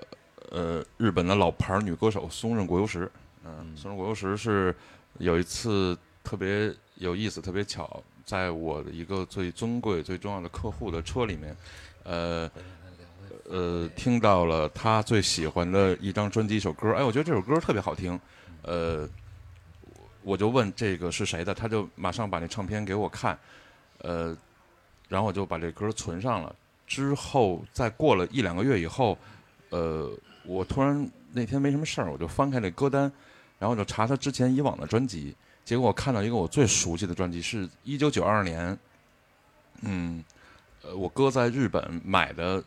[0.49, 3.11] 呃日本的老牌女歌手松任国由实。
[3.43, 4.73] 嗯，松任国由实是
[5.17, 11.53] 有一次特别有意思、特别巧，在我的一个最尊贵、最重要的客户的车里面，
[12.03, 12.49] 呃。
[13.49, 18.19] 呃，听到了他最喜欢的一张专辑一首歌，哎，我觉得这首歌特别好听，
[18.61, 19.07] 呃，
[20.21, 23.37] 我就问这个是谁的，他就马上把那唱片给我看，
[23.99, 24.35] 呃，
[25.09, 26.55] 然后我就把这歌存上了。
[26.85, 29.17] 之后再过了一两个月以后，
[29.69, 30.09] 呃，
[30.45, 33.11] 我突然那天没什么事儿，我就翻开那歌单，
[33.59, 38.77] 然后就查他之前以往的专辑，结果我看到一个我最熟悉的专辑，是一九九二年，
[39.81, 40.23] 嗯，
[40.83, 42.63] 呃，我哥在日本买的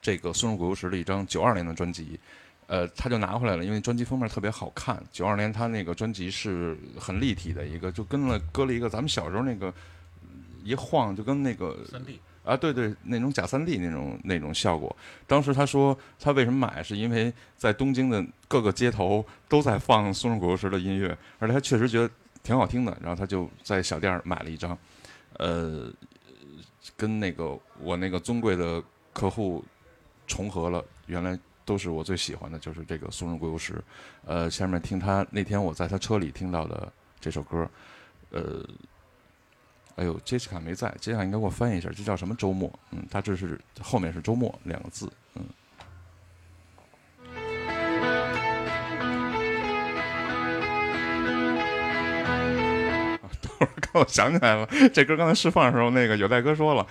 [0.00, 2.18] 这个松任谷由实的一张九二年的专辑，
[2.66, 5.02] 呃，他就拿回来了，因为专辑封面特别好看。
[5.10, 9.72] 九二年他那个专辑是很立体的一个，就跟了搁了一个咱们小时候那个
[10.64, 14.94] 一晃就跟那个三 D 啊，对对，那种假三 D 那种那种效果。
[15.26, 22.10] 当时他说他为什么买，是因为在东京的各个街头都在放松任谷由实的音乐，而且他确实觉得
[22.42, 24.78] 挺好听的，然后他就在小店儿买了一张，
[25.34, 25.92] 呃，
[26.96, 29.62] 跟那个我那个尊贵的客户
[30.28, 33.82] 重合了，原来都是我最喜欢的，就是这个松任谷由实。
[34.24, 37.68] 呃，下面听他那天我在他车里听到的这首歌，
[38.30, 38.64] 呃。
[39.96, 42.72] 哎呦，杰西卡没在，杰西卡应该给我翻译一下，这叫什么周末？
[42.92, 45.42] 嗯，他这是后面是周末两个字，嗯。
[53.42, 56.86] 等会儿刚我想起来了，这歌刚才释放的时候，那个有代哥说了，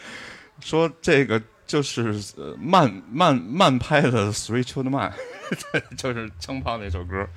[0.60, 5.12] 说这个就是呃慢慢慢拍的《Three Children Man》，
[5.72, 7.28] 对，就是枪炮那首歌。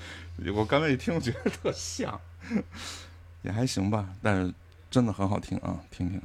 [0.55, 2.19] 我刚才一听，觉得特像，
[3.43, 4.55] 也还行吧，但是
[4.91, 6.23] 真的很好听啊，听听。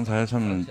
[0.00, 0.66] 刚才他们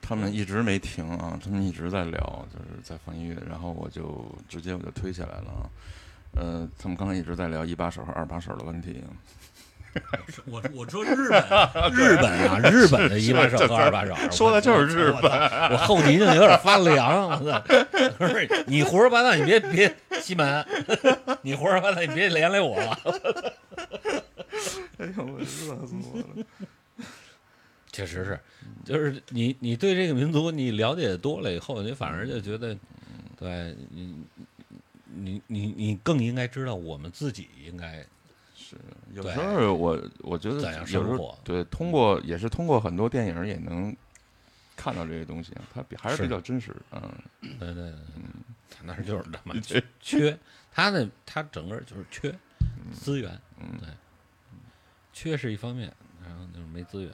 [0.00, 5.66] 他们一直没停啊，他们一直在聊，就是在放音乐，然后我就直接我就推起来了啊。
[6.36, 9.02] 呃，他们刚才一直在聊一把手和二把手的问题，
[10.46, 11.42] 我我说日本，
[11.90, 15.32] 日本啊，日本的一把手和二把手， 说的就是日本本，
[15.72, 17.30] 我后脊梁有点发凉。
[17.30, 17.60] 我操！
[18.16, 19.92] 不是你胡说八道，你别别
[20.22, 20.64] 西门，
[21.42, 22.96] 你胡说八道，你别连累我了。
[24.98, 26.46] 哎呦，我热死我了！
[27.90, 28.38] 确实是，
[28.88, 32.74] 就是你你对这个民族你了解多了以后，你反而就觉得，
[33.36, 34.24] 对你
[35.04, 38.02] 你你你更应该知道我们自己应该
[38.56, 38.76] 是
[39.12, 40.62] 有时候我我觉得
[41.44, 43.94] 对通过也是通过很多电影也能
[44.74, 46.22] 看到这些东西，它比还是是。
[46.22, 47.12] 比较真实，嗯，
[47.60, 47.92] 对对对，
[48.70, 50.38] 他那儿就是他妈对缺，
[50.72, 52.34] 他那他整个就是缺
[52.92, 53.78] 资源，嗯。
[53.78, 53.88] 对，
[55.12, 55.92] 缺是一方面，
[56.24, 57.12] 然后就是没资源，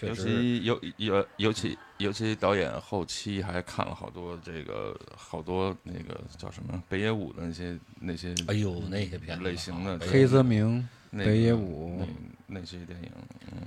[0.00, 12.06] 尤实其尤尤尤其尤其导演后期还看了好多这个好多那个叫什么北野武的那些那些哎呦那些片子类型的黑泽明、那北野武
[12.46, 13.10] 那那些电影，
[13.52, 13.60] 嗯，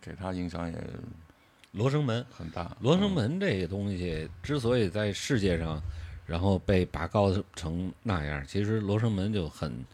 [0.00, 0.76] 给他影响也
[1.72, 2.76] 罗生门，很大。
[2.80, 5.80] 罗生嗯门这个东西之所以在世界上，
[6.26, 9.84] 然后被拔高成那样，其实罗生门就很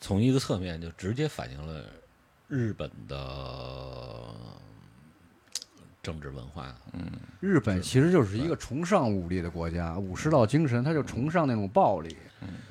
[0.00, 1.84] 从一个侧面就直接反映了
[2.46, 4.34] 日本的
[6.02, 6.74] 政治文化。
[6.92, 7.00] 嗯。
[7.40, 12.16] 日本其实就是一个崇尚武力的国家，武士道精神，他就崇尚那种暴力，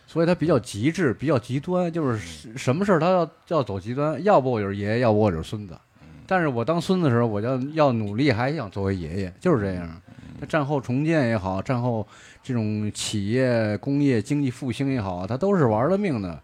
[0.06, 5.78] 所以他比较极致，比较极端，就是什么事儿他要要走极端，要不我就是爷爷，要不我就是孙子。
[6.26, 10.02] 但是我当孙子的时候，我要要努力，还想作为爷爷，就是这样。
[10.40, 12.06] 他战后重建也好，战后
[12.44, 16.40] 这种企业、工业、经济复兴也好，他都是玩了命的，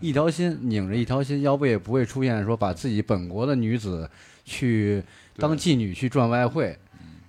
[0.00, 4.10] 一条心拧着一条心，要不也不会出现说把自己本国的女子
[4.44, 5.04] 去
[5.38, 6.78] 当妓女去赚外汇，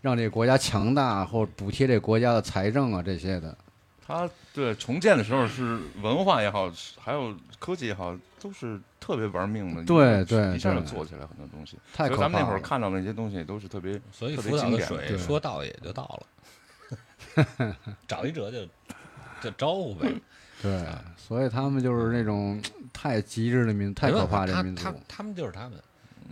[0.02, 3.58] 让这个国家强大或补贴这个国家的财政啊这些的。
[4.06, 9.84] 他对重建的时候是文化也好，还有科技也好，都是特别玩命的。
[9.84, 11.78] 对对一下就做起来很多东西。
[11.94, 12.28] 太可怕了。
[12.28, 16.20] 所以咱们那会儿看到那些东西都是特别所以特别福岛的水说到也就到
[17.46, 17.76] 了，
[18.08, 18.66] 找一辙就
[19.42, 20.12] 就招呼呗。
[20.62, 20.84] 对，
[21.16, 22.60] 所以他们就是那种
[22.92, 24.94] 太极致的民，太可怕的民族他。
[25.08, 25.74] 他们就是他们，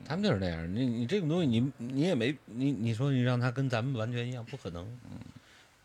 [0.05, 0.73] 他们就是那样。
[0.73, 4.85] 你你这种东西，你你也没你你说你让他跟咱们完全一样，不可能。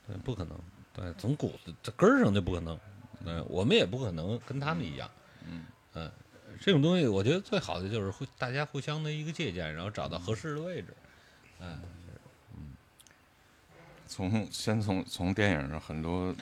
[0.07, 0.59] 对，不可能。
[0.95, 2.79] 对，从骨子这根儿上就不可能。
[3.25, 5.11] 对，我们也不可能跟他们一样。
[5.47, 6.11] 嗯
[6.61, 10.89] 这种东西我觉得最好的就是互大家互相的一个借鉴，然后找到合适的位置。
[11.61, 11.81] 嗯，
[14.07, 16.33] 从先从从电影上很多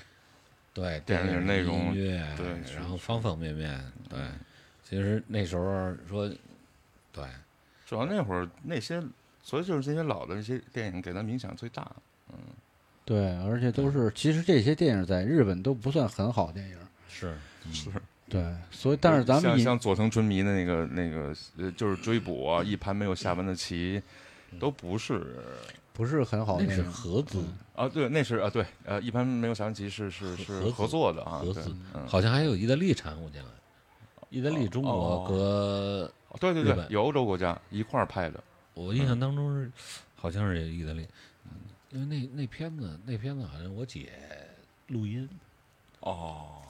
[0.75, 4.19] 对，电影影内容音乐，对然后方方面面，对。
[4.83, 6.37] 其实那时候说，对，
[7.91, 9.03] 主要那会儿那些，
[9.43, 11.91] 所以就是这些老的那些电影给咱们影响最大。
[12.29, 12.39] 嗯
[13.05, 16.77] 对，而且都是，其实这些电影在日本都不算很好的电影。
[17.09, 17.37] 是
[17.73, 17.91] 是，
[18.29, 24.01] 对，所以但是咱们像像佐藤春弥的那个那个呃，就是追捕啊，一盘没有下完的棋，
[24.61, 25.27] 都不是
[25.93, 26.93] 不是很好的那是电影。
[26.93, 27.43] 合资，
[27.75, 33.49] 啊，对，那是啊，对，呃，一盘没有下完棋是是是合作的啊，对合资，嗯，好像还有意大利掺和进来，
[34.29, 38.43] 意大利、中国哦和对对对，有欧洲国家一块儿拍的，
[38.75, 39.71] 我印象当中是，
[40.15, 41.07] 好像是有意大利，
[41.91, 44.13] 因为那那片子那片子好像我姐
[44.89, 45.29] 录音，
[46.01, 46.63] 哦，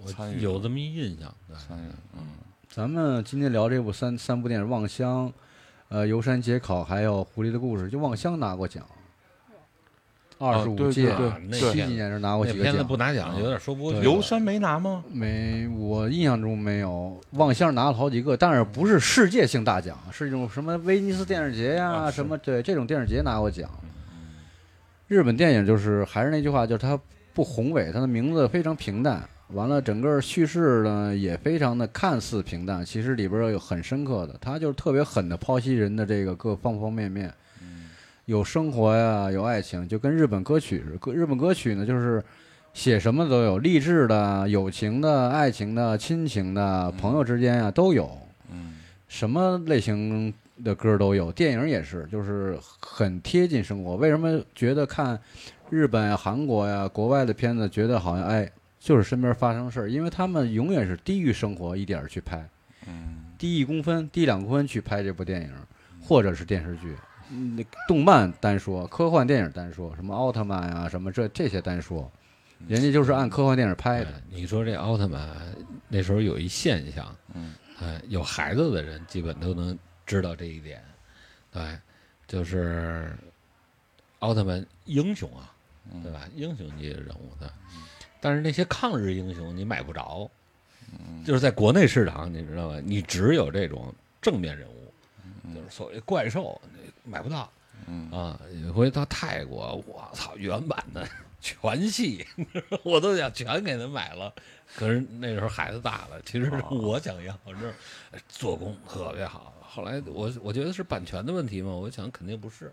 [0.00, 0.10] 我
[0.40, 2.26] 有这么一印象，对参与，嗯，
[2.68, 5.28] 咱们今天聊这部三三部电影《望乡》、
[5.88, 8.86] 呃《游山解考》还有《狐狸的故事》，就《望乡》拿过奖，
[10.42, 11.14] 二十五届，
[11.48, 12.84] 对七几年是拿过几个奖。
[12.84, 15.04] 不拿奖有点说不过去游山没拿吗？
[15.08, 17.16] 没，我印象中没有。
[17.32, 23.70] 望乡拿了好几个，但是不是世界性大奖，是一种什么威尼斯电影节呀、什么对这种电影节拿过奖。
[25.06, 26.98] 日本电影就是还是那句话，就是它
[27.32, 29.22] 不宏伟，它的名字非常平淡。
[29.48, 37.30] 完了，整个叙事呢也非常的看似平淡，其实里边有很深刻的，它就是特别狠的剖析人的这个各方方面面，
[38.26, 41.12] 有生活呀，有爱情，就跟日本歌曲似的。
[41.12, 42.22] 日本歌曲呢，就是
[42.72, 48.16] 写什么都有，励志的、友情的、爱情的、亲情的、朋友之间呀都有，
[48.50, 48.78] 嗯，
[49.08, 50.32] 什么类型
[50.62, 51.32] 的歌都有。
[51.32, 53.96] 电影也是，就是很贴近生活。
[53.96, 55.18] 为什么觉得看
[55.68, 59.90] 日本呀、韩国呀、国外的片子，觉得好像哎，就是身边发生事儿？
[59.90, 62.48] 因为他们永远是低于生活一点儿去拍，
[62.86, 65.50] 嗯，低一公分、低两公分去拍这部电影，
[66.00, 66.94] 或者是电视剧。
[67.32, 72.10] 嗯，那动漫单说，科幻电影单说，什么奥特曼啊、什么这这些单说，
[72.68, 74.10] 人家就是按科幻电影拍的。
[74.10, 75.28] 哎你说这奥特曼
[75.88, 80.82] 那时候有一现象，嗯，哎，有孩子的人基本都能知道这一点，
[81.50, 81.62] 对，
[82.26, 83.10] 就是
[84.20, 85.52] 奥特曼英雄啊，
[85.92, 86.28] 嗯对吧？
[86.34, 87.52] 英雄级人物的，
[88.20, 90.30] 但是那些抗日英雄你买不着，
[90.92, 92.80] 嗯就是在国内市场，你知道吧？
[92.84, 97.50] 你只有这种正面人物，就是所谓怪兽，你买不到
[97.88, 98.38] 嗯啊。
[98.62, 101.08] 有一回到泰国，我操，原版的
[101.40, 102.26] 全系，
[102.84, 104.32] 我都想全给他买了。
[104.74, 109.54] 可是那时候孩子大了，其实我想要，这做工特别好。
[109.60, 112.72] 后来我我觉得是版权的问题嘛，我想肯定不是。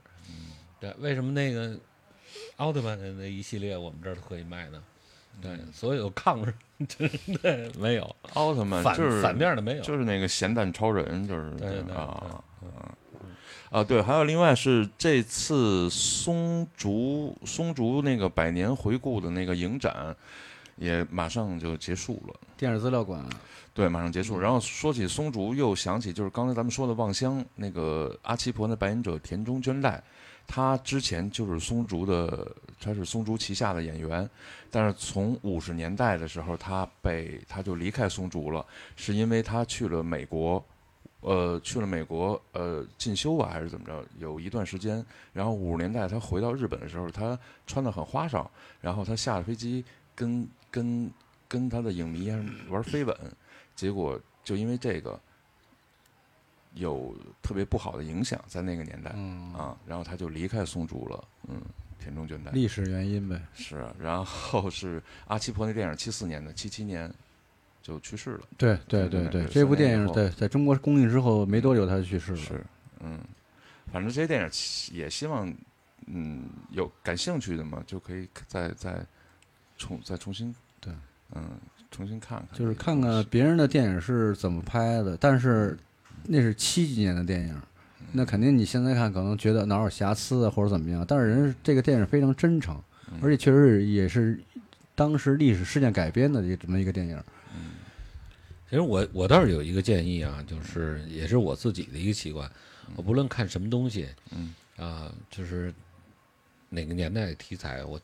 [0.80, 1.78] 对，为什么那个
[2.58, 4.82] 奥特曼的那一系列我们这儿都可以卖呢？
[5.42, 6.54] 对，所有抗日
[6.86, 7.10] 真
[7.42, 9.84] 的没有，奥特曼反就是反面的没有。
[9.84, 12.96] 就是那个咸蛋超人，就是对对对啊啊
[13.70, 13.84] 啊！
[13.84, 20.16] 对，还有另外是这次松竹松竹那个百年回顾的那个影展，
[20.76, 22.34] 也马上就结束了。
[22.58, 23.24] 电视资料馆，
[23.72, 24.40] 对，马上结束。
[24.40, 30.02] 然后说起松竹，又想起就是刚才咱们说的望乡那个阿奇婆的扮演者田中绢代，
[30.48, 32.52] 他之前就是松竹的，
[32.82, 34.28] 他是松竹旗下的演员，
[34.72, 38.66] 但是从五十年代的时候，他被他就离开松竹了，
[38.96, 40.66] 是因为他去了美国。
[41.22, 44.06] 呃，去了美国，呃，进修吧，还是怎么着？
[44.20, 47.38] 有一段时间，然后五十年代他回到日本的时候，他
[47.68, 49.84] 穿的很花哨，然后他下了飞机
[50.16, 51.12] 跟跟
[51.48, 52.32] 跟他的影迷
[52.70, 53.16] 玩飞吻，
[53.76, 55.20] 结果就因为这个
[56.76, 61.62] 有特别不好的影响，在那个年代、嗯，啊，然后他就离开松竹了，嗯，
[62.00, 63.42] 田中绢代历史原因呗。
[63.54, 67.14] 是啊，然后是阿七婆那电影七四年的，七七年
[67.82, 72.38] 就去世了，对对对对，这部电影在在中国公映之后没多久他就去世了。
[72.38, 72.64] 是，
[73.00, 73.20] 嗯，
[73.92, 74.50] 反正这些电影
[74.92, 75.52] 也希望，
[76.08, 79.04] 嗯，有感兴趣的嘛，就可以再再
[79.78, 80.94] 重再重新对，
[81.34, 81.44] 嗯，
[81.90, 85.76] 重新看看，就是看看别人的电影是怎么拍的，但是
[86.26, 87.60] 那是七几年的电影，
[88.12, 92.80] 那肯定你现在看可能觉得哪有瑕疵啊或者怎么样，但是人这个电影非常真诚，
[93.12, 94.40] 嗯而且确实也是
[94.94, 97.20] 当时历史事件改编的这么一个电影。
[98.70, 102.50] 其实我我倒是有一个建议啊，就是也是我自己的一个习惯，
[102.96, 104.54] 我不论看什么东西，嗯。
[104.78, 105.74] 啊，就是
[106.70, 108.00] 哪个年代的题材，我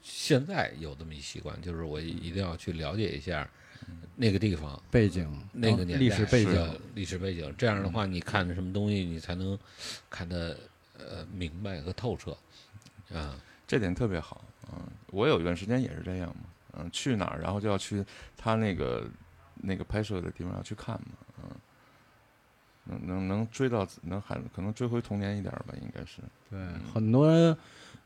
[0.00, 3.50] 现在有这么一习惯，就是我一定要去了解一下
[4.14, 9.58] 那个地方、背景，那个年代历史背景，历史背景，这样的话，你看什么东西，你才能
[10.08, 10.56] 看得
[10.96, 12.30] 呃明白和透彻
[13.12, 13.36] 啊。
[13.66, 14.78] 这点特别好，嗯，
[15.08, 16.44] 我有一段时间也是这样嘛，
[16.78, 18.04] 嗯，去哪儿然后就要去
[18.36, 19.04] 他那个
[19.62, 21.50] 那个拍摄的地方要去看嘛，嗯，
[22.84, 26.20] 能能能追到能还可能追回童年一点儿吧，应该是，
[26.50, 26.58] 对，
[26.92, 27.56] 很多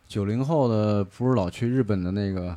[0.07, 2.57] 九零后的不是老去日本的那个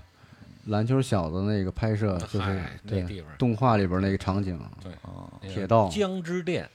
[0.65, 4.59] 篮球小子那个拍摄，就是那对地方动画里边那个场景，
[5.03, 6.69] 哦那个铁道江之恋，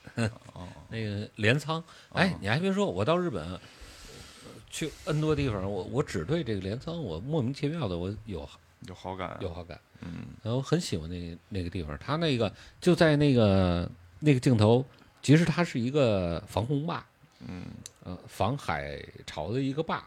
[0.54, 1.82] 哦， 那个镰仓，
[2.12, 3.60] 哎哦，你还别说，我到日本呃
[4.70, 8.48] 去 N 多地方，我我只对这个镰仓，我莫名其妙的我有
[8.86, 9.28] 有好感。
[9.28, 14.84] 啊，有好感，嗯然后我很喜欢那个那个地方，它那个就在那个那个镜头，
[15.22, 17.04] 其实它是一个防洪坝，
[17.46, 17.64] 嗯
[18.04, 20.02] 呃，防海潮的一个坝，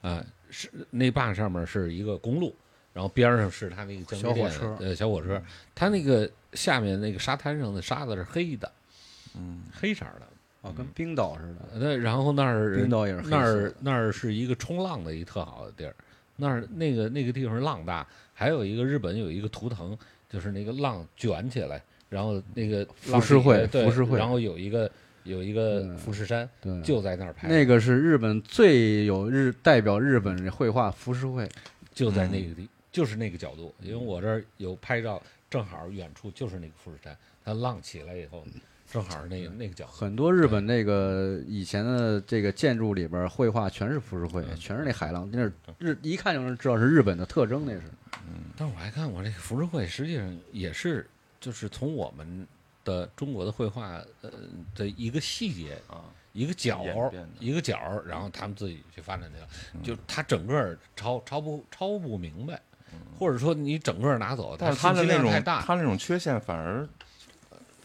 [0.00, 2.54] 啊、是那坝上面是一个公路，
[2.92, 5.42] 然后边上是它那个小火车呃，小火车，
[5.74, 8.70] 它那个下面那个沙滩上的沙子是黑的，
[9.34, 10.26] 嗯黑色的。
[10.62, 15.96] 哦，跟冰岛似的，那然后那儿冰岛也是黑色那儿那儿是一个冲浪的一特好的地儿，
[16.40, 19.96] 那儿那个那个地方浪大，还有一个日本有一个图腾，
[20.28, 24.90] 就是那个浪卷起来，然后那个浮世绘浮世绘然后有一个
[25.24, 31.48] 有一个嗯富士山，对，就在那儿拍，那个是日本最有日代表日本绘画浮世绘，
[31.92, 38.44] 就在那个地，就是那个角度，因为我这儿有拍照，正好远处就是那个富士山，它浪起来以后，
[38.90, 39.86] 正好是那个那个角。
[39.86, 47.82] 很多日本那个以前的这个建筑里边绘画全是浮世绘，嗯全是那海浪，那是日一看就能知道是日本的特征，那是。
[48.56, 51.08] 但是我还看我这个浮世绘，实际上也是
[51.40, 52.46] 就是从我们
[52.84, 54.30] 的中国的绘画呃
[54.74, 56.84] 的一个细节啊，一个角
[57.38, 62.60] 一个角，然后他们自己去发展这个，嗯就他整个儿抄抄不抄不明白，
[63.18, 66.86] 或者说你整个拿走，嗯但是他的那种他那种缺陷反而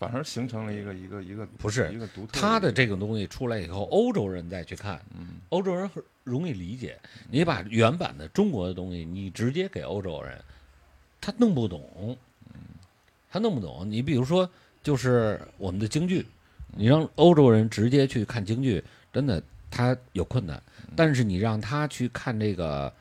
[0.06, 6.98] 反而形成了一个一个一个不是一个独特他的这个东西出来以后，欧洲人再去看，嗯欧洲人很容易理解。
[7.30, 10.40] 你把原版的中国的东西，你直接给欧洲人，
[11.19, 12.18] 他弄不懂，
[13.32, 13.90] 他弄不懂。
[13.90, 14.49] 你比如说，
[14.84, 16.26] 就是我们的京剧，
[16.76, 19.41] 你让欧洲人直接去看京剧，真的
[19.72, 20.61] 他有困难。
[20.95, 22.94] 但是你让他去看这个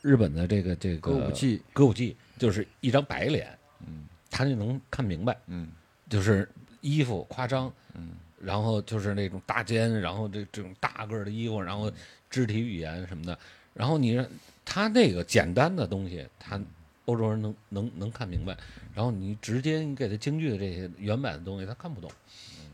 [0.00, 3.46] 日本的这个这个歌舞伎，歌舞伎，就是一张白脸，
[3.86, 5.36] 嗯他就能看明白。
[5.48, 5.68] 嗯
[6.12, 6.46] 就是
[6.82, 8.10] 衣服夸张，嗯。
[8.38, 11.88] 然后就是那种大肩，然后这这种大个儿的衣服，然后
[12.28, 13.38] 肢体语言什么的，
[13.72, 14.26] 然后你让
[14.64, 16.60] 他那个简单的东西，他
[17.04, 18.56] 欧洲人能能能看明白，
[18.92, 22.10] 然后你直接你给他京剧的这些原版的东西，他看不懂。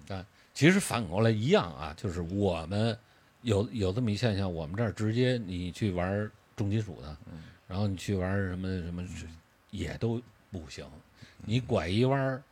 [0.09, 0.25] 啊，
[0.55, 2.97] 其实反过来一样啊，就是我们
[3.43, 7.15] 有有这么一现象，我们这儿直接你去玩重金属的，
[7.67, 9.07] 然后你去玩什么什么，
[9.71, 10.19] 也都
[10.51, 10.83] 不行。
[11.45, 12.43] 你拐一弯儿，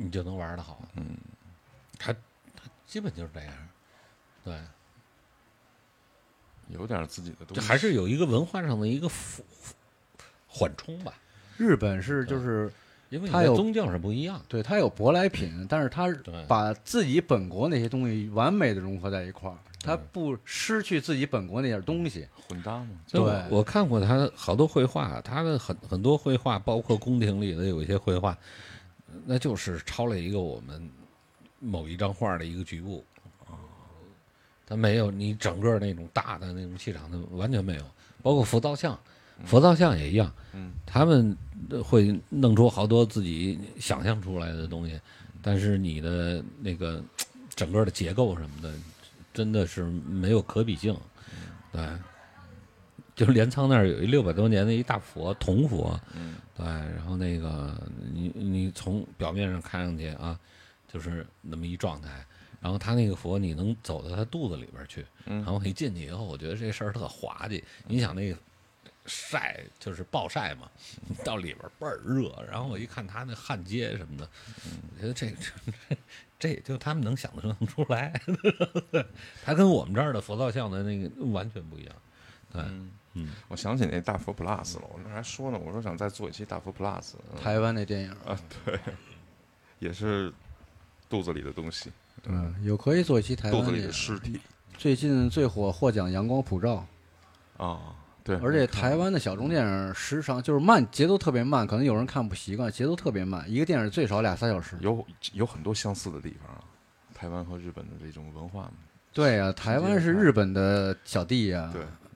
[0.00, 0.80] 你就能玩的好。
[0.94, 1.16] 嗯，
[1.98, 2.12] 他
[2.54, 3.52] 他基本就是这样，
[4.44, 4.56] 对，
[6.68, 9.44] 有点自己的东西，这还是有一个文化上的一个辅
[10.46, 11.12] 缓冲吧，
[11.56, 12.72] 日本是就是
[13.10, 14.40] 因为你它有宗教是不一样。
[14.48, 16.06] 对它有舶来品，但是它
[16.46, 22.28] 把自己本国那些东西完美的融合在一块儿，它不失去自己本国那点东西。
[22.48, 22.88] 混搭嘛。
[23.10, 23.20] 对。
[23.50, 28.36] 我看过他好多绘画，他的很很多绘画，包括宫廷里的有一些绘画，
[29.24, 30.90] 那就是抄了一个我们
[31.58, 33.04] 某一张画的一个局部。
[33.46, 33.56] 啊，
[34.66, 37.82] 它没有你整个那种大的那种气场，他完全没有。
[38.22, 38.98] 包括佛造像，
[39.44, 41.36] 佛造像也一样，嗯他们
[41.84, 45.00] 会弄出好多自己想象出来的东西，
[45.40, 47.02] 但是你的那个
[47.54, 48.74] 整个的结构什么的，
[49.32, 50.96] 真的是没有可比性。
[51.70, 51.86] 对，
[53.14, 57.72] 就是镰仓那儿有一六百多年的一大佛，铜佛，嗯对，然后那个
[58.12, 60.38] 你你从表面上看上去啊，
[60.92, 62.26] 就是那么一状态，
[62.60, 67.62] 然后他那个佛你能走到他肚子里边去，嗯然后一进去以后，我觉得这事儿特滑稽。
[67.86, 68.36] 你想那个
[69.06, 70.68] 晒就是暴晒嘛，
[71.24, 74.28] 到里边倍儿热，然后我一看他那焊接什么的，
[74.96, 75.96] 我觉得这这
[76.40, 78.20] 这也就他们能想得出 来，
[79.44, 81.94] 他跟我们这儿的佛造像的那个完全不一样。
[82.52, 87.40] 对，嗯嗯，我想起那大佛 Plus 了，我那还说呢，我说想再做一期大佛 Plus，嗯。
[87.42, 88.10] 台湾那电影。
[88.26, 88.78] 啊，对，
[89.78, 90.32] 也是
[91.08, 91.90] 肚子里的东西，
[92.24, 93.92] 嗯，有可以做一期台湾电影肚子里的。
[93.92, 94.40] 尸体。
[94.76, 96.86] 最近最火获奖《阳光普照。
[97.56, 104.76] 啊，对，》，而且台湾的小众电影时长就是慢，节奏特别慢，可能有人看不习惯，节奏特别慢，一个电影最少俩三小时。
[104.80, 106.62] 有有很多相似的地方啊，
[107.12, 108.74] 台湾和日本的这种文化嘛，
[109.12, 112.07] 对啊、台湾是日本的小弟呀、对，嗯，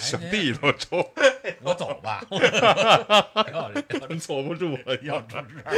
[0.00, 1.04] 小弟都抽，
[1.62, 2.24] 我走吧，
[3.52, 3.70] 要
[4.00, 5.70] 要坐不住了，要出事儿。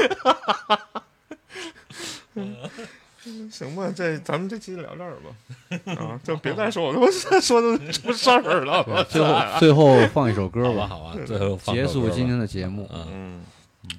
[3.52, 7.06] 行吧，这咱们这期聊这儿吧，啊，就别再说我他妈
[7.40, 12.88] 说的出事儿了，我最后最后放一首歌好吧，吧，好吧，最后放结首歌吧束今天的节目。
[12.92, 13.44] 嗯，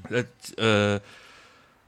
[0.10, 0.26] 嗯，
[0.58, 1.02] 呃呃，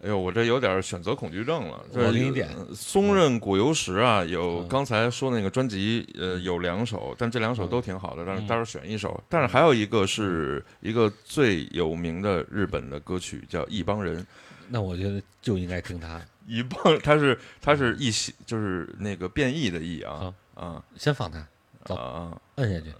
[0.05, 1.83] 哎呦，我这有点选择恐惧症了。
[1.93, 9.19] 我给你点呃松任果油石啊，有嗯刚才说那个专辑，呃，有两首，但这两首都挺好的，但是嗯待会儿选一首。
[9.27, 14.21] 但是还有一个是一个最有名的日本的歌曲，叫《一帮人》。
[14.69, 16.21] 那我觉得就应该听他。
[16.47, 21.43] 一帮，他是他是异形，就是那个变异的异啊啊先放他，
[21.83, 22.37] 走啊！
[22.57, 22.93] 摁下去，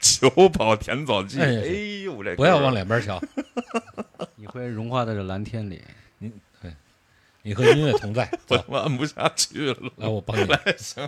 [0.30, 1.52] 九保田枣记，哎
[2.04, 3.20] 呦，这不要往两边瞧。
[4.54, 5.82] 你会融化在这蓝天里。
[7.42, 9.92] 你和音乐同在，我 走，他妈摁不下去了。
[9.96, 10.46] 来我帮你。
[10.78, 11.06] 行。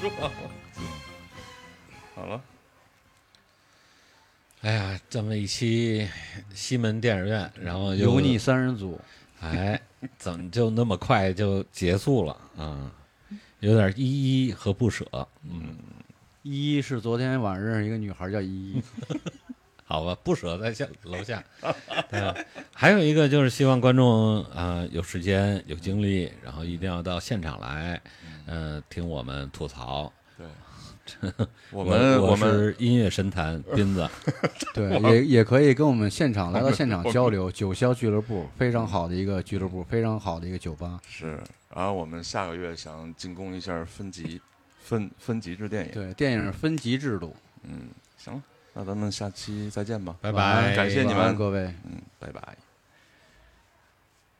[0.00, 0.30] 说。
[2.14, 2.40] 好了，
[4.62, 6.08] 哎呀，这么一期
[6.54, 9.00] 西门电影院，然后油腻三人组，
[9.40, 9.80] 哎，
[10.18, 12.90] 怎么就那么快就结束了啊？
[13.60, 15.06] 有点依依和不舍。
[15.44, 15.76] 嗯，
[16.42, 18.82] 依依是昨天晚上认识一个女孩叫依依，
[19.84, 21.42] 好吧，不舍在下楼下。
[22.10, 22.34] 对吧，
[22.74, 28.00] 还有一个就是希望观众啊、呃有时间有精力，然后一定要到现场来，
[28.50, 30.12] 嗯、听我们吐槽。
[30.36, 30.46] 对，
[31.70, 34.08] 我 我们我们是音乐神坛斌子，
[34.74, 37.50] 对， 也也可以跟我们现场来到现场交流。
[37.50, 41.00] 九霄俱乐部非常好的一个俱乐部，非常好的一个酒吧。
[41.06, 41.38] 是，
[41.74, 44.40] 然后我们下个月想进攻一下分级
[44.80, 45.92] 分分级制电影。
[45.92, 47.34] 对，电影分级制度。
[47.62, 50.16] 嗯，行了，那咱们下期再见吧。
[50.20, 51.72] 拜拜，感谢你们各位。
[51.84, 52.56] 嗯，拜拜。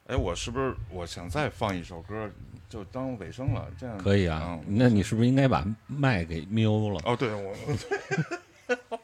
[0.06, 2.28] 哎，我是不是我想再放一首歌，
[2.70, 3.68] 就当尾声了？
[3.76, 4.76] 这样可以啊嗯。
[4.78, 7.00] 那你是不是应该把麦给瞄了？
[7.04, 7.52] 哦，对我。